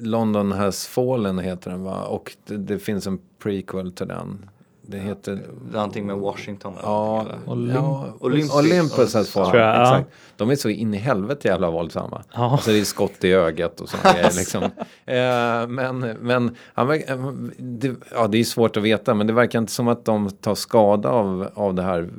London 0.01 0.51
has 0.51 0.87
fallen 0.87 1.39
heter 1.39 1.71
den 1.71 1.83
va? 1.83 2.01
Och 2.03 2.35
det, 2.47 2.57
det 2.57 2.79
finns 2.79 3.07
en 3.07 3.19
prequel 3.43 3.91
till 3.91 4.07
den. 4.07 4.49
Det 4.81 4.97
heter... 4.97 5.39
Någonting 5.71 6.05
med 6.07 6.17
Washington. 6.17 6.73
eller 6.73 6.83
Ja? 6.83 7.25
Olymp- 7.45 7.73
ja, 7.75 8.13
Olympus. 8.19 8.55
Olympus. 8.55 9.11
Tror 9.33 9.55
jag, 9.57 9.75
ja. 9.75 9.81
Exakt. 9.81 10.09
De 10.37 10.49
är 10.49 10.55
så 10.55 10.69
in 10.69 10.93
i 10.93 10.97
helvete 10.97 11.47
jävla 11.47 11.69
våldsamma. 11.71 12.23
Ja. 12.33 12.51
Alltså 12.51 12.71
det 12.71 12.79
är 12.79 12.83
skott 12.83 13.23
i 13.23 13.31
ögat 13.33 13.81
och 13.81 13.89
sånt. 13.89 14.03
grejer, 14.03 14.31
liksom. 14.37 14.63
eh, 14.63 15.67
men 15.67 15.99
men 16.21 16.55
eh, 16.75 17.31
det, 17.57 17.95
ja, 18.11 18.27
det 18.27 18.37
är 18.37 18.43
svårt 18.43 18.77
att 18.77 18.83
veta 18.83 19.13
men 19.13 19.27
det 19.27 19.33
verkar 19.33 19.59
inte 19.59 19.71
som 19.71 19.87
att 19.87 20.05
de 20.05 20.29
tar 20.29 20.55
skada 20.55 21.09
av, 21.09 21.49
av 21.53 21.73
det 21.73 21.83
här 21.83 22.09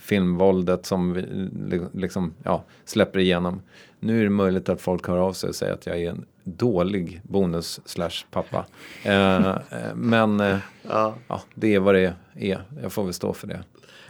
filmvåldet 0.00 0.86
som 0.86 1.12
vi 1.12 1.22
li- 1.70 1.86
liksom, 1.92 2.34
ja, 2.42 2.62
släpper 2.84 3.18
igenom. 3.18 3.62
Nu 4.04 4.20
är 4.20 4.24
det 4.24 4.30
möjligt 4.30 4.68
att 4.68 4.80
folk 4.80 5.08
hör 5.08 5.18
av 5.18 5.32
sig 5.32 5.48
och 5.48 5.54
säger 5.54 5.72
att 5.72 5.86
jag 5.86 6.00
är 6.02 6.10
en 6.10 6.24
dålig 6.44 7.20
bonus 7.24 7.80
slash 7.84 8.24
pappa. 8.30 8.66
Eh, 9.04 9.46
eh, 9.48 9.56
men 9.94 10.40
eh, 10.40 10.58
Ja. 10.88 11.14
ja, 11.28 11.42
det 11.54 11.74
är 11.74 11.78
vad 11.80 11.94
det 11.94 12.14
är. 12.34 12.62
Jag 12.82 12.92
får 12.92 13.04
väl 13.04 13.12
stå 13.14 13.32
för 13.32 13.46
det. 13.46 13.64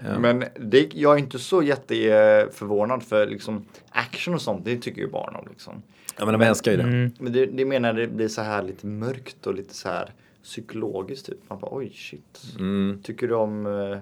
Eh, 0.07 0.19
Men 0.19 0.45
det, 0.61 0.95
jag 0.95 1.15
är 1.15 1.19
inte 1.19 1.39
så 1.39 1.63
jätteförvånad 1.63 3.03
för 3.03 3.27
liksom 3.27 3.65
action 3.91 4.35
och 4.35 4.43
sånt, 4.43 4.65
det 4.65 4.77
tycker 4.77 5.01
ju 5.01 5.11
barn 5.11 5.37
om 5.37 5.47
liksom. 5.51 5.83
ja, 6.19 6.25
men 6.27 6.39
de 6.41 6.47
älskar 6.47 6.71
ju 6.71 6.77
det. 6.77 6.83
Mm. 6.83 7.11
Men 7.19 7.33
det, 7.33 7.47
det 7.47 7.65
menar 7.65 7.93
det 7.93 8.07
blir 8.07 8.29
så 8.29 8.43
här 8.43 8.63
lite 8.63 8.87
mörkt 8.87 9.47
och 9.47 9.55
lite 9.55 9.75
så 9.75 9.89
här 9.89 10.11
psykologiskt 10.43 11.27
typ. 11.27 11.39
Man 11.49 11.59
bara 11.61 11.77
oj 11.77 11.93
shit. 11.95 12.43
Mm. 12.59 13.01
Tycker 13.03 13.29
du 13.29 13.35
om 13.35 13.67
eh, 13.67 13.99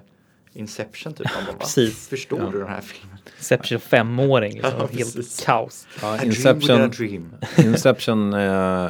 Inception 0.55 1.13
typ? 1.15 1.27
Man 1.35 1.45
bara? 1.47 1.57
Precis. 1.57 2.09
Förstår 2.09 2.41
Ja. 2.41 2.51
du 2.53 2.59
den 2.59 2.69
här 2.69 2.81
filmen? 2.81 3.19
Inception 3.39 3.81
femåring 3.81 4.53
liksom. 4.53 4.73
Ja, 4.79 4.89
Helt 4.93 5.45
kaos. 5.47 5.87
Ja, 6.03 6.09
A 6.15 6.17
dream 6.17 6.27
Inception, 6.31 6.81
a 6.83 6.87
dream. 6.89 7.33
Inception 7.67 8.35
eh, 8.35 8.89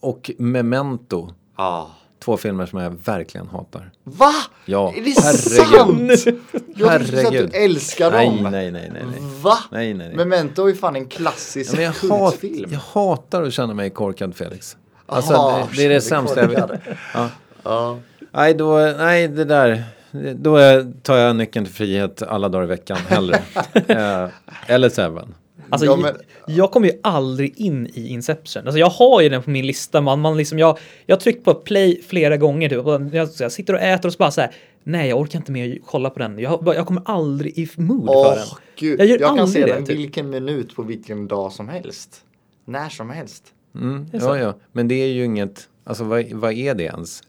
och 0.00 0.30
Memento. 0.38 1.34
Ja. 1.56 1.90
Två 2.24 2.36
filmer 2.36 2.66
som 2.66 2.78
jag 2.80 2.90
verkligen 3.04 3.48
hatar. 3.48 3.90
Va? 4.04 4.32
Ja, 4.66 4.92
Är 4.96 5.02
det 5.02 5.14
herregud. 5.22 6.18
sant? 6.18 6.44
Jag 6.76 6.76
trodde 6.76 6.96
att 6.96 7.06
du 7.10 7.16
Herregud. 7.16 7.50
älskar 7.54 8.10
Nej, 8.10 8.26
dem. 8.26 8.52
nej, 8.52 8.70
nej, 8.70 8.90
nej. 8.92 9.02
nej. 9.10 9.20
Va? 9.42 9.58
Nej, 9.70 9.94
nej, 9.94 10.06
nej. 10.08 10.16
Memento 10.16 10.64
är 10.64 10.68
ju 10.68 10.74
fan 10.74 10.96
en 10.96 11.06
klassisk 11.08 11.74
Ja, 11.74 11.80
jag, 11.80 11.92
hat, 11.92 12.40
kultfilm. 12.40 12.72
jag 12.72 12.78
hatar 12.80 13.42
att 13.42 13.52
känna 13.52 13.74
mig 13.74 13.90
korkad 13.90 14.34
Felix. 14.36 14.76
Alltså, 15.06 15.34
Aha, 15.34 15.68
det, 15.70 15.76
det 15.76 15.84
är 15.84 15.88
det 15.88 16.00
sämsta 16.00 16.40
jag 16.40 16.48
vet. 16.48 16.70
Ja. 17.14 17.28
Ja. 17.62 17.98
Nej, 18.32 18.54
då, 18.54 18.94
nej, 18.98 19.28
det 19.28 19.44
där. 19.44 19.84
Då 20.34 20.58
tar 21.02 21.16
jag 21.16 21.36
nyckeln 21.36 21.64
till 21.64 21.74
frihet 21.74 22.22
alla 22.22 22.48
dagar 22.48 22.64
i 22.64 22.66
veckan 22.66 22.96
hellre. 22.96 23.36
eh, 23.88 24.28
eller 24.66 24.88
Seven. 24.88 25.34
Alltså, 25.70 25.86
Ja, 25.86 25.92
jag, 25.92 26.00
men- 26.00 26.16
jag 26.56 26.70
kommer 26.70 26.86
ju 26.88 26.92
aldrig 27.02 27.58
in 27.60 27.86
i 27.94 28.08
Inception. 28.08 28.62
Alltså, 28.66 28.78
jag 28.78 28.90
har 28.90 29.20
ju 29.20 29.28
den 29.28 29.42
på 29.42 29.50
min 29.50 29.66
lista. 29.66 30.00
Man, 30.00 30.20
man 30.20 30.36
liksom, 30.36 30.58
jag, 30.58 30.78
jag 31.06 31.16
har 31.16 31.20
tryckt 31.20 31.44
på 31.44 31.54
play 31.54 32.02
flera 32.08 32.36
gånger. 32.36 32.68
Typ. 32.68 33.14
Jag, 33.14 33.28
jag 33.38 33.52
sitter 33.52 33.74
och 33.74 33.80
äter 33.80 34.06
och 34.08 34.12
så 34.12 34.16
bara 34.18 34.30
så 34.30 34.40
här. 34.40 34.50
Nej, 34.84 35.08
jag 35.08 35.20
orkar 35.20 35.38
inte 35.38 35.52
mer 35.52 35.78
kolla 35.86 36.10
på 36.10 36.18
den. 36.18 36.38
Jag, 36.38 36.72
jag 36.76 36.86
kommer 36.86 37.02
aldrig 37.04 37.58
i 37.58 37.68
mood 37.76 38.06
för 38.06 38.14
Åh 38.16 38.34
den. 38.34 38.44
gud, 38.76 39.00
Jag 39.00 39.06
jag, 39.08 39.20
gör 39.20 39.26
kan 39.28 39.38
aldrig 39.38 39.48
se 39.64 39.70
det, 39.70 39.74
den 39.74 39.86
typ. 39.86 39.98
vilken 39.98 40.30
minut 40.30 40.76
på 40.76 40.82
vilken 40.82 41.28
dag 41.28 41.52
som 41.52 41.68
helst. 41.68 42.20
När 42.64 42.88
som 42.88 43.10
helst. 43.10 43.44
Mm, 43.74 44.06
ja, 44.12 44.38
ja. 44.38 44.54
Men 44.72 44.88
det 44.88 44.94
är 44.94 45.06
ju 45.06 45.24
inget, 45.24 45.68
alltså 45.84 46.04
vad, 46.04 46.32
vad 46.32 46.52
är 46.52 46.74
det 46.74 46.84
ens? 46.84 47.22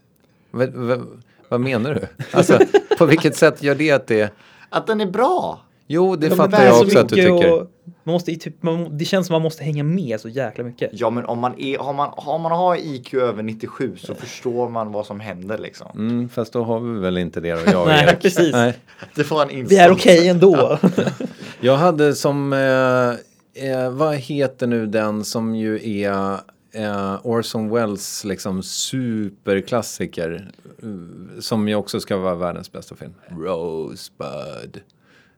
Vad, 0.52 1.06
vad, 1.48 1.60
menar 1.60 1.94
du? 1.94 2.24
Alltså, 2.32 2.58
på 2.98 3.06
vilket 3.06 3.36
sätt 3.36 3.62
gör 3.62 3.74
det 3.74 3.90
att 3.90 4.06
det... 4.06 4.32
Att 4.70 4.86
den 4.86 5.00
är 5.00 5.06
bra! 5.06 5.60
Jo, 5.86 6.16
det 6.16 6.28
men 6.28 6.36
fattar 6.36 6.64
jag 6.64 6.76
så 6.76 6.84
också 6.84 6.98
att 6.98 7.08
du 7.08 7.14
tycker. 7.14 7.52
och 7.52 7.70
Man 8.04 8.12
måste, 8.12 8.34
typ, 8.34 8.62
man, 8.62 8.98
det 8.98 9.04
känns 9.04 9.26
som 9.26 9.34
man 9.34 9.42
måste 9.42 9.64
hänga 9.64 9.84
med 9.84 10.20
så 10.20 10.28
jäkla 10.28 10.64
mycket. 10.64 10.90
Ja 10.92 11.10
men 11.10 11.24
om 11.24 11.38
man 11.38 11.60
är, 11.60 11.78
har 11.78 11.92
man, 11.92 12.10
har 12.16 12.38
man 12.38 12.52
har 12.52 12.76
IQ 12.76 13.14
över 13.14 13.42
97 13.42 13.96
så 13.96 14.14
förstår 14.14 14.68
man 14.68 14.92
vad 14.92 15.06
som 15.06 15.20
händer 15.20 15.58
liksom. 15.58 15.86
Mm, 15.94 16.28
fast 16.28 16.52
då 16.52 16.64
har 16.64 16.80
vi 16.80 17.00
väl 17.00 17.18
inte 17.18 17.40
det 17.40 17.52
då, 17.52 17.60
jag 17.72 17.82
och 17.82 17.88
Nej, 17.88 18.04
Erik. 18.08 18.20
precis. 18.20 18.52
Nej. 18.52 18.74
Det 19.14 19.30
var 19.30 19.42
en 19.42 19.50
insats. 19.50 19.72
Vi 19.72 19.76
är 19.76 19.92
okej 19.92 20.28
ändå. 20.28 20.78
Jag 21.60 21.76
hade 21.76 22.14
som, 22.14 22.52
eh, 22.52 23.70
eh, 23.70 23.90
vad 23.90 24.14
heter 24.14 24.66
nu 24.66 24.86
den 24.86 25.24
som 25.24 25.54
ju 25.54 26.00
är 26.02 26.36
eh, 26.72 27.20
Orson 27.26 27.70
Welles 27.70 28.24
liksom 28.24 28.62
superklassiker. 28.62 30.50
eh, 30.82 31.40
Som 31.40 31.68
ju 31.68 31.74
också 31.74 32.00
ska 32.00 32.16
vara 32.16 32.34
världens 32.34 32.72
bästa 32.72 32.94
film. 32.96 33.14
Rosebud. 33.28 34.80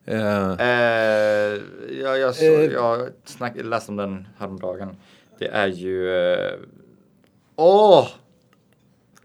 Eh, 0.04 0.52
Eh, 0.52 1.60
ja, 2.02 2.16
jag, 2.16 2.34
så, 2.34 2.44
Eh. 2.44 2.64
jag 2.72 3.08
snack, 3.24 3.52
läste 3.56 3.90
om 3.90 3.96
den 3.96 4.28
häromdagen. 4.38 4.96
Det 5.38 5.48
är 5.48 5.66
ju... 5.66 6.14
eh, 6.32 6.52
Åh! 7.56 8.08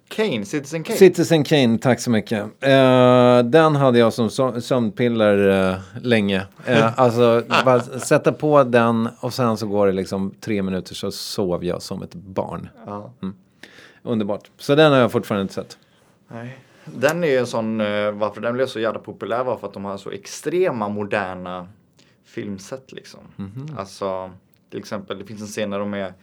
Kane, 0.10 0.46
Citizen 0.46 0.84
Kane. 0.84 0.98
Citizen 1.00 1.44
Kane, 1.44 1.78
tack 1.78 2.00
så 2.00 2.10
mycket. 2.12 2.40
Eh, 2.60 3.40
den 3.44 3.76
hade 3.76 4.00
jag 4.00 4.14
som 4.14 4.28
sö- 4.28 4.60
sömnpiller 4.60 5.70
eh, 5.72 5.80
länge. 6.02 6.48
Eh, 6.66 7.00
alltså, 7.00 7.44
bara 7.66 7.80
sätta 7.82 8.32
på 8.32 8.64
den 8.64 9.10
och 9.20 9.34
sen 9.34 9.58
så 9.58 9.68
går 9.68 9.88
det 9.88 9.94
liksom 9.94 10.34
tre 10.40 10.62
minuter 10.62 10.96
så 10.96 11.12
sov 11.12 11.66
jag 11.66 11.82
som 11.82 12.04
ett 12.04 12.14
barn. 12.16 12.70
ja. 12.86 13.12
Underbart. 14.04 14.52
Så 14.58 14.76
den 14.76 14.92
har 14.92 15.00
jag 15.00 15.12
fortfarande 15.12 15.42
inte 15.42 15.54
sett. 15.54 15.78
Nej. 16.28 16.58
Den 16.86 17.24
är 17.24 17.28
ju 17.28 17.38
en 17.38 17.48
sån, 17.48 17.78
varför 18.20 18.42
den 18.42 18.54
blev 18.54 18.66
så 18.66 18.80
jävla 18.80 19.00
populär 19.00 19.44
var 19.44 19.58
för 19.58 19.68
att 19.68 19.74
de 19.74 19.86
har 19.86 19.98
så 19.98 20.12
extrema 20.12 20.90
moderna 20.90 21.68
filmsätt 22.26 22.92
liksom. 22.92 23.20
Alltså, 23.78 24.32
till 24.70 24.80
exempel 24.80 25.20
det 25.20 25.26
finns 25.26 25.42
en 25.42 25.48
scen 25.48 25.70
där 25.70 25.80
de 25.80 25.94
är 25.94 26.14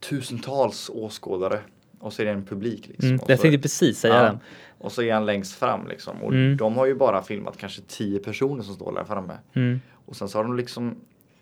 tusentals 0.00 0.90
åskådare 0.94 1.60
och 1.98 2.12
så 2.12 2.22
är 2.22 2.26
det 2.26 2.32
en 2.32 2.44
publik 2.44 2.86
liksom. 2.88 3.08
Mm, 3.08 3.20
jag 3.28 3.40
tänkte 3.40 3.58
precis 3.58 3.98
säga 3.98 4.14
ja, 4.14 4.22
den. 4.22 4.38
och 4.78 4.92
så 4.92 5.02
är 5.02 5.14
han 5.14 5.26
längst 5.26 5.52
fram 5.54 5.86
liksom. 5.88 6.22
Och 6.22 6.32
Mm. 6.32 6.56
de 6.56 6.76
har 6.76 6.86
ju 6.86 6.94
bara 6.94 7.22
filmat 7.22 7.56
kanske 7.56 7.82
tio 7.86 8.18
personer 8.18 8.62
som 8.62 8.74
står 8.74 8.92
där 8.92 9.04
framme. 9.04 9.38
Mm. 9.52 9.80
Och 10.06 10.16
sen 10.16 10.28
så 10.28 10.38
har 10.38 10.44
de 10.44 10.56
liksom 10.56 10.96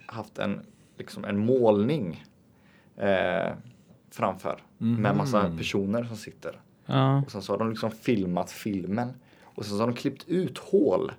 haft 0.07 0.39
en, 0.39 0.61
liksom 0.99 1.25
en 1.25 1.39
målning 1.47 2.25
eh, 2.97 3.53
framför 4.11 4.59
med 4.79 5.17
massa 5.17 5.51
personer 5.59 6.05
som 6.05 6.17
sitter. 6.17 6.61
Ja. 6.87 7.23
Och 7.27 7.31
sen 7.33 7.43
så 7.43 7.53
har 7.53 7.59
de 7.59 7.71
liksom 7.71 7.91
filmat 7.91 8.51
filmen. 8.51 9.13
Och 9.43 9.65
sen 9.65 9.77
så 9.77 9.83
har 9.83 9.87
de 9.87 9.97
klippt 9.97 10.29
ut 10.29 10.59
hål 10.59 11.13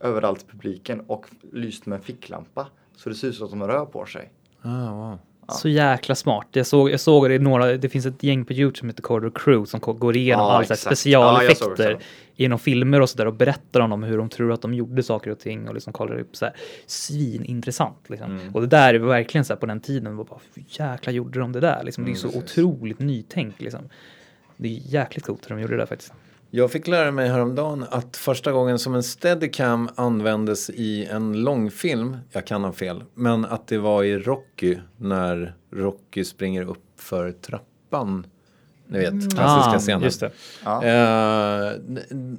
överallt 0.00 0.42
i 0.42 0.46
publiken 0.46 1.00
och 1.06 1.26
lyst 1.52 1.86
med 1.86 1.96
en 1.96 2.02
ficklampa. 2.02 2.66
Så 2.96 3.08
det 3.08 3.14
ser 3.14 3.28
ut 3.28 3.34
som 3.34 3.44
att 3.44 3.50
de 3.50 3.62
rör 3.66 3.84
på 3.86 4.06
sig. 4.06 4.30
Ah, 4.62 4.92
wow. 4.92 5.18
Så 5.48 5.68
jäkla 5.68 6.14
smart. 6.14 6.46
Jag 6.52 6.66
såg, 6.66 6.90
jag 6.90 7.00
såg 7.00 7.28
det 7.28 7.34
i 7.34 7.38
några, 7.38 7.76
det 7.76 7.88
finns 7.88 8.06
ett 8.06 8.22
gäng 8.22 8.44
på 8.44 8.52
Youtube 8.52 8.78
som 8.78 8.88
heter 8.88 9.02
Corridor 9.02 9.32
Crew 9.34 9.66
som 9.66 9.80
går 9.98 10.16
igenom 10.16 10.44
Ja, 10.46 10.52
alla 10.52 10.64
så 10.64 10.76
specialeffekter 10.76 11.90
Ja, 11.90 11.98
genom 12.36 12.58
filmer 12.58 13.00
och 13.00 13.10
sådär 13.10 13.26
och 13.26 13.34
berättar 13.34 13.80
om 13.80 13.90
dem 13.90 14.02
hur 14.02 14.18
de 14.18 14.28
tror 14.28 14.52
att 14.52 14.62
de 14.62 14.74
gjorde 14.74 15.02
saker 15.02 15.30
och 15.30 15.38
ting 15.38 15.68
och 15.68 15.74
liksom 15.74 15.92
kollar 15.92 16.18
upp 16.20 16.36
så 16.36 16.44
här 16.44 16.54
svinintressant 16.86 18.10
liksom. 18.10 18.30
Mm. 18.38 18.54
Och 18.54 18.60
det 18.60 18.66
där 18.66 18.94
är 18.94 18.98
verkligen 18.98 19.44
så 19.44 19.52
här 19.52 19.60
på 19.60 19.66
den 19.66 19.80
tiden, 19.80 20.16
bara, 20.16 20.26
hur 20.54 20.64
jäkla 20.68 21.12
gjorde 21.12 21.40
de 21.40 21.52
det 21.52 21.60
där 21.60 21.82
liksom? 21.84 22.04
Det 22.04 22.08
är 22.08 22.10
Mm, 22.10 22.20
så 22.20 22.40
precis. 22.40 22.58
otroligt 22.58 22.98
nytänk 22.98 23.60
liksom. 23.60 23.80
Det 24.56 24.68
är 24.68 24.80
jäkligt 24.84 25.24
coolt 25.26 25.50
hur 25.50 25.56
de 25.56 25.62
gjorde 25.62 25.74
det 25.74 25.82
där 25.82 25.86
faktiskt. 25.86 26.12
Jag 26.54 26.70
fick 26.70 26.86
lära 26.86 27.10
mig 27.10 27.28
häromdagen 27.28 27.84
att 27.90 28.16
första 28.16 28.52
gången 28.52 28.78
som 28.78 28.94
en 28.94 29.02
steadicam 29.02 29.88
användes 29.94 30.70
i 30.70 31.04
en 31.04 31.32
långfilm, 31.32 32.16
jag 32.30 32.46
kan 32.46 32.64
ha 32.64 32.72
fel, 32.72 33.04
men 33.14 33.44
att 33.44 33.66
det 33.66 33.78
var 33.78 34.04
i 34.04 34.18
Rocky 34.18 34.78
när 34.96 35.54
Rocky 35.70 36.24
springer 36.24 36.68
upp 36.68 36.84
för 36.96 37.32
trappan. 37.32 38.26
Ni 38.86 38.98
vet, 38.98 39.34
klassiska 39.34 39.78
scenen. 39.78 39.96
Mm. 39.96 40.02
Ah, 40.02 40.04
just 40.04 40.20
det. 40.20 40.30
Ja. 40.64 40.84
Eh, 40.84 41.72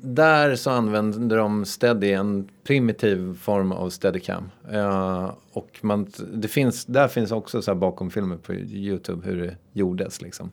där 0.01 0.55
så 0.55 0.69
använder 0.69 1.37
de 1.37 1.65
steady, 1.65 2.11
en 2.11 2.49
primitiv 2.63 3.37
form 3.39 3.71
av 3.71 3.89
steadicam. 3.89 4.51
Eh, 4.71 5.31
och 5.51 5.79
man, 5.81 6.07
det 6.33 6.47
finns, 6.47 6.85
där 6.85 7.07
finns 7.07 7.31
också 7.31 7.61
så 7.61 7.71
här 7.71 7.75
bakom 7.75 8.11
filmer 8.11 8.37
på 8.37 8.53
Youtube 8.53 9.25
hur 9.25 9.41
det 9.41 9.57
gjordes 9.71 10.21
liksom. 10.21 10.51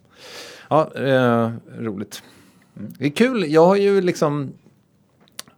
Ja, 0.69 0.91
eh, 0.95 1.51
roligt. 1.79 2.23
Det 2.99 3.05
är 3.07 3.11
kul, 3.11 3.45
jag 3.53 3.67
har 3.67 3.77
ju 3.77 4.01
liksom 4.01 4.53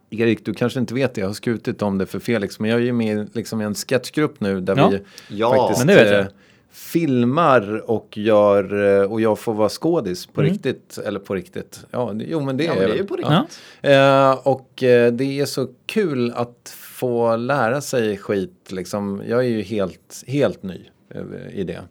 Erik, 0.09 0.45
du 0.45 0.53
kanske 0.53 0.79
inte 0.79 0.93
vet 0.93 1.13
det, 1.13 1.21
jag 1.21 1.27
har 1.27 1.33
skrutit 1.33 1.81
om 1.81 1.97
det 1.97 2.05
för 2.05 2.19
Felix, 2.19 2.59
men 2.59 2.69
jag 2.69 2.79
är 2.79 2.83
ju 2.83 2.93
med 2.93 3.17
i 3.17 3.27
liksom 3.33 3.61
en 3.61 3.75
sketchgrupp 3.75 4.39
nu 4.39 4.61
där 4.61 4.77
Ja. 4.77 4.89
vi 4.89 4.99
Ja, 5.37 5.67
faktiskt 5.67 5.89
eh, 6.11 6.25
filmar 6.71 7.89
och 7.91 8.17
gör, 8.17 8.83
eh, 9.01 9.11
och 9.11 9.21
jag 9.21 9.39
får 9.39 9.53
vara 9.53 9.69
skådis 9.69 10.25
på 10.25 10.41
Mm. 10.41 10.53
riktigt, 10.53 10.97
eller 11.05 11.19
på 11.19 11.35
riktigt, 11.35 11.85
ja, 11.91 12.11
det, 12.13 12.25
jo 12.27 12.39
men 12.41 12.57
det 12.57 12.63
Ja, 12.63 12.73
är 12.73 12.87
det 12.87 12.99
är 12.99 13.03
på 13.03 13.15
riktigt. 13.15 13.59
Ja. 13.81 13.89
Eh, 14.31 14.47
och 14.47 14.83
eh, 14.83 15.13
det 15.13 15.39
är 15.39 15.45
så 15.45 15.67
kul 15.85 16.31
att 16.35 16.75
få 16.77 17.35
lära 17.35 17.81
sig 17.81 18.17
skit 18.17 18.71
liksom. 18.71 19.21
Jag 19.27 19.39
är 19.39 19.49
ju 19.49 19.61
helt, 19.61 20.23
helt 20.27 20.63
ny 20.63 20.81
eh, 21.09 21.21
i 21.59 21.63
det. 21.63 21.81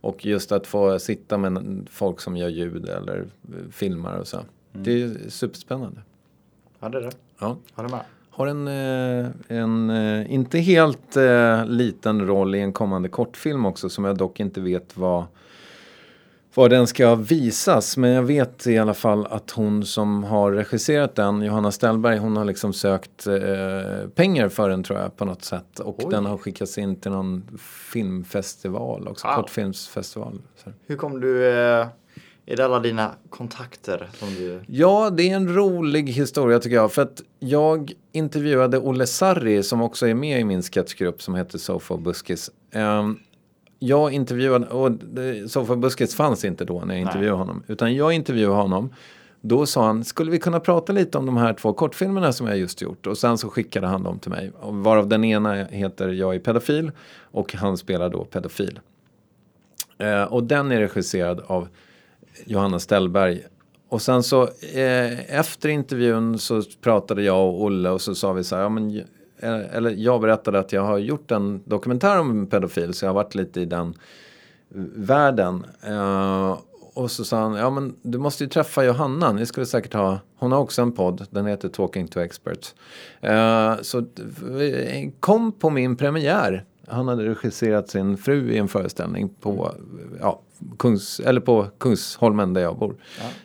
Och 0.00 0.26
just 0.26 0.52
att 0.52 0.66
få 0.66 0.98
sitta 0.98 1.38
med 1.38 1.86
folk 1.90 2.20
som 2.20 2.36
gör 2.36 2.48
ljud 2.48 2.88
eller 2.88 3.18
eh, 3.18 3.70
filmar 3.72 4.16
och 4.18 4.26
så. 4.26 4.38
Det 4.72 5.02
är 5.02 5.28
superspännande. 5.28 6.00
Ja, 6.80 6.88
det 6.88 6.98
är 6.98 7.02
det. 7.02 7.12
Ja. 7.40 7.56
Håller 7.74 7.88
med. 7.88 8.00
Har 8.30 8.46
en, 8.46 8.68
eh, 8.68 9.30
en 9.48 9.90
eh, 9.90 10.32
inte 10.34 10.58
helt 10.58 11.16
eh, 11.16 11.66
liten 11.66 12.26
roll 12.26 12.54
i 12.54 12.60
en 12.60 12.72
kommande 12.72 13.08
kortfilm 13.08 13.66
också 13.66 13.88
som 13.88 14.04
jag 14.04 14.16
dock 14.16 14.40
inte 14.40 14.60
vet 14.60 14.96
vad 14.96 15.24
var 16.54 16.68
den 16.68 16.86
ska 16.86 17.14
visas. 17.14 17.96
Men 17.96 18.10
jag 18.10 18.22
vet 18.22 18.66
i 18.66 18.78
alla 18.78 18.94
fall 18.94 19.26
att 19.26 19.50
hon 19.50 19.84
som 19.84 20.24
har 20.24 20.52
regisserat 20.52 21.14
den, 21.14 21.42
Johanna 21.42 21.70
Ställberg, 21.72 22.18
hon 22.18 22.36
har 22.36 22.44
liksom 22.44 22.72
sökt 22.72 23.26
eh, 23.26 24.08
pengar 24.14 24.48
för 24.48 24.68
den 24.68 24.82
tror 24.82 24.98
jag 24.98 25.16
på 25.16 25.24
något 25.24 25.44
sätt. 25.44 25.78
Och 25.80 25.98
Oj. 26.04 26.10
den 26.10 26.26
har 26.26 26.38
skickats 26.38 26.78
in 26.78 26.96
till 26.96 27.10
någon 27.10 27.58
filmfestival 27.92 29.08
också, 29.08 29.26
Wow. 29.26 29.34
kortfilmsfestival. 29.36 30.38
Så. 30.64 30.70
Hur 30.86 30.96
kom 30.96 31.20
du... 31.20 31.48
Eh, 31.48 31.86
är 32.46 32.56
det 32.56 32.64
alla 32.64 32.80
dina 32.80 33.14
kontakter 33.30 34.08
som 34.12 34.28
du... 34.28 34.60
Ja, 34.66 35.10
det 35.10 35.30
är 35.30 35.36
en 35.36 35.54
rolig 35.54 36.08
historia 36.08 36.58
tycker 36.58 36.76
jag. 36.76 36.92
För 36.92 37.02
att 37.02 37.22
jag 37.38 37.92
intervjuade 38.12 38.78
Olle 38.78 39.06
Sarri 39.06 39.62
som 39.62 39.82
också 39.82 40.06
är 40.06 40.14
med 40.14 40.40
i 40.40 40.44
min 40.44 40.62
sketchgrupp 40.62 41.22
som 41.22 41.34
heter 41.34 41.58
Sofa 41.58 41.96
Buskis. 41.96 42.50
Ehm, 42.72 43.18
jag 43.78 44.12
intervjuade, 44.12 44.66
och 44.66 44.92
Sofa 45.50 45.76
Buskis 45.76 46.14
fanns 46.14 46.44
inte 46.44 46.64
då 46.64 46.80
när 46.84 46.94
jag 46.94 47.02
intervjuade 47.02 47.36
honom. 47.36 47.62
Utan 47.66 47.94
jag 47.94 48.12
intervjuade 48.12 48.54
honom. 48.54 48.94
Då 49.40 49.66
sa 49.66 49.86
han, 49.86 50.04
skulle 50.04 50.30
vi 50.30 50.38
kunna 50.38 50.60
prata 50.60 50.92
lite 50.92 51.18
om 51.18 51.26
de 51.26 51.36
här 51.36 51.54
två 51.54 51.72
kortfilmerna 51.72 52.32
som 52.32 52.46
jag 52.46 52.58
just 52.58 52.82
gjort? 52.82 53.06
Och 53.06 53.18
sen 53.18 53.38
så 53.38 53.48
skickade 53.48 53.86
han 53.86 54.02
dem 54.02 54.18
till 54.18 54.30
mig. 54.30 54.52
Varav 54.62 55.08
den 55.08 55.24
ena 55.24 55.64
heter 55.64 56.08
Jag 56.08 56.34
är 56.34 56.38
pedofil 56.38 56.90
och 57.20 57.54
han 57.54 57.76
spelar 57.76 58.10
då 58.10 58.24
pedofil. 58.24 58.80
Eh, 59.98 60.22
och 60.22 60.44
den 60.44 60.72
är 60.72 60.80
regisserad 60.80 61.40
av 61.46 61.68
Johanna 62.44 62.78
Ställberg. 62.78 63.42
Och 63.88 64.02
sen 64.02 64.22
så 64.22 64.42
eh, 64.74 65.38
efter 65.38 65.68
intervjun 65.68 66.38
så 66.38 66.62
pratade 66.80 67.22
jag 67.22 67.48
och 67.48 67.62
Olle 67.62 67.90
och 67.90 68.00
så 68.00 68.14
sa 68.14 68.32
vi 68.32 68.44
så 68.44 68.56
här, 68.56 68.62
ja, 68.62 68.68
men, 68.68 68.96
eh, 69.38 69.76
eller 69.76 69.90
jag 69.90 70.20
berättade 70.20 70.58
att 70.58 70.72
jag 70.72 70.82
har 70.82 70.98
gjort 70.98 71.30
en 71.30 71.62
dokumentär 71.64 72.20
om 72.20 72.30
en 72.30 72.46
pedofil 72.46 72.94
så 72.94 73.04
jag 73.04 73.10
har 73.10 73.14
varit 73.14 73.34
lite 73.34 73.60
i 73.60 73.64
den 73.64 73.94
världen. 74.94 75.66
Eh, 75.86 76.58
och 76.94 77.10
så 77.10 77.24
sa 77.24 77.40
han, 77.40 77.54
ja 77.54 77.70
men 77.70 77.96
du 78.02 78.18
måste 78.18 78.44
ju 78.44 78.50
träffa 78.50 78.84
Johanna, 78.84 79.32
ni 79.32 79.46
skulle 79.46 79.66
säkert 79.66 79.92
ha, 79.92 80.18
hon 80.36 80.52
har 80.52 80.58
också 80.58 80.82
en 80.82 80.92
podd, 80.92 81.26
den 81.30 81.46
heter 81.46 81.68
Talking 81.68 82.08
to 82.08 82.20
Experts. 82.20 82.74
Eh, 83.20 83.74
så 83.82 83.98
eh, 83.98 85.10
kom 85.20 85.52
på 85.52 85.70
min 85.70 85.96
premiär 85.96 86.64
han 86.88 87.08
hade 87.08 87.28
regisserat 87.28 87.88
sin 87.88 88.16
fru 88.16 88.52
i 88.52 88.58
en 88.58 88.68
föreställning 88.68 89.28
på, 89.40 89.72
ja, 90.20 90.40
Kungs, 90.78 91.20
eller 91.20 91.40
på 91.40 91.66
Kungsholmen 91.78 92.54
där 92.54 92.60
jag 92.60 92.78
bor. 92.78 92.94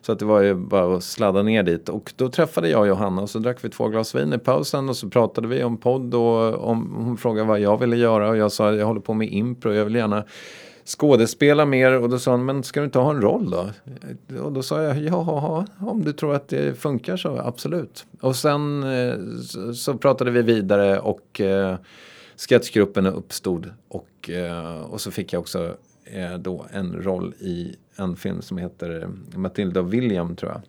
Så 0.01 0.11
att 0.11 0.19
det 0.19 0.25
var 0.25 0.41
ju 0.41 0.53
bara 0.53 0.97
att 0.97 1.03
sladda 1.03 1.43
ner 1.43 1.63
dit. 1.63 1.89
Och 1.89 2.13
då 2.15 2.29
träffade 2.29 2.69
jag 2.69 2.87
Johanna 2.87 3.21
och 3.21 3.29
så 3.29 3.39
drack 3.39 3.57
vi 3.61 3.69
två 3.69 3.87
glas 3.87 4.15
vin 4.15 4.33
i 4.33 4.37
pausen 4.37 4.89
och 4.89 4.97
så 4.97 5.09
pratade 5.09 5.47
vi 5.47 5.63
om 5.63 5.77
podd 5.77 6.13
och 6.13 6.69
om, 6.69 6.93
hon 6.97 7.17
frågade 7.17 7.47
vad 7.47 7.59
jag 7.59 7.77
ville 7.77 7.95
göra 7.95 8.29
och 8.29 8.37
jag 8.37 8.51
sa 8.51 8.73
jag 8.73 8.85
håller 8.85 9.01
på 9.01 9.13
med 9.13 9.31
impro, 9.31 9.73
jag 9.73 9.85
vill 9.85 9.95
gärna 9.95 10.23
skådespela 10.85 11.65
mer 11.65 12.01
och 12.01 12.09
då 12.09 12.19
sa 12.19 12.31
hon, 12.31 12.45
men 12.45 12.63
ska 12.63 12.79
du 12.79 12.85
inte 12.85 12.99
ha 12.99 13.11
en 13.11 13.21
roll 13.21 13.49
då? 13.49 13.69
Och 14.41 14.51
då 14.51 14.63
sa 14.63 14.83
jag, 14.83 14.97
ja, 14.97 15.65
om 15.79 16.03
du 16.03 16.13
tror 16.13 16.35
att 16.35 16.47
det 16.47 16.79
funkar 16.79 17.17
så 17.17 17.37
absolut. 17.37 18.05
Och 18.21 18.35
sen 18.35 18.83
eh, 18.83 19.13
så, 19.43 19.73
så 19.73 19.93
pratade 19.93 20.31
vi 20.31 20.41
vidare 20.41 20.99
och 20.99 21.41
eh, 22.37 22.47
sketchgruppen 22.47 23.05
uppstod 23.05 23.73
och, 23.87 24.29
eh, 24.29 24.81
och 24.81 25.01
så 25.01 25.11
fick 25.11 25.33
jag 25.33 25.39
också 25.39 25.75
eh, 26.03 26.33
då 26.37 26.65
en 26.71 27.03
roll 27.03 27.33
i 27.39 27.75
en 27.95 28.15
film 28.15 28.41
som 28.41 28.57
heter 28.57 29.09
Matilda 29.35 29.79
och 29.79 29.93
William 29.93 30.35
tror 30.35 30.51
jag. 30.51 30.61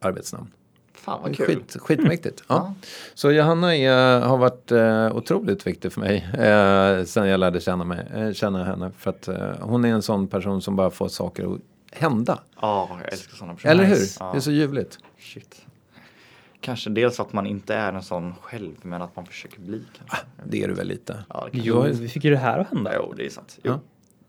Arbetsnamn. 0.00 0.50
Fan 0.94 1.22
vad 1.22 1.36
kul. 1.36 1.46
Skit, 1.46 1.76
skitmäktigt. 1.80 2.42
ja. 2.48 2.74
Så 3.14 3.32
Johanna 3.32 3.76
är, 3.76 4.20
har 4.20 4.36
varit 4.38 4.72
eh, 4.72 5.16
otroligt 5.16 5.66
viktig 5.66 5.92
för 5.92 6.00
mig 6.00 6.16
eh, 6.38 7.04
sen 7.04 7.28
jag 7.28 7.40
lärde 7.40 7.60
känna, 7.60 7.84
mig, 7.84 8.06
eh, 8.14 8.32
känna 8.32 8.64
henne. 8.64 8.90
För 8.98 9.10
att 9.10 9.28
eh, 9.28 9.50
hon 9.60 9.84
är 9.84 9.88
en 9.88 10.02
sån 10.02 10.28
person 10.28 10.62
som 10.62 10.76
bara 10.76 10.90
får 10.90 11.08
saker 11.08 11.54
att 11.54 11.60
hända. 11.92 12.38
Ja, 12.60 12.98
jag 13.02 13.12
älskar 13.12 13.36
sådana 13.36 13.54
personer. 13.54 13.74
Eller 13.74 13.84
hur? 13.84 14.06
Ja. 14.20 14.30
Det 14.32 14.38
är 14.38 14.40
så 14.40 14.50
ljuvligt. 14.50 14.98
Shit. 15.18 15.65
Kanske 16.66 16.90
dels 16.90 17.20
att 17.20 17.32
man 17.32 17.46
inte 17.46 17.74
är 17.74 17.92
en 17.92 18.02
sån 18.02 18.34
själv, 18.42 18.76
men 18.82 19.02
att 19.02 19.16
man 19.16 19.26
försöker 19.26 19.60
bli 19.60 19.82
kanske. 19.98 20.16
Det 20.44 20.62
är 20.62 20.68
du 20.68 20.74
väl 20.74 20.86
lite. 20.86 21.24
Ja, 21.28 21.48
Jo, 21.52 21.80
vi 21.82 22.08
fick 22.08 22.24
ju 22.24 22.30
det 22.30 22.36
här 22.36 22.58
att 22.58 22.70
hända. 22.70 22.92
Jo, 22.96 23.12
det 23.16 23.26
är 23.26 23.30
sant. 23.30 23.58
Jo. 23.62 23.80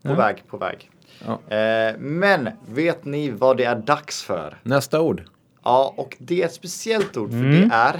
Ja. 0.02 0.10
På 0.10 0.16
väg, 0.16 0.44
på 0.48 0.58
väg. 0.58 0.90
Ja. 1.26 1.56
Eh, 1.56 1.96
men 1.98 2.50
vet 2.68 3.06
ni 3.06 3.30
vad 3.30 3.58
det 3.58 3.64
är 3.64 3.76
dags 3.76 4.24
för? 4.24 4.58
Nästa 4.64 5.02
ord. 5.02 5.24
Ja, 5.64 5.94
och 5.98 6.16
det 6.20 6.42
är 6.42 6.46
ett 6.46 6.54
speciellt 6.54 7.18
ord 7.18 7.30
för 7.30 7.38
Mm. 7.38 7.70
det 7.70 7.76
är... 7.76 7.94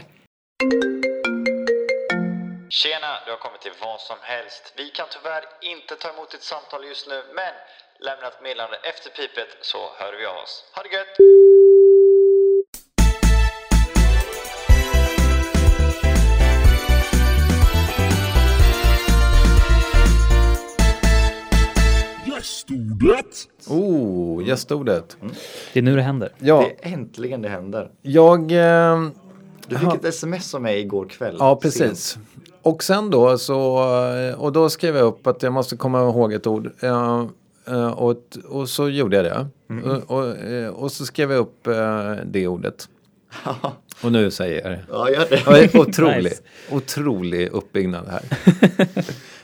Tjena, 2.70 3.12
du 3.26 3.32
har 3.32 3.38
kommit 3.46 3.62
till 3.62 3.72
vad 3.82 4.00
som 4.00 4.18
helst. 4.22 4.74
Vi 4.78 4.90
kan 4.90 5.06
tyvärr 5.16 5.44
inte 5.74 5.96
ta 5.96 6.10
emot 6.14 6.32
ditt 6.32 6.44
samtal 6.44 6.86
just 6.86 7.08
nu, 7.08 7.22
men 7.36 7.54
lämna 8.08 8.28
ett 8.28 8.42
meddelande 8.44 8.78
efter 8.92 9.10
pipet 9.10 9.50
så 9.62 9.78
hör 10.00 10.14
vi 10.20 10.26
av 10.26 10.36
oss. 10.44 10.54
Ha 10.76 10.84
det 10.84 10.90
gött! 10.98 11.14
Gästordet! 22.38 23.48
Oh, 23.68 24.48
gästordet. 24.48 25.18
Det 25.74 25.80
är 25.80 25.84
nu 25.84 25.96
det 25.96 26.02
händer. 26.02 26.32
Ja, 26.40 26.60
Det 26.82 26.88
är 26.90 26.94
äntligen 26.94 27.42
det 27.42 27.50
händer. 27.50 27.92
jag... 28.02 28.52
Eh, 28.52 29.08
Du 29.68 29.78
fick 29.78 29.94
ett 29.94 30.06
sms 30.06 30.56
av 30.56 30.62
mig 30.62 30.80
igår 30.80 31.06
kväll. 31.06 31.36
Ja, 31.40 31.50
Sent. 31.50 31.62
precis. 31.62 32.18
Och 32.62 32.84
sen 32.84 33.10
då 33.10 33.38
så, 33.38 33.84
och 34.38 34.52
då 34.52 34.70
skrev 34.70 34.96
jag 34.96 35.06
upp 35.06 35.28
att 35.28 35.44
jag 35.44 35.54
måste 35.54 35.78
komma 35.78 36.00
ihåg 36.02 36.34
ett 36.34 36.48
ord. 36.48 36.70
Eh, 36.80 37.26
eh, 37.68 37.90
och, 37.92 38.24
och 38.50 38.70
så 38.70 38.90
gjorde 38.90 39.16
jag 39.16 39.26
det. 39.26 39.48
Och, 39.90 40.18
och, 40.18 40.38
eh, 40.38 40.70
och 40.70 40.92
så 40.92 41.06
skrev 41.06 41.32
jag 41.32 41.40
upp 41.40 41.68
eh, 41.68 42.12
det 42.26 42.48
ordet. 42.48 42.90
Och 44.02 44.12
nu 44.12 44.32
säger 44.32 44.62
jag 44.62 44.72
det. 44.72 44.80
Ja, 44.92 45.10
gör 45.10 45.26
det. 45.30 45.72
Ja, 45.74 45.80
Otrolig, 45.82 46.24
Nice. 46.24 46.42
otrolig 46.72 47.50
uppbyggnad 47.52 48.08
här. 48.08 48.22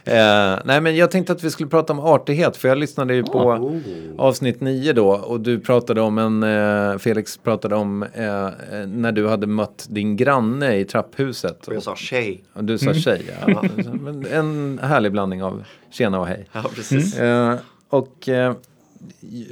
eh, 0.56 0.60
nej 0.66 0.82
men 0.82 0.96
jag 0.96 1.12
tänkte 1.12 1.34
att 1.34 1.44
vi 1.44 1.52
skulle 1.52 1.70
prata 1.70 1.94
om 1.94 2.00
artighet 2.00 2.58
för 2.58 2.68
jag 2.68 2.78
lyssnade 2.78 3.16
ju 3.16 3.24
på 3.24 3.80
avsnitt 4.18 4.62
9 4.62 4.94
då 4.94 5.10
och 5.10 5.40
du 5.42 5.60
pratade 5.60 6.02
om 6.02 6.18
en, 6.18 6.44
eh, 6.44 6.98
Felix 6.98 7.38
pratade 7.38 7.76
om 7.76 8.04
eh, 8.04 8.46
eh, 8.46 8.52
när 8.88 9.12
du 9.12 9.28
hade 9.28 9.48
mött 9.48 9.86
din 9.90 10.16
granne 10.18 10.76
i 10.76 10.86
trapphuset. 10.86 11.68
Och 11.68 11.76
jag 11.76 11.84
sa 11.84 11.96
tjej. 11.96 12.44
Och 12.54 12.64
du 12.64 12.78
sa 12.78 12.94
tjej, 12.94 13.22
ja. 13.48 13.64
Men 14.02 14.26
En 14.26 14.80
härlig 14.84 15.12
blandning 15.12 15.44
av 15.44 15.64
tjena 15.92 16.20
och 16.20 16.28
hej. 16.28 16.46
Ja, 16.52 16.64
precis. 16.76 17.20
Eh, 17.20 17.56
och 17.90 18.30
eh, 18.30 18.54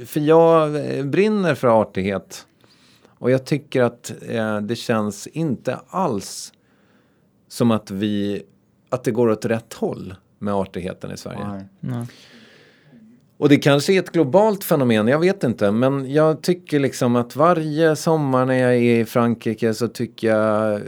för 0.06 0.20
jag 0.20 0.70
brinner 1.06 1.54
för 1.54 1.80
artighet. 1.82 2.46
Och 3.22 3.30
jag 3.30 3.44
tycker 3.44 3.82
att 3.82 4.12
eh, 4.28 4.60
det 4.60 4.76
känns 4.76 5.26
inte 5.26 5.78
alls 5.88 6.52
som 7.48 7.70
att 7.70 7.90
vi, 7.90 8.42
att 8.88 9.04
det 9.04 9.10
går 9.10 9.28
åt 9.30 9.44
rätt 9.44 9.74
håll 9.74 10.14
med 10.38 10.54
artigheten 10.54 11.10
i 11.12 11.16
Sverige. 11.16 11.46
Nej. 11.48 11.64
Ja. 11.80 12.06
Och 13.36 13.48
det 13.48 13.56
kanske 13.56 13.92
är 13.92 13.98
ett 13.98 14.12
globalt 14.12 14.64
fenomen, 14.64 15.08
jag 15.08 15.18
vet 15.18 15.44
inte. 15.44 15.70
Men 15.70 16.12
jag 16.12 16.42
tycker 16.42 16.80
liksom 16.80 17.16
att 17.16 17.36
varje 17.36 17.96
sommar 17.96 18.46
när 18.46 18.54
jag 18.54 18.74
är 18.76 19.00
i 19.00 19.04
Frankrike 19.04 19.74
så 19.74 19.88
tycker 19.88 20.28
jag 20.28 20.72
eh, 20.74 20.80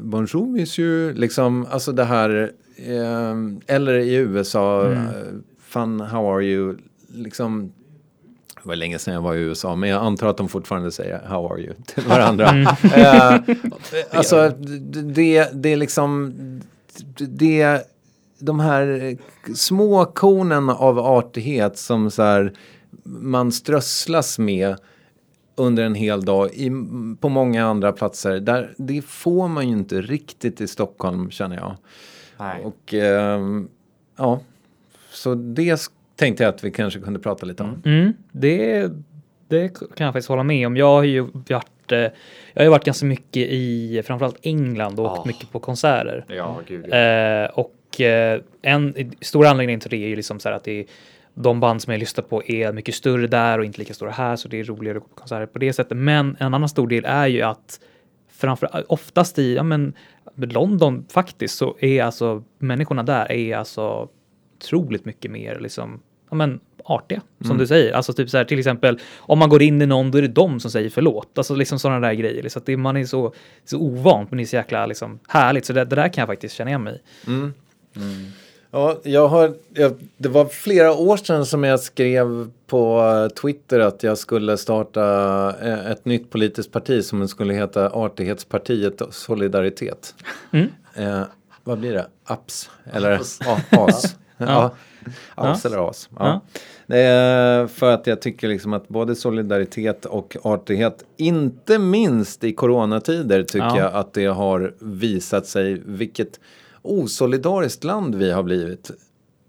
Bonjour 0.00 0.46
monsieur, 0.46 1.14
liksom, 1.14 1.66
alltså 1.70 1.92
det 1.92 2.04
här. 2.04 2.52
Eh, 2.76 3.36
eller 3.76 3.94
i 3.94 4.14
USA, 4.14 4.86
Mm. 4.86 4.98
eh, 4.98 5.12
Fun, 5.60 6.00
how 6.00 6.34
are 6.36 6.44
you? 6.44 6.76
Liksom, 7.14 7.72
det 8.62 8.68
var 8.68 8.76
länge 8.76 8.98
sedan 8.98 9.14
jag 9.14 9.20
var 9.20 9.34
i 9.34 9.38
USA, 9.38 9.76
men 9.76 9.88
jag 9.88 10.02
antar 10.02 10.26
att 10.26 10.36
de 10.36 10.48
fortfarande 10.48 10.92
säger 10.92 11.18
How 11.26 11.52
are 11.52 11.60
you 11.60 11.74
till 11.86 12.02
varandra. 12.08 12.48
Mm. 12.48 12.66
Eh, 12.94 13.56
alltså, 14.10 14.48
det, 15.04 15.48
det, 15.52 15.68
är 15.68 15.76
liksom, 15.76 16.34
det, 17.18 17.86
de 18.38 18.60
här 18.60 19.16
små 19.54 20.04
kornen 20.04 20.70
av 20.70 20.98
artighet 20.98 21.78
som 21.78 22.10
så 22.10 22.22
här, 22.22 22.52
man 23.04 23.52
strösslas 23.52 24.38
med 24.38 24.76
under 25.54 25.84
en 25.84 25.94
hel 25.94 26.24
dag 26.24 26.50
i, 26.54 26.70
på 27.20 27.28
många 27.28 27.66
andra 27.66 27.92
platser. 27.92 28.40
Där, 28.40 28.74
det 28.76 29.02
får 29.02 29.48
man 29.48 29.68
ju 29.68 29.72
inte 29.72 30.00
riktigt 30.00 30.60
i 30.60 30.68
Stockholm 30.68 31.30
känner 31.30 31.56
jag. 31.56 31.76
Nej. 32.38 32.64
Och 32.64 32.94
ehm, 32.94 33.68
ja, 34.16 34.40
så 35.12 35.34
det 35.34 35.80
tänkte 36.20 36.42
jag 36.44 36.54
att 36.54 36.64
vi 36.64 36.70
kanske 36.70 37.00
kunde 37.00 37.18
prata 37.18 37.46
lite 37.46 37.62
om. 37.62 37.82
Mm, 37.84 38.12
det, 38.32 38.88
det 39.48 39.68
kan 39.68 40.04
jag 40.04 40.12
faktiskt 40.12 40.28
hålla 40.28 40.42
med 40.42 40.66
om. 40.66 40.76
Jag 40.76 40.86
har 40.86 41.02
ju 41.02 41.20
varit, 41.32 41.92
eh, 41.92 41.98
jag 42.54 42.64
har 42.64 42.68
varit 42.70 42.84
ganska 42.84 43.06
mycket 43.06 43.48
i 43.48 44.02
framförallt 44.04 44.38
England 44.42 45.00
och 45.00 45.06
Ja. 45.06 45.24
mycket 45.26 45.52
på 45.52 45.58
konserter. 45.60 46.24
Ja, 46.28 46.60
gud 46.68 46.86
ja. 46.90 46.96
Eh, 46.96 47.50
och 47.50 48.00
eh, 48.00 48.40
en 48.62 49.12
stor 49.20 49.46
anledning 49.46 49.80
till 49.80 49.90
det 49.90 49.96
är 49.96 50.08
ju 50.08 50.16
liksom 50.16 50.40
så 50.40 50.48
här 50.48 50.56
att 50.56 50.64
det 50.64 50.80
är, 50.80 50.86
de 51.34 51.60
band 51.60 51.82
som 51.82 51.92
jag 51.92 52.00
lyssnar 52.00 52.24
på 52.24 52.42
är 52.46 52.72
mycket 52.72 52.94
större 52.94 53.26
där 53.26 53.58
och 53.58 53.64
inte 53.64 53.78
lika 53.78 53.94
stora 53.94 54.10
här, 54.10 54.36
så 54.36 54.48
det 54.48 54.60
är 54.60 54.64
roligare 54.64 54.98
att 54.98 55.02
gå 55.04 55.08
på 55.08 55.14
konserter 55.14 55.46
på 55.46 55.58
det 55.58 55.72
sättet. 55.72 55.96
Men 55.96 56.36
en 56.40 56.54
annan 56.54 56.68
stor 56.68 56.88
del 56.88 57.04
är 57.04 57.26
ju 57.26 57.42
att 57.42 57.80
framför 58.28 58.84
oftast 58.92 59.38
i 59.38 59.54
ja, 59.54 59.62
men, 59.62 59.92
London 60.34 61.06
faktiskt 61.10 61.56
så 61.56 61.76
är 61.80 62.02
alltså 62.02 62.44
människorna 62.58 63.02
där 63.02 63.32
är 63.32 63.56
alltså 63.56 64.08
otroligt 64.56 65.04
mycket 65.04 65.30
mer 65.30 65.60
liksom, 65.60 66.00
ja, 66.30 66.36
men, 66.36 66.60
artiga 66.84 67.20
som 67.44 67.58
du 67.58 67.66
säger. 67.66 67.92
Alltså 67.92 68.12
typ 68.12 68.30
så 68.30 68.36
här 68.36 68.44
till 68.44 68.58
exempel 68.58 68.98
om 69.18 69.38
man 69.38 69.48
går 69.48 69.62
in 69.62 69.82
i 69.82 69.86
någon 69.86 70.10
då 70.10 70.18
är 70.18 70.22
det 70.22 70.28
de 70.28 70.60
som 70.60 70.70
säger 70.70 70.90
förlåt. 70.90 71.38
Alltså 71.38 71.54
liksom 71.54 71.78
sådana 71.78 72.00
där 72.06 72.14
grejer. 72.14 72.48
Så 72.48 72.58
att 72.58 72.66
det, 72.66 72.76
man 72.76 72.96
är 72.96 73.04
så, 73.04 73.32
så 73.64 73.78
ovant 73.78 74.30
men 74.30 74.36
det 74.36 74.42
är 74.42 74.46
så 74.46 74.56
jäkla 74.56 74.86
liksom, 74.86 75.18
härligt. 75.28 75.66
Så 75.66 75.72
det, 75.72 75.84
det 75.84 75.96
där 75.96 76.08
kan 76.08 76.22
jag 76.22 76.28
faktiskt 76.28 76.54
känna 76.54 76.70
igen 76.70 76.82
mig 76.82 76.94
i. 76.94 77.00
Ja, 78.72 79.00
jag 79.02 79.28
har, 79.28 79.54
jag, 79.74 79.92
det 80.16 80.28
var 80.28 80.44
flera 80.44 80.92
år 80.92 81.16
sedan 81.16 81.46
som 81.46 81.64
jag 81.64 81.80
skrev 81.80 82.50
på 82.66 83.28
Twitter 83.42 83.80
att 83.80 84.02
jag 84.02 84.18
skulle 84.18 84.56
starta 84.56 85.04
eh, 85.62 85.90
ett 85.90 86.04
nytt 86.04 86.30
politiskt 86.30 86.72
parti 86.72 87.04
som 87.04 87.28
skulle 87.28 87.54
heta 87.54 87.90
Artighetspartiet 87.90 89.00
och 89.00 89.14
Solidaritet. 89.14 90.14
Mm. 90.52 90.68
Eh, 90.94 91.22
vad 91.64 91.78
blir 91.78 91.92
det? 91.92 92.06
APS? 92.24 92.70
Eller 92.92 93.12
Aps. 93.12 93.40
A- 93.40 93.60
AS? 93.70 94.16
ja. 94.36 94.70
APS 95.34 95.64
Ja. 95.64 95.70
eller 95.70 95.88
AS. 95.90 96.08
Ja. 96.18 96.40
Eh, 96.96 97.66
för 97.66 97.92
att 97.92 98.06
jag 98.06 98.22
tycker 98.22 98.48
liksom 98.48 98.72
att 98.72 98.88
både 98.88 99.14
solidaritet 99.16 100.04
och 100.06 100.36
artighet, 100.42 101.04
inte 101.16 101.78
minst 101.78 102.44
i 102.44 102.52
coronatider, 102.52 103.42
tycker 103.42 103.66
Ja. 103.66 103.78
jag 103.78 103.92
att 103.94 104.12
det 104.12 104.26
har 104.26 104.74
visat 104.78 105.46
sig 105.46 105.82
vilket 105.86 106.40
osolidariskt 106.82 107.84
land 107.84 108.14
vi 108.14 108.30
har 108.30 108.42
blivit. 108.42 108.90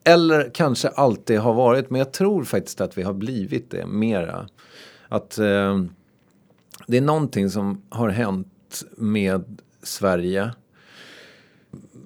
Eller 0.04 0.52
kanske 0.54 0.88
alltid 0.90 1.40
har 1.40 1.54
varit, 1.54 1.90
men 1.90 2.00
jag 2.00 2.12
tror 2.12 2.44
faktiskt 2.44 2.82
att 2.82 2.98
vi 2.98 3.04
har 3.04 3.14
blivit 3.14 3.72
det 3.72 3.86
mera. 3.86 4.48
Att 5.10 5.38
eh, 5.38 5.84
det 6.88 6.98
är 6.98 7.02
någonting 7.02 7.50
som 7.50 7.82
har 7.90 8.10
hänt 8.10 8.84
med 8.98 9.58
Sverige. 9.84 10.52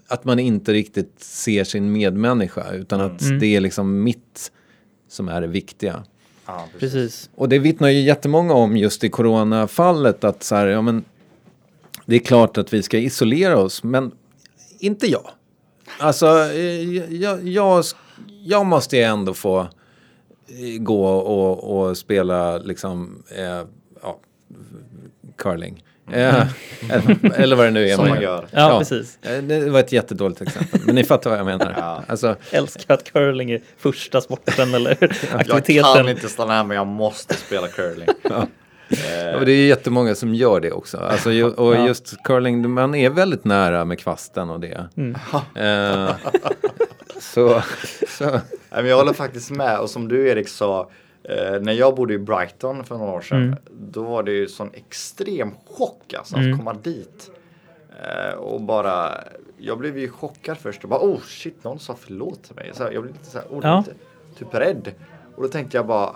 Att 0.08 0.26
man 0.26 0.39
inte 0.39 0.74
riktigt 0.74 1.14
ser 1.24 1.64
sin 1.64 1.91
medmänniska 1.91 2.72
utan 2.74 3.01
att 3.01 3.22
Mm. 3.22 3.39
det 3.39 3.45
är 3.56 3.60
liksom 3.60 4.03
mitt 4.03 4.51
som 5.08 5.28
är 5.30 5.41
det 5.41 5.47
viktiga. 5.47 6.03
ja, 6.45 6.68
precis. 6.80 6.93
Precis. 6.93 7.30
Och 7.36 7.49
det 7.49 7.60
vittnar 7.60 7.89
ju 7.89 7.99
jättemånga 8.01 8.53
om 8.53 8.78
just 8.78 9.03
i 9.03 9.10
coronafallet 9.10 10.24
att 10.24 10.43
så 10.43 10.56
här, 10.56 10.68
ja 10.68 10.82
men 10.82 11.03
det 12.06 12.16
är 12.16 12.20
klart 12.20 12.58
att 12.58 12.74
vi 12.74 12.84
ska 12.84 12.97
isolera 12.97 13.58
oss 13.58 13.84
men 13.84 14.12
inte 14.80 15.08
jag. 15.12 15.30
alltså 15.99 16.28
eh, 16.51 17.14
jag, 17.16 17.47
jag, 17.47 17.84
jag 18.43 18.66
måste 18.66 18.97
ju 18.97 19.03
ändå 19.03 19.34
få 19.34 19.60
eh, 20.47 20.80
gå 20.80 21.06
och, 21.08 21.78
och 21.89 21.97
spela 21.97 22.58
liksom, 22.58 23.24
eh, 23.38 23.64
ja, 24.01 24.20
curling. 25.38 25.84
Eller, 26.12 26.47
eller 27.36 27.56
vad 27.56 27.66
det 27.66 27.72
nu 27.72 27.89
är 27.89 27.95
Som 27.95 28.08
man 28.08 28.22
gör. 28.22 28.32
gör. 28.32 28.45
Ja, 28.51 28.80
precis. 28.80 29.18
Det 29.41 29.70
var 29.70 29.80
ett 29.80 29.91
jättedåligt 29.91 30.41
exempel, 30.41 30.80
men 30.86 30.95
ni 30.95 31.03
fattar 31.03 31.30
vad 31.30 31.39
jag 31.39 31.45
menar. 31.45 31.74
Ja. 31.78 32.03
Alltså, 32.08 32.36
Älskar 32.51 32.93
att 32.93 33.12
curling 33.12 33.51
är 33.51 33.62
första 33.78 34.22
sporten 34.22 34.74
eller 34.74 34.89
Jag 35.01 35.10
kan 35.45 35.58
aktiviteten. 35.58 36.10
inte 36.10 36.30
stanna 36.30 36.53
här 36.53 36.64
men 36.64 36.78
jag 36.78 36.88
måste 36.88 37.34
spela 37.34 37.68
curling. 37.68 38.08
Ja, 38.88 38.97
men 39.38 39.45
det 39.45 39.51
är 39.51 39.68
jättemånga 39.68 40.16
som 40.16 40.36
gör 40.36 40.60
det 40.60 40.72
också. 40.72 40.97
Alltså, 40.97 41.32
ju, 41.32 41.43
och 41.45 41.76
Ja. 41.76 41.88
just 41.88 42.24
curling, 42.24 42.70
man 42.70 42.95
är 42.95 43.10
väldigt 43.10 43.45
nära 43.45 43.86
med 43.86 43.99
kvasten 43.99 44.49
och 44.49 44.60
det. 44.60 44.88
Mm. 44.97 45.16
Eh, 45.56 46.16
så, 47.20 47.62
så, 48.10 48.39
jag 48.70 48.97
håller 48.97 49.14
faktiskt 49.14 49.51
med 49.51 49.80
och 49.80 49.89
som 49.89 50.08
du 50.08 50.30
Erik 50.30 50.47
sa 50.49 50.89
eh, 51.30 51.62
när 51.62 51.74
jag 51.74 51.96
bodde 51.96 52.14
i 52.14 52.18
Brighton 52.18 52.84
för 52.84 52.98
några 52.98 53.12
år 53.12 53.22
sedan 53.22 53.42
Mm. 53.44 53.56
då 53.92 54.04
var 54.04 54.24
det 54.24 54.32
ju 54.32 54.48
sån 54.48 54.70
extrem 54.74 55.52
chock 55.66 56.14
alltså 56.14 56.36
Mm. 56.36 56.52
att 56.52 56.58
komma 56.60 56.74
dit. 56.74 57.32
Eh, 58.04 58.34
och 58.38 58.62
bara, 58.62 59.24
jag 59.58 59.78
blev 59.80 59.98
ju 59.98 60.10
chockad 60.10 60.58
först 60.58 60.84
och 60.84 60.90
bara 60.90 61.00
oh 61.00 61.20
shit 61.22 61.64
någon 61.64 61.80
sa 61.80 61.96
förlåt 62.00 62.44
till 62.44 62.56
mig. 62.56 62.72
Så 62.74 62.84
jag 62.84 63.04
blev 63.04 63.06
lite 63.14 63.26
så 63.26 63.38
här, 63.38 63.48
oh, 63.50 63.60
Ja. 63.64 63.78
lite, 63.88 63.94
typ 64.40 64.54
rädd. 64.56 64.92
Och 65.36 65.44
då 65.44 65.50
tänkte 65.50 65.78
jag 65.78 65.86
bara 65.88 66.16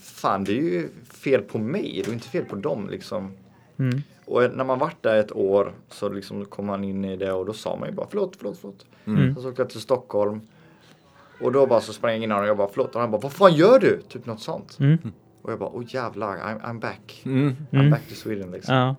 fan 0.00 0.44
det 0.44 0.52
är 0.52 0.62
ju 0.62 0.88
fel 1.10 1.42
på 1.42 1.58
mig, 1.58 2.02
det 2.04 2.10
är 2.10 2.14
inte 2.14 2.28
fel 2.28 2.44
på 2.44 2.56
dem 2.56 2.88
liksom. 2.90 3.32
Mm. 3.78 4.02
Och 4.24 4.42
när 4.56 4.64
man 4.64 4.78
varit 4.78 5.02
där 5.02 5.16
ett 5.16 5.32
år 5.32 5.72
så 5.88 6.08
liksom 6.08 6.44
kom 6.44 6.66
man 6.66 6.84
in 6.84 7.04
i 7.04 7.16
det 7.16 7.32
och 7.32 7.46
då 7.46 7.52
sa 7.52 7.76
man 7.76 7.88
ju 7.88 7.94
bara 7.94 8.06
förlåt, 8.10 8.36
förlåt, 8.36 8.58
förlåt. 8.60 8.86
Mm. 9.06 9.34
Så 9.34 9.48
åkte 9.48 9.62
jag 9.62 9.70
till 9.70 9.80
Stockholm. 9.80 10.40
Och 11.40 11.52
då 11.52 11.66
bara 11.66 11.80
så 11.80 11.92
sprang 11.92 12.12
jag 12.14 12.22
in 12.22 12.32
och 12.32 12.46
jag 12.46 12.56
bara 12.56 12.68
förlåt. 12.72 12.94
Och 12.94 13.00
han 13.00 13.10
bara 13.10 13.20
vad 13.20 13.32
fan 13.32 13.54
gör 13.54 13.78
du? 13.78 14.02
Typ 14.08 14.26
något 14.26 14.40
sånt. 14.40 14.76
Mm. 14.80 14.98
Och 15.42 15.52
jag 15.52 15.58
bara 15.58 15.68
åh 15.70 15.82
jävlar, 15.86 16.36
I'm, 16.36 16.60
I'm 16.60 16.80
back. 16.80 17.22
mm. 17.24 17.56
I'm 17.70 17.78
Mm. 17.78 17.90
back 17.90 18.08
to 18.08 18.14
Sweden 18.14 18.50
liksom. 18.50 18.74
Ja. 18.74 18.96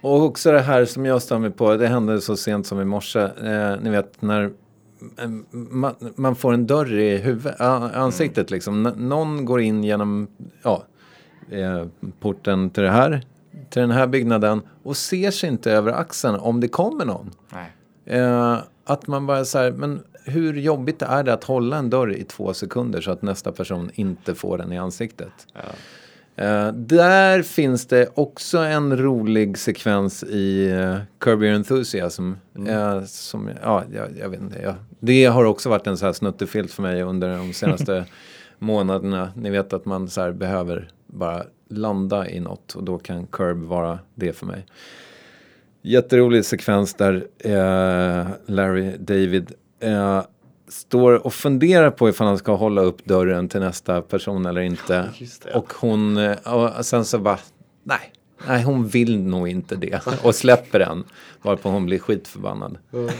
Och 0.00 0.22
också 0.22 0.52
det 0.52 0.60
här 0.60 0.84
som 0.84 1.06
jag 1.06 1.22
mig 1.38 1.50
på, 1.50 1.76
det 1.76 1.86
hände 1.88 2.20
så 2.20 2.36
sent 2.36 2.66
som 2.66 2.80
i 2.80 2.84
morse. 2.84 3.20
Eh, 3.20 3.76
ni 3.80 3.90
vet 3.90 4.22
när 4.22 4.42
eh, 5.18 5.28
man, 5.52 5.94
man 6.16 6.36
får 6.36 6.52
en 6.54 6.66
dörr 6.66 6.92
i 6.98 7.16
huvudet, 7.16 7.60
ansiktet 7.60 8.50
liksom. 8.50 8.86
N- 8.86 8.94
någon 8.96 9.44
går 9.44 9.60
in 9.60 9.84
genom 9.84 10.26
ja, 10.62 10.82
eh, 11.50 11.86
porten 12.20 12.70
till, 12.70 12.82
det 12.82 12.90
här, 12.90 13.22
till 13.70 13.80
den 13.82 13.90
här 13.90 14.06
byggnaden 14.06 14.62
och 14.82 14.96
ser 14.96 15.30
sig 15.30 15.48
inte 15.50 15.72
över 15.72 15.92
axeln 15.92 16.34
om 16.36 16.60
det 16.60 16.68
kommer 16.68 17.04
någon. 17.04 17.30
Nej. 17.52 17.72
Eh, 18.20 18.58
att 18.84 19.06
man 19.06 19.26
bara 19.26 19.44
så 19.44 19.58
här, 19.58 19.72
men 19.72 20.02
hur 20.24 20.54
jobbigt 20.54 21.02
är 21.02 21.22
det 21.22 21.32
att 21.32 21.44
hålla 21.44 21.76
en 21.76 21.90
dörr 21.90 22.12
i 22.12 22.24
två 22.24 22.54
sekunder 22.54 23.00
så 23.00 23.10
att 23.10 23.22
nästa 23.22 23.52
person 23.52 23.90
inte 23.94 24.34
får 24.34 24.58
den 24.58 24.72
i 24.72 24.78
ansiktet? 24.78 25.46
Ja. 25.54 25.60
Eh, 26.44 26.72
där 26.72 27.42
finns 27.42 27.86
det 27.86 28.08
också 28.14 28.58
en 28.58 28.98
rolig 28.98 29.58
sekvens 29.58 30.24
i 30.24 30.72
uh, 30.72 30.96
Curb 31.18 31.42
Your 31.42 31.54
Enthusiasm. 31.54 32.32
eh, 32.68 33.04
som, 33.04 33.50
ja, 33.62 33.84
jag, 33.94 34.08
jag 34.18 34.28
vet 34.28 34.40
inte. 34.40 34.60
Ja. 34.62 34.74
Det 35.00 35.24
har 35.24 35.44
också 35.44 35.68
varit 35.68 35.86
en 35.86 35.98
så 35.98 36.06
här 36.06 36.12
snuttefilt 36.12 36.72
för 36.72 36.82
mig 36.82 37.02
under 37.02 37.36
de 37.36 37.52
senaste 37.52 38.04
månaderna. 38.58 39.32
Ni 39.36 39.50
vet 39.50 39.72
att 39.72 39.84
man 39.84 40.08
så 40.08 40.32
behöver 40.32 40.90
bara 41.06 41.44
landa 41.68 42.28
i 42.28 42.40
något 42.40 42.74
och 42.74 42.84
då 42.84 42.98
kan 42.98 43.26
Curb 43.26 43.62
vara 43.62 43.98
det 44.14 44.32
för 44.32 44.46
mig. 44.46 44.66
Jätterolig 45.82 46.44
sekvens 46.44 46.94
där 46.94 47.26
eh, 47.38 48.26
Larry 48.46 48.96
David 48.98 49.52
eh, 49.80 50.22
står 50.68 51.26
och 51.26 51.34
funderar 51.34 51.90
på 51.90 52.08
ifall 52.08 52.26
han 52.26 52.38
ska 52.38 52.54
hålla 52.54 52.82
upp 52.82 53.04
dörren 53.04 53.48
till 53.48 53.60
nästa 53.60 54.02
person 54.02 54.46
eller 54.46 54.60
inte. 54.60 55.10
Och 55.54 55.72
hon, 55.72 56.16
eh, 56.16 56.54
och 56.54 56.86
sen 56.86 57.04
så 57.04 57.18
bara, 57.18 57.38
nej, 57.82 58.12
nej 58.46 58.62
hon 58.62 58.88
vill 58.88 59.20
nog 59.22 59.48
inte 59.48 59.76
det. 59.76 60.06
Och 60.24 60.34
släpper 60.34 60.78
den. 60.78 61.04
Varpå 61.42 61.68
hon 61.68 61.86
blir 61.86 61.98
skitförbannad. 61.98 62.78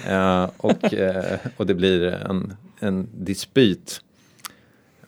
Eh, 0.08 0.50
och, 0.56 0.94
eh, 0.94 1.38
och 1.56 1.66
det 1.66 1.74
blir 1.74 2.02
en, 2.02 2.56
en 2.78 3.08
dispyt. 3.12 4.00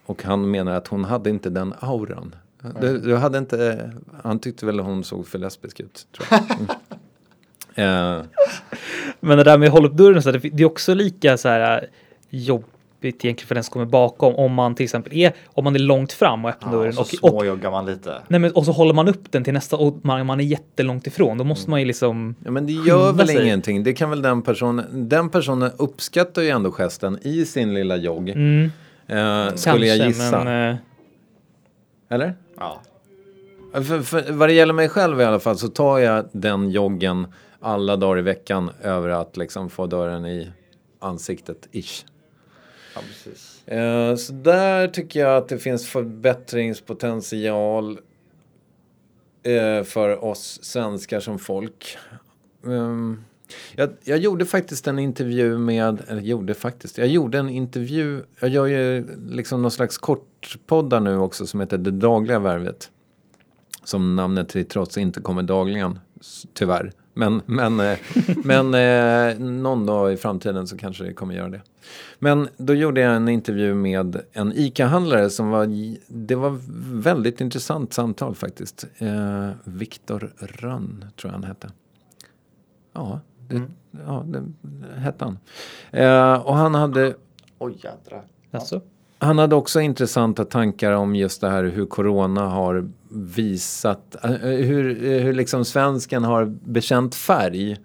Och 0.06 0.22
han 0.22 0.50
menar 0.50 0.72
att 0.72 0.88
hon 0.88 1.04
hade 1.04 1.30
inte 1.30 1.50
den 1.50 1.74
auran. 1.80 2.34
Du, 2.80 2.98
du 2.98 3.16
hade 3.16 3.38
inte, 3.38 3.90
han 4.22 4.38
tyckte 4.38 4.66
väl 4.66 4.80
hon 4.80 5.04
såg 5.04 5.26
för 5.26 5.38
lesbisk 5.38 5.80
ut. 5.80 6.06
Tror 6.16 6.26
jag. 6.30 6.40
Mm. 6.58 6.68
Eh, 7.74 8.20
Men 9.20 9.38
det 9.38 9.44
där 9.44 9.58
med 9.58 9.66
att 9.66 9.72
hålla 9.72 9.88
upp 9.88 9.94
dörren, 9.94 10.22
så 10.22 10.30
här, 10.32 10.38
det 10.38 10.48
det 10.48 10.62
är 10.62 10.66
också 10.66 10.94
lika 10.94 11.36
så 11.36 11.48
här 11.48 11.86
jobbigt 12.30 12.68
egentligen 13.02 13.46
för 13.48 13.54
den 13.54 13.64
som 13.64 13.72
kommer 13.72 13.86
bakom. 13.86 14.34
Om 14.34 14.52
man 14.54 14.74
till 14.74 14.84
exempel 14.84 15.12
är, 15.12 15.32
om 15.46 15.64
man 15.64 15.74
är 15.74 15.78
långt 15.78 16.12
fram 16.12 16.44
och 16.44 16.50
öppnar 16.50 16.72
Ja, 16.72 16.78
dörren 16.78 16.98
och 16.98 17.06
så 17.06 17.16
och, 17.22 17.30
småjoggar 17.30 17.70
man 17.70 17.86
lite. 17.86 18.14
nej, 18.28 18.40
men, 18.40 18.52
och 18.52 18.64
så 18.64 18.72
håller 18.72 18.94
man 18.94 19.08
upp 19.08 19.32
den 19.32 19.44
till 19.44 19.52
nästa 19.52 19.76
och 19.76 19.98
man, 20.02 20.26
man 20.26 20.40
är 20.40 20.44
jättelångt 20.44 21.06
ifrån. 21.06 21.38
Då 21.38 21.44
måste 21.44 21.70
man 21.70 21.80
ju 21.80 21.86
liksom 21.86 22.34
Ja 22.44 22.50
men 22.50 22.66
det 22.66 22.72
gör 22.72 23.12
väl 23.12 23.26
sig. 23.28 23.42
ingenting. 23.42 23.82
Det 23.84 23.92
kan 23.92 24.10
väl 24.10 24.22
den 24.22 24.42
personen, 24.42 25.08
den 25.08 25.28
personen 25.30 25.70
uppskattar 25.76 26.42
ju 26.42 26.48
ändå 26.48 26.70
gesten 26.72 27.18
i 27.22 27.44
sin 27.44 27.74
lilla 27.74 27.96
jogg. 27.96 28.28
Mm, 28.28 28.70
Eh, 29.06 29.54
skulle 29.54 29.86
jag 29.86 30.06
gissa. 30.06 30.44
Men, 30.44 30.70
eh, 30.70 30.76
Eller? 32.10 32.34
Ja. 32.58 32.80
För, 33.72 34.00
för, 34.02 34.32
vad 34.32 34.48
det 34.48 34.52
gäller 34.52 34.72
mig 34.74 34.88
själv 34.88 35.20
i 35.20 35.24
alla 35.24 35.40
fall 35.40 35.58
så 35.58 35.68
tar 35.68 35.98
jag 35.98 36.28
den 36.32 36.70
joggen 36.70 37.26
alla 37.62 37.96
dagar 37.96 38.18
i 38.18 38.22
veckan 38.22 38.70
över 38.82 39.08
att 39.08 39.36
liksom 39.36 39.70
få 39.70 39.86
dörren 39.86 40.26
i 40.26 40.52
ansiktet, 40.98 41.68
ish. 41.72 42.04
ja, 42.94 43.00
precis. 43.00 43.68
Eh, 43.68 44.16
så 44.16 44.32
där 44.32 44.88
tycker 44.88 45.20
jag 45.20 45.36
att 45.36 45.48
det 45.48 45.58
finns 45.58 45.86
förbättringspotential 45.86 47.98
eh, 49.42 49.82
för 49.84 50.24
oss 50.24 50.58
svenskar 50.62 51.20
som 51.20 51.38
folk. 51.38 51.98
Ehm, 52.66 53.24
jag, 53.74 53.90
jag 54.04 54.18
gjorde 54.18 54.46
faktiskt 54.46 54.86
en 54.86 54.98
intervju 54.98 55.58
med, 55.58 56.02
eller 56.08 56.22
gjorde 56.22 56.54
faktiskt, 56.54 56.98
jag 56.98 57.08
gjorde 57.08 57.38
en 57.38 57.48
intervju, 57.48 58.22
jag 58.40 58.50
gör 58.50 58.66
ju 58.66 59.06
liksom 59.28 59.62
någon 59.62 59.70
slags 59.70 59.98
kortpoddar 59.98 61.00
nu 61.00 61.18
också 61.18 61.46
som 61.46 61.60
heter 61.60 61.78
Det 61.78 61.90
dagliga 61.90 62.38
värvet. 62.38 62.90
Som 63.84 64.16
namnet 64.16 64.48
till 64.48 64.66
trots 64.66 64.98
inte 64.98 65.20
kommer 65.20 65.42
dagligen, 65.42 65.98
tyvärr. 66.54 66.92
Men, 67.14 67.42
men, 67.46 67.80
eh, 67.80 67.98
men 68.44 68.74
eh, 68.74 69.38
någon 69.38 69.86
dag 69.86 70.12
i 70.12 70.16
framtiden 70.16 70.66
så 70.66 70.76
kanske 70.76 71.04
det 71.04 71.12
kommer 71.12 71.34
göra 71.34 71.48
det. 71.48 71.60
Men 72.18 72.48
då 72.56 72.74
gjorde 72.74 73.00
jag 73.00 73.16
en 73.16 73.28
intervju 73.28 73.74
med 73.74 74.20
en 74.32 74.52
ICA-handlare 74.52 75.30
som 75.30 75.48
var, 75.50 75.68
det 76.08 76.34
var 76.34 76.58
väldigt 77.02 77.40
intressant 77.40 77.92
samtal 77.92 78.34
faktiskt. 78.34 78.86
Eh, 78.98 79.50
Viktor 79.64 80.32
Rönn 80.38 81.04
tror 81.16 81.32
jag 81.32 81.38
han 81.38 81.44
hette. 81.44 81.70
Ja, 82.92 83.20
det, 83.48 83.62
ja, 84.06 84.24
det 84.26 84.42
hette 85.00 85.24
han. 85.24 85.38
Eh, 85.90 86.46
och 86.46 86.56
han 86.56 86.74
hade 86.74 87.14
Oj 87.58 87.74
jädrar. 87.82 88.24
alltså, 88.50 88.80
han 89.18 89.38
hade 89.38 89.54
också 89.54 89.80
intressanta 89.80 90.44
tankar 90.44 90.92
om 90.92 91.16
just 91.16 91.40
det 91.40 91.48
här 91.48 91.64
hur 91.64 91.86
corona 91.86 92.48
har 92.48 92.90
visat, 93.14 94.24
eh, 94.24 94.30
hur, 94.40 95.04
eh, 95.04 95.20
hur 95.20 95.32
liksom 95.32 95.64
svensken 95.64 96.24
har 96.24 96.44
bekänt 96.44 97.14
färg 97.14 97.76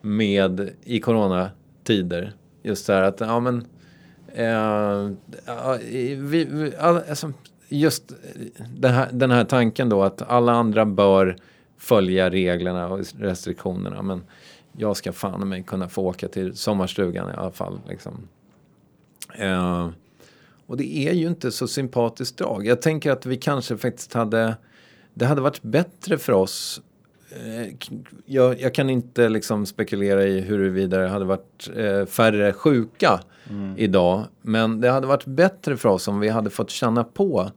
med 0.00 0.70
i 0.84 1.00
coronatider. 1.00 2.32
Just 2.62 2.86
det 2.86 2.92
här 2.92 3.02
att, 3.02 3.20
ja 3.20 3.40
men, 3.40 3.66
eh, 4.34 5.10
vi, 6.16 6.44
vi, 6.44 6.76
alltså, 6.76 7.32
just 7.68 8.10
eh, 8.10 8.16
den 8.76 8.94
här, 8.94 9.08
den 9.12 9.30
här 9.30 9.44
tanken 9.44 9.88
då 9.88 10.02
att 10.02 10.22
alla 10.22 10.52
andra 10.52 10.86
bör 10.86 11.36
följa 11.78 12.30
reglerna 12.30 12.88
och 12.88 13.00
restriktionerna 13.18 14.02
men 14.02 14.22
jag 14.76 14.96
ska 14.96 15.12
fan 15.12 15.42
i 15.42 15.44
mig 15.44 15.62
kunna 15.62 15.88
få 15.88 16.02
åka 16.02 16.28
till 16.28 16.56
sommarstugan 16.56 17.30
i 17.30 17.32
alla 17.32 17.50
fall. 17.50 17.80
Liksom. 17.88 18.28
Eh, 19.34 19.88
och 20.66 20.76
det 20.76 21.08
är 21.08 21.12
ju 21.12 21.26
inte 21.26 21.52
så 21.52 21.68
sympatiskt 21.68 22.38
drag. 22.38 22.66
Jag 22.66 22.82
tänker 22.82 23.10
att 23.10 23.26
vi 23.26 23.36
kanske 23.36 23.76
faktiskt 23.76 24.14
hade... 24.14 24.56
Det 25.14 25.26
hade 25.26 25.40
varit 25.40 25.62
bättre 25.62 26.18
för 26.18 26.32
oss. 26.32 26.82
eh, 27.30 27.74
Jag, 28.26 28.60
jag 28.60 28.74
kan 28.74 28.90
inte 28.90 29.28
liksom 29.28 29.66
spekulera 29.66 30.24
i 30.24 30.40
huruvida 30.40 30.98
det 30.98 31.08
hade 31.08 31.24
varit 31.24 31.70
eh, 31.76 32.06
färre 32.06 32.52
sjuka 32.52 33.20
idag. 33.76 34.24
Men 34.42 34.80
det 34.80 34.90
hade 34.90 35.06
varit 35.06 35.24
bättre 35.24 35.76
för 35.76 35.88
oss 35.88 36.08
om 36.08 36.20
vi 36.20 36.28
hade 36.28 36.50
fått 36.50 36.70
känna 36.70 37.04
på 37.04 37.50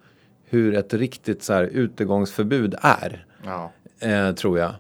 hur 0.45 0.74
ett 0.76 0.93
riktigt 0.93 1.43
så 1.43 1.53
här 1.53 1.64
utegångsförbud 1.64 2.76
är. 2.82 3.26
Ja. 3.45 3.72
Eh, 3.99 4.32
tror 4.32 4.60
jag. 4.60 4.72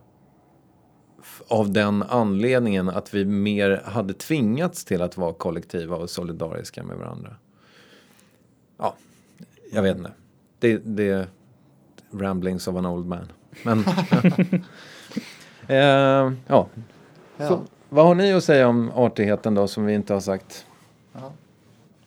Av 1.47 1.71
den 1.73 2.03
anledningen 2.03 2.89
att 2.89 3.13
vi 3.13 3.25
mer 3.25 3.81
hade 3.85 4.13
tvingats 4.13 4.85
till 4.85 5.01
att 5.01 5.17
vara 5.17 5.33
kollektiva 5.33 5.95
och 5.95 6.09
solidariska 6.09 6.83
med 6.83 6.97
varandra. 6.97 7.35
Ja, 8.77 8.95
jag 9.71 9.81
vet 9.81 9.97
inte. 9.97 10.11
Det, 10.59 10.77
det 10.77 11.09
är 11.09 11.27
ramblings 12.21 12.67
of 12.67 12.75
an 12.75 12.85
old 12.85 13.05
man. 13.05 13.31
Men, 13.63 13.79
eh, 15.67 16.31
ja. 16.47 16.67
Så, 17.37 17.43
Ja. 17.43 17.61
vad 17.89 18.05
har 18.05 18.15
ni 18.15 18.33
att 18.33 18.43
säga 18.43 18.67
om 18.67 18.91
artigheten 18.91 19.53
då 19.55 19.67
som 19.67 19.85
vi 19.85 19.93
inte 19.93 20.13
har 20.13 20.19
sagt? 20.19 20.65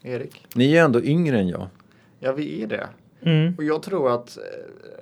Erik? 0.02 0.46
Ni 0.54 0.76
är 0.76 0.84
ändå 0.84 1.02
yngre 1.02 1.38
än 1.38 1.48
jag. 1.48 1.66
Ja, 2.18 2.32
vi 2.32 2.62
är 2.62 2.66
det. 2.66 2.88
Mm. 3.22 3.54
Och 3.58 3.64
jag 3.64 3.82
tror 3.82 4.14
att 4.14 4.36
eh, 4.36 4.42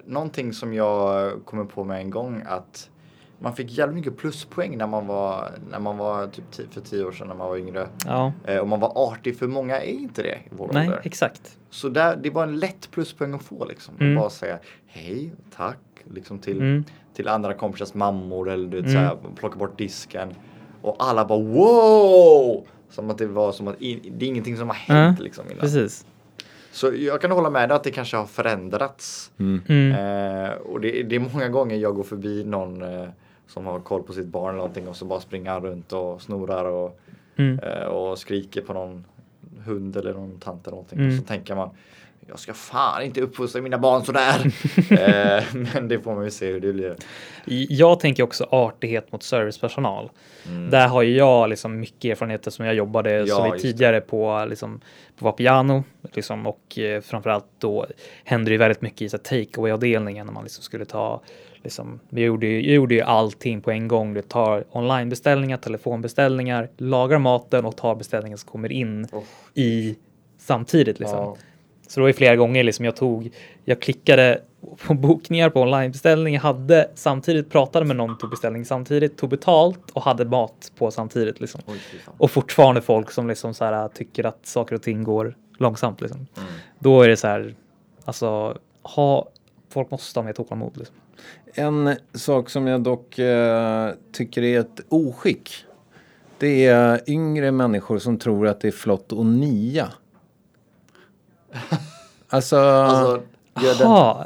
någonting 0.05 0.53
som 0.53 0.75
jag 0.75 1.33
kommer 1.45 1.65
på 1.65 1.85
med 1.85 2.01
en 2.01 2.11
gång 2.11 2.43
att 2.47 2.91
man 3.39 3.57
fick 3.57 3.78
jävligt 3.78 3.97
mycket 3.97 4.16
pluspoäng 4.16 4.78
när 4.78 4.87
man 4.87 5.07
var, 5.07 5.51
när 5.70 5.78
man 5.80 5.97
var 5.99 6.26
typ 6.26 6.74
för 6.74 6.80
tio 6.80 7.05
år 7.05 7.12
sedan 7.12 7.28
när 7.28 7.34
man 7.34 7.49
var 7.49 7.57
yngre. 7.57 7.89
Ja, 8.07 8.32
Eh, 8.45 8.59
och 8.59 8.68
man 8.68 8.80
var 8.80 8.93
artig, 9.12 9.39
för 9.39 9.47
många 9.47 9.80
är 9.80 9.87
inte 9.93 10.22
det 10.22 10.34
i 10.34 10.49
vår 10.51 10.70
nej, 10.72 10.87
ålder. 10.87 11.01
exakt. 11.05 11.59
Så 11.70 11.89
där, 11.89 12.16
det 12.16 12.30
var 12.30 12.43
en 12.43 12.59
lätt 12.59 12.91
pluspoäng 12.91 13.34
att 13.34 13.43
få 13.43 13.64
liksom. 13.64 13.95
Mm. 14.01 14.16
Att 14.16 14.22
bara 14.22 14.30
säga 14.30 14.59
hej, 14.87 15.32
tack, 15.57 15.78
liksom 16.14 16.39
till, 16.39 16.57
Mm. 16.61 16.84
till 17.14 17.28
andra 17.28 17.55
kompisars 17.55 17.95
mammor 17.95 18.51
eller 18.51 18.68
du 18.68 18.76
vet, 18.82 18.91
Mm. 18.91 19.03
här, 19.05 19.16
plocka 19.37 19.57
bort 19.59 19.78
disken. 19.78 20.34
Och 20.82 20.97
alla 20.99 21.24
bara 21.24 21.39
wow! 21.43 22.66
Som 22.91 23.11
att 23.11 23.18
det 23.18 23.26
var 23.26 23.53
som 23.53 23.68
att 23.68 23.80
in, 23.80 24.01
det 24.18 24.24
är 24.24 24.28
ingenting 24.28 24.57
som 24.57 24.68
har 24.68 24.74
hänt 24.76 25.18
Ja, 25.18 25.24
liksom 25.24 25.45
innan. 25.47 25.61
Precis. 25.61 26.07
Så 26.72 26.93
jag 26.95 27.20
kan 27.20 27.30
hålla 27.30 27.51
med 27.51 27.68
dig 27.68 27.76
att 27.76 27.84
det 27.84 27.91
kanske 27.91 28.16
har 28.16 28.26
förändrats. 28.26 29.30
Mm. 29.39 29.93
Eh, 29.93 30.51
och 30.53 30.80
det, 30.80 31.03
det 31.03 31.16
är 31.16 31.20
många 31.32 31.49
gånger 31.49 31.76
jag 31.76 31.95
går 31.95 32.03
förbi 32.03 32.45
någon 32.45 32.82
eh, 32.82 33.09
som 33.47 33.66
har 33.66 33.80
koll 33.80 34.03
på 34.03 34.12
sitt 34.12 34.26
barn 34.26 34.49
eller 34.49 34.57
någonting 34.59 34.88
och 34.88 34.97
så 34.97 35.05
bara 35.05 35.20
springer 35.20 35.51
han 35.51 35.62
runt 35.62 35.92
och 35.92 36.22
snorar 36.22 36.64
och, 36.64 37.01
Mm. 37.38 37.59
eh, 37.59 37.84
och 37.86 38.18
skriker 38.18 38.61
på 38.62 38.72
någon 38.72 39.05
hund 39.64 39.97
eller 39.97 40.12
någon 40.12 40.40
tant 40.40 40.66
eller 40.66 40.74
någonting. 40.76 40.99
Mm. 40.99 41.11
Och 41.11 41.16
så 41.18 41.22
tänker 41.28 41.55
man 41.55 41.70
jag 42.28 42.38
ska 42.38 42.55
fan 42.55 43.03
inte 43.03 43.20
uppfostra 43.20 43.62
mina 43.62 43.78
barn 43.78 44.03
sådär. 44.05 44.53
eh, 45.38 45.44
men 45.74 45.88
det 45.88 46.01
får 46.01 46.14
man 46.14 46.24
ju 46.24 46.30
se 46.30 46.53
hur 46.53 46.61
det 46.61 46.72
blir. 46.72 46.97
Jag 47.68 48.01
tänker 48.01 48.22
också 48.22 48.47
artighet 48.51 49.12
mot 49.12 49.22
servicepersonal. 49.22 50.11
Där 50.70 50.88
har 50.88 51.03
jag 51.03 51.49
liksom 51.49 51.80
mycket 51.80 52.11
erfarenheter 52.11 52.51
som 52.51 52.64
jag 52.64 52.74
jobbade 52.74 53.11
Ja, 53.26 53.53
det. 53.53 53.59
tidigare 53.59 54.01
på, 54.01 54.47
liksom, 54.51 54.80
på 55.18 55.24
Vapiano. 55.24 55.84
Liksom, 56.12 56.47
och 56.47 56.78
eh, 56.78 57.01
framförallt 57.01 57.47
då 57.59 57.86
hände 58.24 58.51
det 58.51 58.57
väldigt 58.59 58.82
mycket 58.82 59.14
i 59.14 59.18
take 59.18 59.72
avdelningen 59.72 60.26
när 60.26 60.34
man 60.34 60.42
liksom 60.44 60.62
skulle 60.62 60.84
ta 60.84 61.22
Liksom, 61.63 62.01
vi 62.09 62.23
gjorde 62.23 62.47
ju, 62.47 62.75
gjorde 62.75 62.95
ju 62.95 63.01
allting 63.01 63.61
på 63.61 63.71
en 63.71 63.89
gång. 63.89 64.15
Du 64.15 64.23
tar 64.23 64.65
onlinebeställningar, 64.71 65.57
telefonbeställningar, 65.57 66.69
lagar 66.77 67.19
maten 67.19 67.65
och 67.65 67.77
tar 67.77 67.95
beställningen 67.95 68.39
som 68.39 68.51
kommer 68.51 68.73
in 68.73 69.07
Oh. 69.13 69.23
i 69.55 69.97
samtidigt. 70.39 70.99
Liksom. 71.01 71.19
Ja. 71.19 71.37
Så 71.89 72.01
det 72.01 72.03
var 72.03 72.09
ju 72.09 72.15
flera 72.15 72.37
gånger 72.37 72.65
liksom 72.65 72.85
jag 72.85 72.97
tog, 72.97 73.31
jag 73.65 73.81
klickade 73.83 74.41
på 74.87 74.95
bokningar 74.95 75.51
på 75.51 75.61
onlinebeställning, 75.61 76.35
jag 76.35 76.41
hade 76.41 76.91
samtidigt 76.95 77.51
pratade 77.51 77.87
med 77.87 77.97
någon, 77.97 78.19
tog 78.19 78.31
beställning 78.31 78.65
samtidigt, 78.65 79.19
tog 79.19 79.31
betalt 79.31 79.91
och 79.93 80.03
hade 80.03 80.25
mat 80.25 80.73
på 80.79 80.91
samtidigt 80.91 81.41
liksom. 81.41 81.61
Oj. 81.67 81.81
Och 82.07 82.31
fortfarande 82.31 82.83
folk 82.83 83.11
som 83.11 83.29
liksom 83.29 83.55
så 83.55 83.65
här 83.65 83.89
tycker 83.89 84.27
att 84.27 84.47
saker 84.47 84.75
och 84.75 84.83
ting 84.83 85.05
går 85.05 85.37
långsamt 85.59 86.01
liksom. 86.01 86.27
Mm. 86.37 86.49
Då 86.79 87.03
är 87.03 87.09
det 87.09 87.17
så 87.17 87.27
här, 87.27 87.55
alltså 88.05 88.59
ha, 88.83 89.29
folk 89.69 89.91
måste 89.91 90.21
ha 90.21 90.25
mer 90.25 90.33
tålamod 90.33 90.77
liksom. 90.77 90.97
En 91.55 91.95
sak 92.14 92.51
som 92.51 92.67
jag 92.67 92.81
dock 92.81 93.19
eh, 93.19 93.91
tycker 94.12 94.43
är 94.43 94.61
ett 94.61 94.81
oskick. 94.89 95.51
Det 96.39 96.67
är 96.67 97.01
yngre 97.11 97.51
människor 97.51 97.99
som 97.99 98.19
tror 98.19 98.49
att 98.49 98.61
det 98.61 98.69
är 98.69 98.73
flott 98.73 99.12
att 99.12 99.27
nia. 99.27 99.89
Alltså, 102.29 102.57
Alltså, 102.59 103.23
gör 103.62 103.79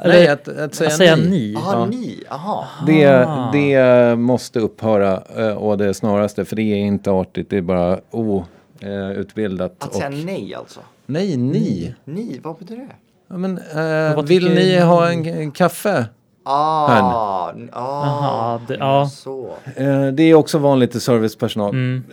den- 0.03 0.09
nej, 0.09 0.27
att, 0.27 0.47
att 0.47 0.75
säga, 0.75 0.87
att 0.89 0.95
säga 0.97 1.15
ni. 1.15 1.29
ni. 1.29 1.55
Aha, 1.55 1.73
Ja. 1.73 1.85
ni, 1.85 2.23
aha. 2.29 2.67
Det, 2.87 3.05
Ah. 3.27 3.51
det 3.53 4.15
måste 4.15 4.59
upphöra 4.59 5.23
eh, 5.37 5.53
och 5.57 5.77
det 5.77 5.93
snaraste 5.93 6.45
för 6.45 6.55
det 6.55 6.61
är 6.61 6.75
inte 6.77 7.11
artigt, 7.11 7.49
det 7.49 7.57
är 7.57 7.61
bara 7.61 7.99
outbildat. 8.11 9.83
Att 9.83 9.95
säga 9.95 10.09
nej 10.09 10.55
alltså. 10.55 10.79
nej, 11.05 11.37
ni. 11.37 11.95
Ni, 12.05 12.39
vad 12.43 12.57
betyder 12.57 12.81
det? 12.81 12.95
Ja, 13.27 13.37
men, 13.37 13.57
eh, 13.57 14.15
vad 14.15 14.27
vill 14.27 14.49
ni? 14.53 14.79
ha 14.79 15.11
en, 15.11 15.25
en 15.25 15.51
kaffe? 15.51 16.05
Ah, 16.43 17.51
ah 17.71 18.01
Aha, 18.03 18.61
det- 18.67 18.75
ja. 18.79 19.09
så. 19.11 19.49
Eh, 19.75 20.07
det 20.07 20.23
är 20.23 20.33
också 20.33 20.57
vanligt 20.57 20.95
i 20.95 20.99
servicepersonal. 20.99 21.69
Mm. 21.69 22.03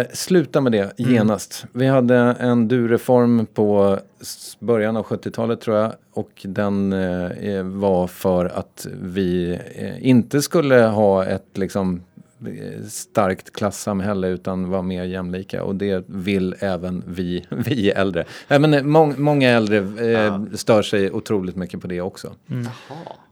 Eh, 0.00 0.06
sluta 0.12 0.60
med 0.60 0.72
det 0.72 0.92
genast. 0.96 1.64
Vi 1.72 1.86
hade 1.86 2.16
en 2.16 2.68
du-reform 2.68 3.46
på 3.54 3.98
början 4.58 4.96
av 4.96 5.04
70-talet 5.04 5.60
tror 5.60 5.76
jag. 5.76 5.92
Och 6.14 6.30
den 6.44 6.92
eh, 6.92 7.62
var 7.62 8.06
för 8.06 8.44
att 8.46 8.86
vi 9.02 9.58
eh, 9.74 10.08
inte 10.08 10.42
skulle 10.42 10.76
ha 10.86 11.24
ett 11.24 11.46
liksom 11.54 12.02
starkt 12.88 13.52
klassamhälle 13.52 14.28
utan 14.28 14.68
vara 14.70 14.82
mer 14.82 15.04
jämlika 15.04 15.64
och 15.64 15.74
det 15.76 16.04
vill 16.06 16.54
även 16.58 17.02
vi, 17.06 17.46
vi 17.50 17.90
äldre. 17.90 18.24
Äh, 18.48 18.58
men, 18.58 18.74
eh, 18.74 18.82
mång, 18.82 19.14
många 19.18 19.50
äldre 19.50 19.76
eh, 20.12 20.42
stör 20.54 20.82
sig 20.82 21.10
otroligt 21.12 21.56
mycket 21.56 21.80
på 21.80 21.86
det 21.86 22.00
också. 22.00 22.34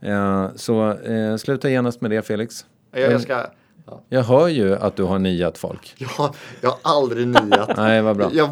Jaha. 0.01 0.45
Eh, 0.45 0.51
så 0.55 0.91
eh, 0.91 1.35
sluta 1.37 1.69
genast 1.69 2.01
med 2.01 2.11
det 2.11 2.21
Felix. 2.21 2.65
Jag, 2.91 3.11
jag 3.11 3.21
ska... 3.21 3.45
Ja. 3.87 4.01
Jag 4.09 4.23
hör 4.23 4.47
ju 4.47 4.75
att 4.75 4.95
du 4.95 5.03
har 5.03 5.19
niat 5.19 5.57
folk. 5.57 5.95
Jag, 6.17 6.35
jag 6.61 6.69
har 6.69 6.77
aldrig 6.83 7.27
niat. 7.27 7.69
Nej, 7.77 8.01
vad 8.01 8.17
bra. 8.17 8.29
Jag, 8.33 8.49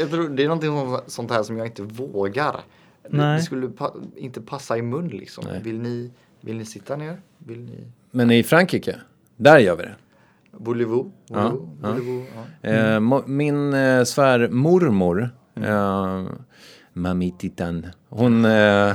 jag 0.00 0.10
tror 0.10 0.28
det 0.28 0.42
är 0.44 0.48
någonting 0.48 0.70
som- 0.70 1.00
sånt 1.06 1.30
här 1.30 1.42
som 1.42 1.56
jag 1.58 1.66
inte 1.66 1.82
vågar. 1.82 2.56
Det, 3.10 3.16
Nej. 3.16 3.36
det 3.36 3.42
skulle 3.42 3.68
pa, 3.68 3.94
inte 4.16 4.40
passa 4.40 4.78
i 4.78 4.82
mun 4.82 5.08
liksom. 5.08 5.44
Nej. 5.50 5.60
Vill 5.62 5.80
ni, 5.80 6.10
vill 6.40 6.56
ni 6.56 6.64
sitta 6.64 6.96
ner? 6.96 7.20
Vill 7.38 7.60
ni? 7.60 7.84
Men 8.10 8.30
i 8.30 8.42
Frankrike, 8.42 8.96
där 9.36 9.58
gör 9.58 9.76
vi 9.76 9.82
det. 9.82 9.94
Ja, 10.52 10.58
Voulez-vous? 10.58 11.10
ja. 11.26 11.56
Ja. 11.82 12.70
Eh, 12.70 13.00
mo- 13.00 13.26
min 13.26 13.74
eh, 13.74 14.04
svärmormor, 14.04 15.30
eh, 15.60 16.22
Mami 16.92 17.34
Titan, 17.38 17.86
hon, 18.08 18.44
eh, 18.44 18.92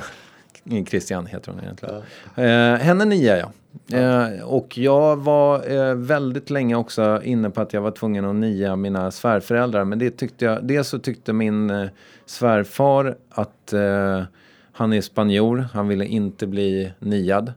Christian 0.89 1.25
heter 1.25 1.51
hon 1.51 1.61
egentligen. 1.61 1.95
Eh, 2.35 2.79
henne 2.79 3.05
nia 3.05 3.37
jag. 3.37 3.49
Eh, 3.93 4.43
och 4.43 4.77
jag 4.77 5.15
var 5.15 5.71
eh, 5.71 5.95
väldigt 5.95 6.49
länge 6.49 6.75
också 6.75 7.21
inne 7.23 7.49
på 7.49 7.61
att 7.61 7.73
jag 7.73 7.81
var 7.81 7.91
tvungen 7.91 8.25
att 8.25 8.35
nia 8.35 8.75
mina 8.75 9.11
svärföräldrar. 9.11 9.83
Men 9.85 9.99
det 9.99 10.09
tyckte 10.11 10.45
jag, 10.45 10.63
dels 10.67 10.87
så 10.87 10.99
tyckte 10.99 11.33
min 11.33 11.69
eh, 11.69 11.87
svärfar 12.25 13.15
att 13.29 13.73
eh, 13.73 14.23
han 14.71 14.93
är 14.93 15.01
spanjor, 15.01 15.65
han 15.73 15.87
ville 15.87 16.05
inte 16.05 16.47
bli 16.47 16.91
niad. 16.99 17.53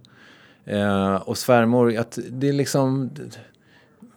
Eh, 0.64 1.14
och 1.14 1.38
svärmor, 1.38 1.96
att 1.96 2.18
det 2.30 2.48
är 2.48 2.52
liksom 2.52 3.10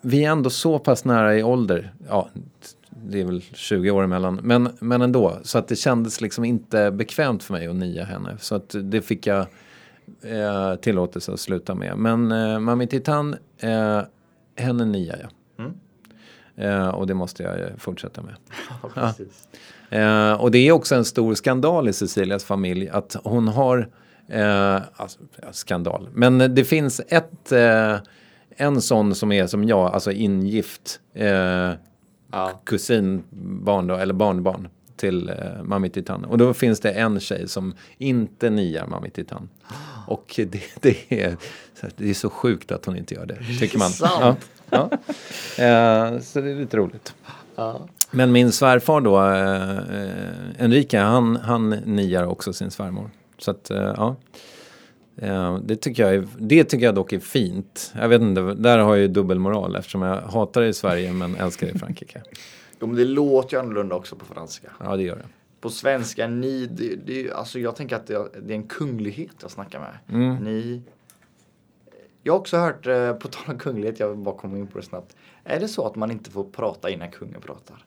vi 0.02 0.26
är 0.26 0.32
ändå 0.32 0.50
så 0.50 0.80
pass 0.80 1.06
nära 1.06 1.36
i 1.38 1.44
ålder. 1.44 1.94
Ja, 2.08 2.30
det 2.90 3.22
är 3.22 3.26
väl 3.26 3.42
20 3.42 3.92
år 3.92 4.04
emellan. 4.04 4.40
Men, 4.44 4.70
men 4.80 5.02
ändå. 5.02 5.40
Så 5.44 5.58
att 5.58 5.68
det 5.68 5.76
kändes 5.76 6.22
liksom 6.22 6.46
inte 6.46 6.92
bekvämt 6.92 7.44
för 7.44 7.54
mig 7.54 7.68
att 7.68 7.76
nia 7.76 8.04
henne. 8.04 8.38
Så 8.40 8.56
att 8.56 8.76
det 8.84 9.02
fick 9.02 9.28
jag 9.28 9.46
eh, 10.22 10.76
tillåtelse 10.76 11.34
att 11.34 11.40
sluta 11.40 11.76
med. 11.76 11.98
Men 11.98 12.32
eh, 12.32 12.60
Mami 12.60 12.88
Titan, 12.88 13.36
eh, 13.60 14.02
henne 14.56 14.86
niar 14.86 15.20
jag. 15.22 15.66
Mm. 15.66 15.74
Eh, 16.56 16.88
och 16.88 17.08
det 17.08 17.14
måste 17.14 17.44
jag 17.44 17.62
eh, 17.62 17.68
fortsätta 17.78 18.22
med. 18.22 18.36
Ja, 18.84 18.90
precis. 18.94 19.48
Eh, 19.90 20.34
och 20.34 20.52
det 20.52 20.58
är 20.58 20.72
också 20.72 20.96
en 20.96 21.06
stor 21.06 21.34
skandal 21.34 21.90
i 21.90 21.94
Cecilias 21.94 22.44
familj 22.44 22.90
att 22.90 23.16
hon 23.24 23.48
har, 23.48 23.90
eh, 24.30 24.80
alltså, 24.96 25.20
skandal, 25.52 26.10
men 26.14 26.56
det 26.56 26.64
finns 26.64 27.02
ett, 27.08 27.52
eh, 27.52 27.96
en 28.58 28.82
sån 28.82 29.16
som 29.16 29.32
är 29.32 29.48
som 29.48 29.64
jag, 29.64 29.94
alltså 29.94 30.12
ingift 30.12 31.00
eh, 31.14 31.72
Ja. 32.32 32.62
kusinbarn 32.66 33.88
då, 33.88 33.96
eller 33.96 34.14
barnbarn 34.14 34.68
till 34.96 35.30
eh, 35.30 35.64
Mami 35.64 35.90
Titan. 35.90 36.26
Och 36.26 36.38
då 36.38 36.54
finns 36.54 36.80
det 36.80 36.92
en 36.92 37.20
tjej 37.20 37.48
som 37.48 37.74
inte 37.98 38.50
niar 38.50 38.88
Mami 38.88 39.10
Titan. 39.10 39.50
Och 40.08 40.34
det, 40.38 40.62
det, 40.82 41.24
är, 41.24 41.38
det 41.98 42.10
är 42.10 42.14
så 42.14 42.30
sjukt 42.30 42.72
att 42.72 42.86
hon 42.86 42.98
inte 42.98 43.14
gör 43.14 43.26
det, 43.26 43.38
tycker 43.60 43.80
man. 43.80 43.92
Ja, 44.02 44.36
ja. 44.70 44.90
Eh, 45.64 46.20
så 46.20 46.42
det 46.42 46.52
är 46.52 46.56
lite 46.56 46.78
roligt. 46.78 47.14
Ja. 47.56 47.88
Men 48.12 48.32
min 48.32 48.52
svärfar 48.52 49.02
då, 49.02 49.18
eh, 49.18 50.64
Enrique, 50.66 51.00
han, 51.00 51.36
han 51.36 51.70
niar 51.70 52.24
också 52.26 52.54
sin 52.54 52.72
svärmor. 52.72 53.10
Så 53.38 53.52
att, 53.52 53.72
eh, 53.72 53.94
ja. 53.98 54.16
Eh, 55.18 55.58
det, 55.58 55.76
tycker 55.76 56.04
jag 56.04 56.16
är, 56.16 56.28
det 56.38 56.64
tycker 56.64 56.86
jag 56.86 56.96
dock 56.96 57.14
är 57.14 57.20
fint. 57.20 57.94
Jag 58.00 58.10
vet 58.10 58.22
inte, 58.22 58.42
där 58.42 58.78
har 58.78 58.96
jag 58.96 59.02
ju 59.02 59.08
dubbelmoral 59.08 59.76
eftersom 59.76 60.02
jag 60.02 60.22
hatar 60.22 60.62
det 60.62 60.68
i 60.68 60.74
Sverige 60.74 61.14
men 61.14 61.36
älskar 61.36 61.68
det 61.68 61.74
i 61.74 61.80
Frankrike. 61.80 62.22
Jo, 62.80 62.88
men 62.88 62.96
det 62.96 63.06
låter 63.06 63.58
ju 63.58 63.64
annorlunda 63.64 63.96
också 63.96 64.16
på 64.16 64.26
franska. 64.26 64.72
Ja, 64.80 64.96
det 64.96 65.04
gör 65.04 65.16
det. 65.16 65.26
På 65.62 65.70
svenska, 65.70 66.28
ni, 66.28 66.66
det, 66.66 66.96
det, 67.06 67.32
alltså 67.32 67.60
jag 67.60 67.76
tänker 67.76 67.96
att 67.96 68.08
det, 68.08 68.28
det 68.42 68.54
är 68.54 68.58
en 68.58 68.68
kunglighet 68.68 69.32
jag 69.42 69.52
snackar 69.52 69.80
med. 69.80 70.22
Mm. 70.22 70.36
Ni. 70.44 70.82
Jag 72.24 72.34
har 72.34 72.40
också 72.40 72.58
hört, 72.58 72.88
eh, 72.88 73.14
på 73.14 73.28
tal 73.28 73.44
om 73.48 73.60
kunglighet, 73.60 74.00
jag 74.00 74.10
vill 74.10 74.18
bara 74.18 74.38
komma 74.38 74.58
in 74.58 74.68
på 74.68 74.78
det 74.78 74.86
snabbt. 74.86 75.16
Är 75.44 75.60
det 75.60 75.68
så 75.68 75.86
att 75.86 75.96
man 75.96 76.12
inte 76.12 76.32
får 76.32 76.44
prata 76.44 76.90
innan 76.90 77.12
kungen 77.12 77.42
pratar? 77.42 77.86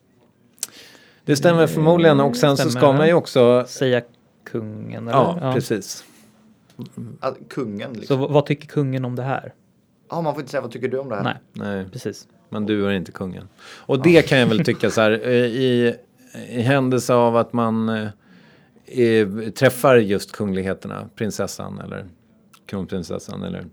Det 1.24 1.36
stämmer 1.36 1.66
förmodligen 1.66 2.20
och 2.20 2.36
sen 2.36 2.56
så 2.56 2.70
ska 2.70 2.78
stämmer. 2.78 2.92
man 2.92 3.06
ju 3.06 3.14
också... 3.14 3.64
Säga 3.68 4.02
kungen 4.50 5.08
eller? 5.08 5.18
Ja, 5.18 5.52
precis. 5.54 6.04
Att 7.20 7.36
kungen 7.48 7.94
Så 7.94 8.00
liksom. 8.00 8.20
v- 8.20 8.26
vad 8.30 8.46
tycker 8.46 8.66
kungen 8.68 9.04
om 9.04 9.16
det 9.16 9.22
här? 9.22 9.54
Ja, 10.10 10.20
man 10.20 10.34
får 10.34 10.40
inte 10.40 10.50
säga 10.50 10.60
vad 10.60 10.70
tycker 10.70 10.88
du 10.88 10.98
om 10.98 11.08
det 11.08 11.16
här? 11.16 11.22
Nej, 11.24 11.34
Nej. 11.52 11.86
precis. 11.92 12.28
Men 12.48 12.66
du 12.66 12.86
är 12.86 12.90
inte 12.90 13.12
kungen. 13.12 13.48
Och 13.62 14.02
det 14.02 14.28
kan 14.28 14.38
jag 14.38 14.46
väl 14.46 14.64
tycka 14.64 14.90
så 14.90 15.00
här, 15.00 15.10
eh, 15.24 15.32
i, 15.34 15.94
i 16.48 16.60
händelse 16.60 17.14
av 17.14 17.36
att 17.36 17.52
man 17.52 17.88
eh, 17.88 19.28
träffar 19.54 19.96
just 19.96 20.32
kungligheterna, 20.32 21.08
prinsessan 21.14 21.78
eller 21.80 22.04
kronprinsessan 22.66 23.42
eller, 23.42 23.64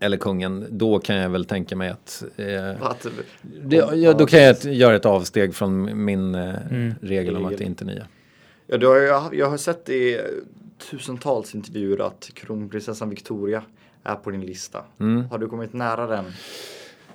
eller 0.00 0.16
kungen, 0.16 0.66
då 0.70 0.98
kan 0.98 1.16
jag 1.16 1.28
väl 1.30 1.44
tänka 1.44 1.76
mig 1.76 1.88
att 1.90 2.24
eh, 2.36 2.82
Att, 2.82 3.06
det, 3.64 3.76
ja, 3.76 4.12
då 4.12 4.26
kan 4.26 4.40
jag 4.42 4.64
göra 4.64 4.96
ett 4.96 5.06
avsteg 5.06 5.54
från 5.54 6.04
min 6.04 6.34
eh, 6.34 6.54
regel 7.00 7.36
om 7.36 7.44
att 7.44 7.52
Regel. 7.52 7.66
inte 7.66 7.84
nia. 7.84 8.06
Ja, 8.68 8.78
du 8.78 8.86
har, 8.86 9.32
jag 9.32 9.50
har 9.50 9.56
sett 9.56 9.88
i 9.88 10.20
tusentals 10.90 11.54
intervjuer 11.54 12.06
att 12.06 12.30
kronprinsessan 12.34 13.10
Victoria 13.10 13.62
är 14.04 14.14
på 14.14 14.30
din 14.30 14.40
lista. 14.40 14.82
Har 15.30 15.38
du 15.38 15.48
kommit 15.48 15.72
nära 15.72 16.06
den? 16.06 16.24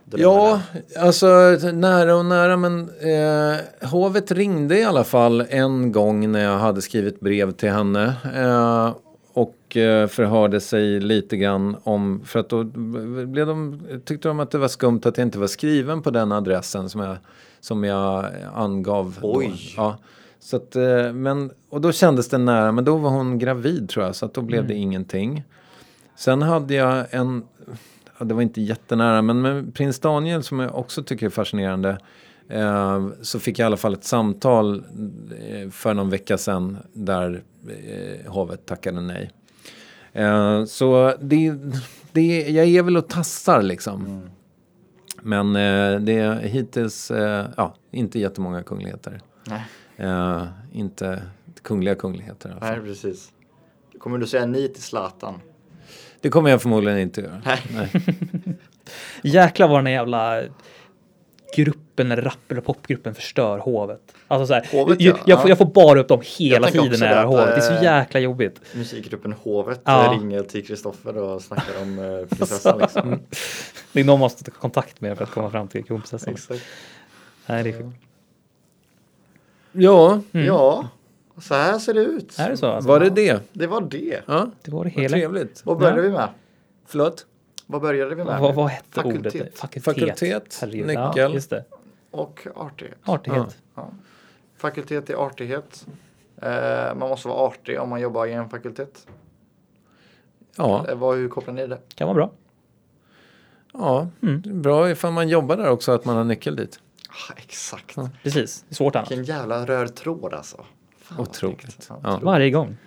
Ja, 0.06 0.62
alltså 0.99 1.28
nära 1.74 2.16
och 2.16 2.26
nära 2.26 2.58
men 2.58 2.89
eh, 2.89 3.89
hovet 3.89 4.32
ringde 4.32 4.80
i 4.80 4.84
alla 4.84 5.04
fall 5.04 5.45
en 5.49 5.91
gång 5.91 6.32
när 6.32 6.43
jag 6.43 6.58
hade 6.58 6.82
skrivit 6.82 7.20
brev 7.20 7.51
till 7.51 7.70
henne. 7.70 8.14
Eh, 8.36 8.95
och 9.34 9.78
eh, 9.78 10.08
förhörde 10.08 10.60
sig 10.60 10.99
lite 10.99 11.38
grann 11.38 11.76
om, 11.84 12.22
för 12.26 12.39
att 12.39 12.49
då 12.49 12.64
blev 13.26 13.47
de, 13.47 13.82
tyckte 14.06 14.28
de 14.28 14.39
att 14.39 14.51
det 14.51 14.58
var 14.58 14.68
skumt 14.68 15.01
att 15.04 15.18
jag 15.18 15.28
inte 15.28 15.39
var 15.39 15.47
skriven 15.47 16.01
på 16.01 16.12
den 16.12 16.32
adressen 16.32 16.89
som 16.89 17.01
jag, 17.01 17.18
som 17.60 17.84
jag 17.84 18.26
angav. 18.54 19.18
då. 19.22 19.38
Oj. 19.38 19.74
Ja. 19.78 19.97
Så 20.44 20.58
att, 20.58 20.76
eh, 20.76 21.14
men, 21.14 21.52
och 21.70 21.82
då 21.82 21.91
kändes 21.91 22.30
det 22.30 22.38
nära, 22.38 22.72
men 22.72 22.86
då 22.86 22.98
var 22.98 23.10
hon 23.10 23.39
gravid 23.39 23.89
tror 23.89 24.06
jag, 24.06 24.16
så 24.16 24.26
att 24.26 24.34
då 24.34 24.41
blev 24.41 24.68
det 24.68 24.74
ingenting. 24.74 25.44
Sen 26.16 26.41
hade 26.41 26.74
jag 26.74 27.06
en, 27.10 27.44
det 28.20 28.34
var 28.34 28.41
inte 28.41 28.62
jättenära, 28.62 29.22
men 29.22 29.41
med 29.41 29.74
prins 29.74 30.00
Daniel 30.00 30.44
som 30.44 30.60
jag 30.60 30.76
också 30.76 31.04
tycker 31.04 31.26
är 31.26 31.30
fascinerande. 31.30 31.98
Eh, 32.50 33.08
så 33.22 33.39
fick 33.39 33.60
jag 33.60 33.66
i 33.66 33.68
alla 33.68 33.78
fall 33.78 33.94
ett 33.94 34.04
samtal 34.04 34.84
eh, 35.48 35.70
för 35.70 35.94
någon 35.94 36.10
vecka 36.10 36.38
sedan 36.38 36.78
där 36.94 37.44
eh, 37.68 38.32
hovet 38.32 38.66
tackade 38.66 39.02
nej. 39.02 39.32
Eh, 40.14 40.66
så 40.66 41.14
det, 41.22 41.54
det, 42.12 42.50
jag 42.50 42.68
är 42.68 42.84
väl 42.84 42.98
och 42.98 43.08
tassar 43.08 43.62
liksom. 43.62 44.22
Men 45.22 45.56
eh, 45.56 46.00
det 46.00 46.20
är 46.20 46.39
hittills, 46.39 47.12
eh, 47.12 47.46
ja, 47.58 47.76
inte 47.91 48.20
jättemånga 48.20 48.64
kungligheter. 48.64 49.22
Nej. 49.48 49.66
Eh, 49.98 50.46
inte 50.72 51.22
kungliga 51.62 51.96
kungligheter 51.96 52.50
i 52.50 52.52
alla 52.52 52.62
fall. 52.62 52.78
Nej, 52.78 52.88
precis. 52.88 53.32
Kommer 54.00 54.18
du 54.18 54.28
säga 54.28 54.46
nej 54.46 54.74
till 54.74 54.84
Zlatan? 54.84 55.41
Det 56.22 56.30
kommer 56.30 56.50
jag 56.50 56.62
förmodligen 56.62 57.00
inte 57.00 57.22
göra. 57.22 57.41
Nej. 57.46 57.89
Jäklar 59.24 59.68
vad 59.68 59.78
den 59.78 59.86
här 59.86 59.94
jävla 59.94 60.44
gruppen, 61.56 62.16
rap 62.16 62.52
eller 62.52 62.62
popgruppen 62.62 63.16
förstör 63.16 63.58
hovet. 63.58 64.16
Alltså 64.28 64.48
så 64.48 64.54
här, 64.54 64.68
Hovet, 64.72 65.02
jag, 65.02 65.16
ja. 65.18 65.24
jag, 65.26 65.41
får, 65.41 65.50
jag 65.50 65.58
får 65.58 65.66
bara 65.66 66.00
upp 66.00 66.08
dem 66.08 66.22
hela 66.38 66.68
tiden 66.68 67.00
när 67.00 67.08
jag 67.16 67.16
hör 67.16 67.22
det, 67.22 67.28
hovet. 67.28 67.48
Det 67.56 67.56
är 67.56 67.62
så 67.62 67.74
eh, 67.74 67.84
jäkla 67.84 68.20
jobbigt. 68.20 68.62
Musikgruppen 68.76 69.34
Hovet 69.34 69.82
Ja. 69.84 70.18
ringer 70.20 70.44
till 70.44 70.66
Kristoffer 70.68 71.18
och 71.18 71.41
snackar 71.41 71.82
om 71.82 72.00
eh, 72.00 72.26
prinsessan 72.38 72.80
liksom. 72.80 73.20
Det 73.91 74.00
är 74.00 74.04
någon 74.04 74.20
man 74.20 74.26
måste 74.26 74.44
ta 74.44 74.52
kontakt 74.52 75.02
med 75.02 75.18
för 75.18 75.24
att 75.24 75.32
komma 75.32 75.50
fram 75.50 75.68
till 75.68 75.84
kronprinsessan. 75.84 76.34
Exakt. 76.34 76.62
Nej, 77.46 77.64
det 77.64 77.70
är 77.70 77.74
sjukt. 77.74 77.98
Ja, 79.74 80.22
Ja, 80.32 80.88
så 81.38 81.54
här 81.54 81.80
ser 81.80 81.94
det 81.94 82.00
ut. 82.02 82.40
Är 82.40 82.50
det 82.50 82.58
så? 82.58 82.66
Alltså? 82.68 82.90
var 82.90 83.00
det 83.00 83.10
det? 83.10 83.42
Det 83.54 83.68
var 83.68 83.82
det. 83.82 84.22
Ja, 84.28 84.48
Det 84.64 84.72
var 84.72 84.84
det 84.84 84.92
vad 84.96 85.02
hela. 85.04 85.18
trevligt. 85.18 85.62
Vad 85.66 85.78
började 85.78 86.02
vi 86.02 86.10
med? 86.10 86.30
Förlåt? 86.86 87.26
Vad 87.68 87.82
började 87.82 88.16
vi 88.16 88.24
med? 88.24 88.40
Vad, 88.40 88.56
vad 88.56 88.70
hette 88.70 88.86
Fakultet. 88.92 89.36
ordet? 89.36 89.58
Fakultet. 89.60 89.84
Fakultet, 89.84 90.58
Herregud. 90.62 90.88
nyckel. 90.88 91.12
Ja, 91.16 91.30
just 91.30 91.50
det. 91.50 91.64
Och 92.12 92.48
artighet. 92.56 92.98
Artighet. 93.04 93.58
Ja. 93.76 93.90
Fakultet 94.58 95.10
i 95.10 95.14
artighet. 95.16 95.86
Eh, 96.42 96.96
man 96.96 97.10
måste 97.10 97.28
vara 97.28 97.38
artig 97.48 97.80
om 97.82 97.90
man 97.90 98.02
jobbar 98.02 98.26
i 98.26 98.34
en 98.34 98.50
fakultet. 98.50 99.08
Ja, 100.58 100.86
Eh, 100.90 100.96
vad, 100.96 101.18
hur 101.18 101.30
kopplar 101.30 101.54
ni 101.54 101.68
det? 101.68 101.78
Kan 101.96 102.08
vara 102.08 102.16
bra. 102.16 102.32
ja. 103.74 104.08
Mm. 104.22 104.44
Är 104.46 104.50
bra 104.54 104.90
ifall 104.92 105.12
man 105.14 105.30
jobbar 105.30 105.58
där 105.58 105.70
också 105.70 105.92
att 105.92 106.06
man 106.06 106.18
har 106.18 106.24
nyckel 106.24 106.56
dit. 106.56 106.80
Ah, 107.30 107.34
exakt. 107.38 107.95
Precis. 108.24 108.66
Det 108.70 108.74
är 108.74 108.76
svårt 108.76 108.95
annars. 108.95 109.11
Vilken 109.11 109.26
jävla 109.26 109.66
röd 109.66 109.95
tråd 109.95 110.34
alltså. 110.34 110.66
Fan, 110.97 111.20
Otroligt. 111.20 111.89
Ja. 112.03 112.20
Varje 112.24 112.49
gång. 112.51 112.78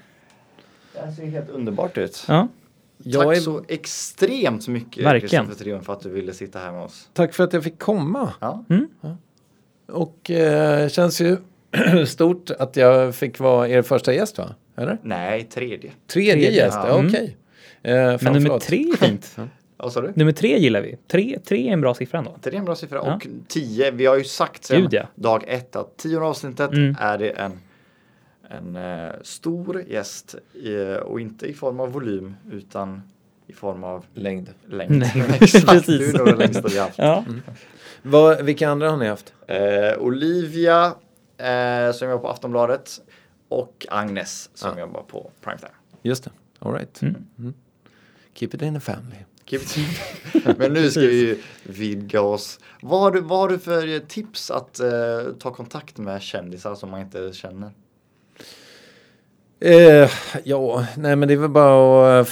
Det 0.93 1.01
här 1.01 1.13
ser 1.13 1.27
helt 1.27 1.51
underbart 1.51 1.99
ut. 1.99 2.25
Ja. 2.29 2.49
Jag 2.99 3.23
Tack 3.29 3.37
är- 3.37 3.41
så 3.41 3.65
extremt 3.69 4.69
mycket 4.69 5.05
Verkligen. 5.05 5.45
Kristoffer 5.47 5.65
Triumf 5.65 5.85
för 5.87 5.93
att 5.93 6.01
du 6.01 6.09
ville 6.11 6.33
sitta 6.35 6.59
här 6.59 6.73
med 6.73 6.83
oss. 6.83 7.09
Tack 7.13 7.35
för 7.35 7.45
att 7.45 7.53
jag 7.53 7.65
fick 7.65 7.79
komma. 7.79 8.33
Ja. 8.41 8.65
Och 9.89 10.31
eh, 10.31 10.89
känns 10.89 11.21
ju 11.21 11.37
stort 12.07 12.51
att 12.51 12.77
jag 12.77 13.15
fick 13.15 13.39
vara 13.39 13.69
er 13.69 13.83
första 13.83 14.13
gäst 14.15 14.39
va? 14.39 14.55
Eller? 14.77 14.99
Nej, 15.03 15.45
tredje. 15.45 15.93
Tredje, 16.07 16.33
Tredje, 16.35 16.51
gäst, 16.51 16.77
ja. 16.83 16.89
ja, 16.89 16.95
Mm. 16.99 17.07
okej. 17.11 17.37
Eh, 17.83 18.19
Men 18.23 18.33
nummer 18.33 18.59
tre 18.59 18.79
är 18.93 18.97
fint. 18.97 19.37
Vad 19.77 19.93
sa 19.93 20.01
du? 20.01 20.13
Nummer 20.17 20.33
tre 20.33 20.59
gillar 20.59 20.81
vi. 20.81 20.97
Tre, 21.07 21.39
tre 21.45 21.69
är 21.69 21.73
en 21.73 21.81
bra 21.81 21.95
siffra 21.95 22.19
ändå. 22.19 22.37
Det 22.43 22.51
är 22.51 22.55
en 22.55 22.65
bra 22.65 22.75
siffra. 22.77 22.97
Ja. 23.05 23.15
Och 23.15 23.27
10, 23.49 23.91
vi 23.91 24.07
har 24.07 24.17
ju 24.17 24.25
sagt 24.25 24.65
sedan 24.65 24.81
Gud, 24.83 24.93
ja. 24.95 25.07
dag 25.15 25.45
ett 25.49 25.77
att 25.77 25.97
tionde 25.97 26.27
avsnittet 26.27 26.71
Mm. 26.73 26.97
är 27.01 27.19
det 27.19 27.31
en, 27.31 27.53
en 28.49 28.77
eh, 28.77 29.13
stor 29.23 29.83
gäst 29.89 30.35
i, 30.55 30.97
och 31.05 31.21
inte 31.21 31.47
i 31.47 31.53
form 31.55 31.81
av 31.81 31.93
volym 31.93 32.37
utan 32.53 33.03
i 33.47 33.53
form 33.53 33.85
av 33.85 34.05
Längd. 34.15 34.49
längd. 34.67 34.91
Nej, 34.99 35.13
Exakt, 35.41 35.67
precis. 35.67 35.99
du 35.99 36.11
är 36.11 36.19
nog 36.19 36.27
den 36.27 36.39
längsta 36.39 36.69
vi 36.69 36.79
har 36.79 36.85
haft. 36.85 36.99
Ja. 36.99 37.25
Vad, 38.03 38.45
vilka 38.45 38.69
andra 38.69 38.91
har 38.91 38.97
ni 38.97 39.07
haft? 39.07 39.33
Eh, 39.47 39.99
Olivia 39.99 40.85
eh, 41.39 41.93
som 41.93 42.09
jobbar 42.11 42.23
på 42.23 42.29
Aftonbladet 42.29 43.01
och 43.49 43.87
Agnes 43.91 44.51
som 44.55 44.71
Ja. 44.75 44.81
jobbar 44.81 45.03
på 45.03 45.31
Primetime. 45.41 45.71
Just 46.03 46.25
det, 46.25 46.31
all 46.59 46.73
right. 46.73 47.03
Mm. 47.03 47.15
Mm. 47.39 47.55
Keep 48.35 48.49
it 48.55 48.63
in 48.63 48.75
the 48.75 48.81
family. 48.81 49.17
Men 50.59 50.73
nu 50.73 50.91
ska 50.91 51.01
vi 51.01 51.21
ju 51.21 51.39
vidga 51.63 52.21
oss. 52.21 52.61
Vad 52.83 53.01
har 53.01 53.11
du, 53.11 53.21
vad 53.21 53.39
har 53.39 53.49
du 53.49 53.59
för 53.59 53.99
tips 53.99 54.51
att 54.51 54.81
eh, 54.81 54.89
ta 55.39 55.51
kontakt 55.55 55.99
med 55.99 56.23
kändisar 56.23 56.75
som 56.75 56.91
man 56.91 57.01
inte 57.01 57.33
känner? 57.33 57.71
Eh, 59.61 60.11
ja, 60.45 60.87
nej 60.97 61.17
men 61.17 61.29
det 61.29 61.35
är 61.35 61.39
väl 61.39 61.51
bara 61.51 62.21
att 62.21 62.27
eh, 62.27 62.31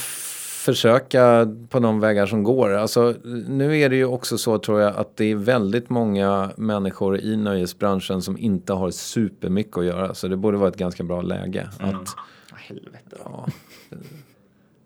försöka 0.65 1.47
på 1.69 1.79
de 1.79 1.99
vägar 1.99 2.25
som 2.25 2.43
går. 2.43 2.71
Alltså, 2.73 3.15
nu 3.47 3.77
är 3.79 3.89
det 3.89 3.95
ju 3.95 4.05
också 4.05 4.37
så 4.37 4.57
tror 4.59 4.81
jag 4.81 4.95
att 4.95 5.17
det 5.17 5.25
är 5.31 5.35
väldigt 5.35 5.89
många 5.89 6.51
människor 6.55 7.19
i 7.19 7.35
nöjesbranschen 7.37 8.21
som 8.21 8.37
inte 8.37 8.73
har 8.73 8.91
supermycket 8.91 9.77
att 9.77 9.85
göra. 9.85 10.13
Så 10.13 10.27
det 10.27 10.37
borde 10.37 10.57
vara 10.57 10.69
ett 10.69 10.77
ganska 10.77 11.03
bra 11.03 11.21
läge. 11.21 11.69
Mm. 11.79 11.95
Att, 11.95 12.07
Ah, 12.51 12.57
helvete. 12.57 13.17
ja, 13.23 13.47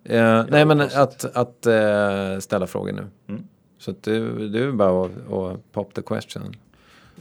eh, 0.10 0.46
nej 0.50 0.66
men 0.66 0.82
att, 0.82 1.26
att 1.36 1.66
eh, 1.66 2.40
ställa 2.40 2.68
frågor 2.68 2.92
nu. 2.94 3.08
Mm. 3.30 3.44
Så 3.80 3.92
att 3.92 4.04
det, 4.04 4.48
det 4.50 4.60
är 4.60 4.72
bara 4.72 5.06
att, 5.06 5.12
att 5.34 5.72
pop 5.72 5.94
the 5.94 6.02
question. 6.02 6.56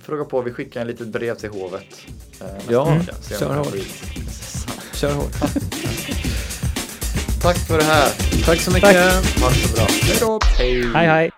Fråga 0.01 0.25
på, 0.25 0.43
vi 0.43 0.53
skickar 0.53 0.81
en 0.81 0.87
litet 0.87 1.09
brev 1.09 1.35
till 1.35 1.51
hovet. 1.51 1.85
Eh, 2.41 2.47
Ja, 2.69 2.85
vecka. 2.85 3.15
Kör 3.39 3.55
hårt. 3.57 3.75
Kör 4.95 5.13
hårt. 5.15 5.33
Tack 7.43 7.57
för 7.59 7.79
det 7.79 7.85
här. 7.85 8.09
Tack 8.45 8.61
så 8.61 8.71
mycket. 8.71 8.97
Ha 9.41 9.49
det 9.49 9.55
så 9.55 9.75
bra. 9.77 9.87
Hej 10.03 10.17
då. 10.21 10.39
Hej. 10.59 10.87
Hej 10.95 11.07
hej. 11.07 11.31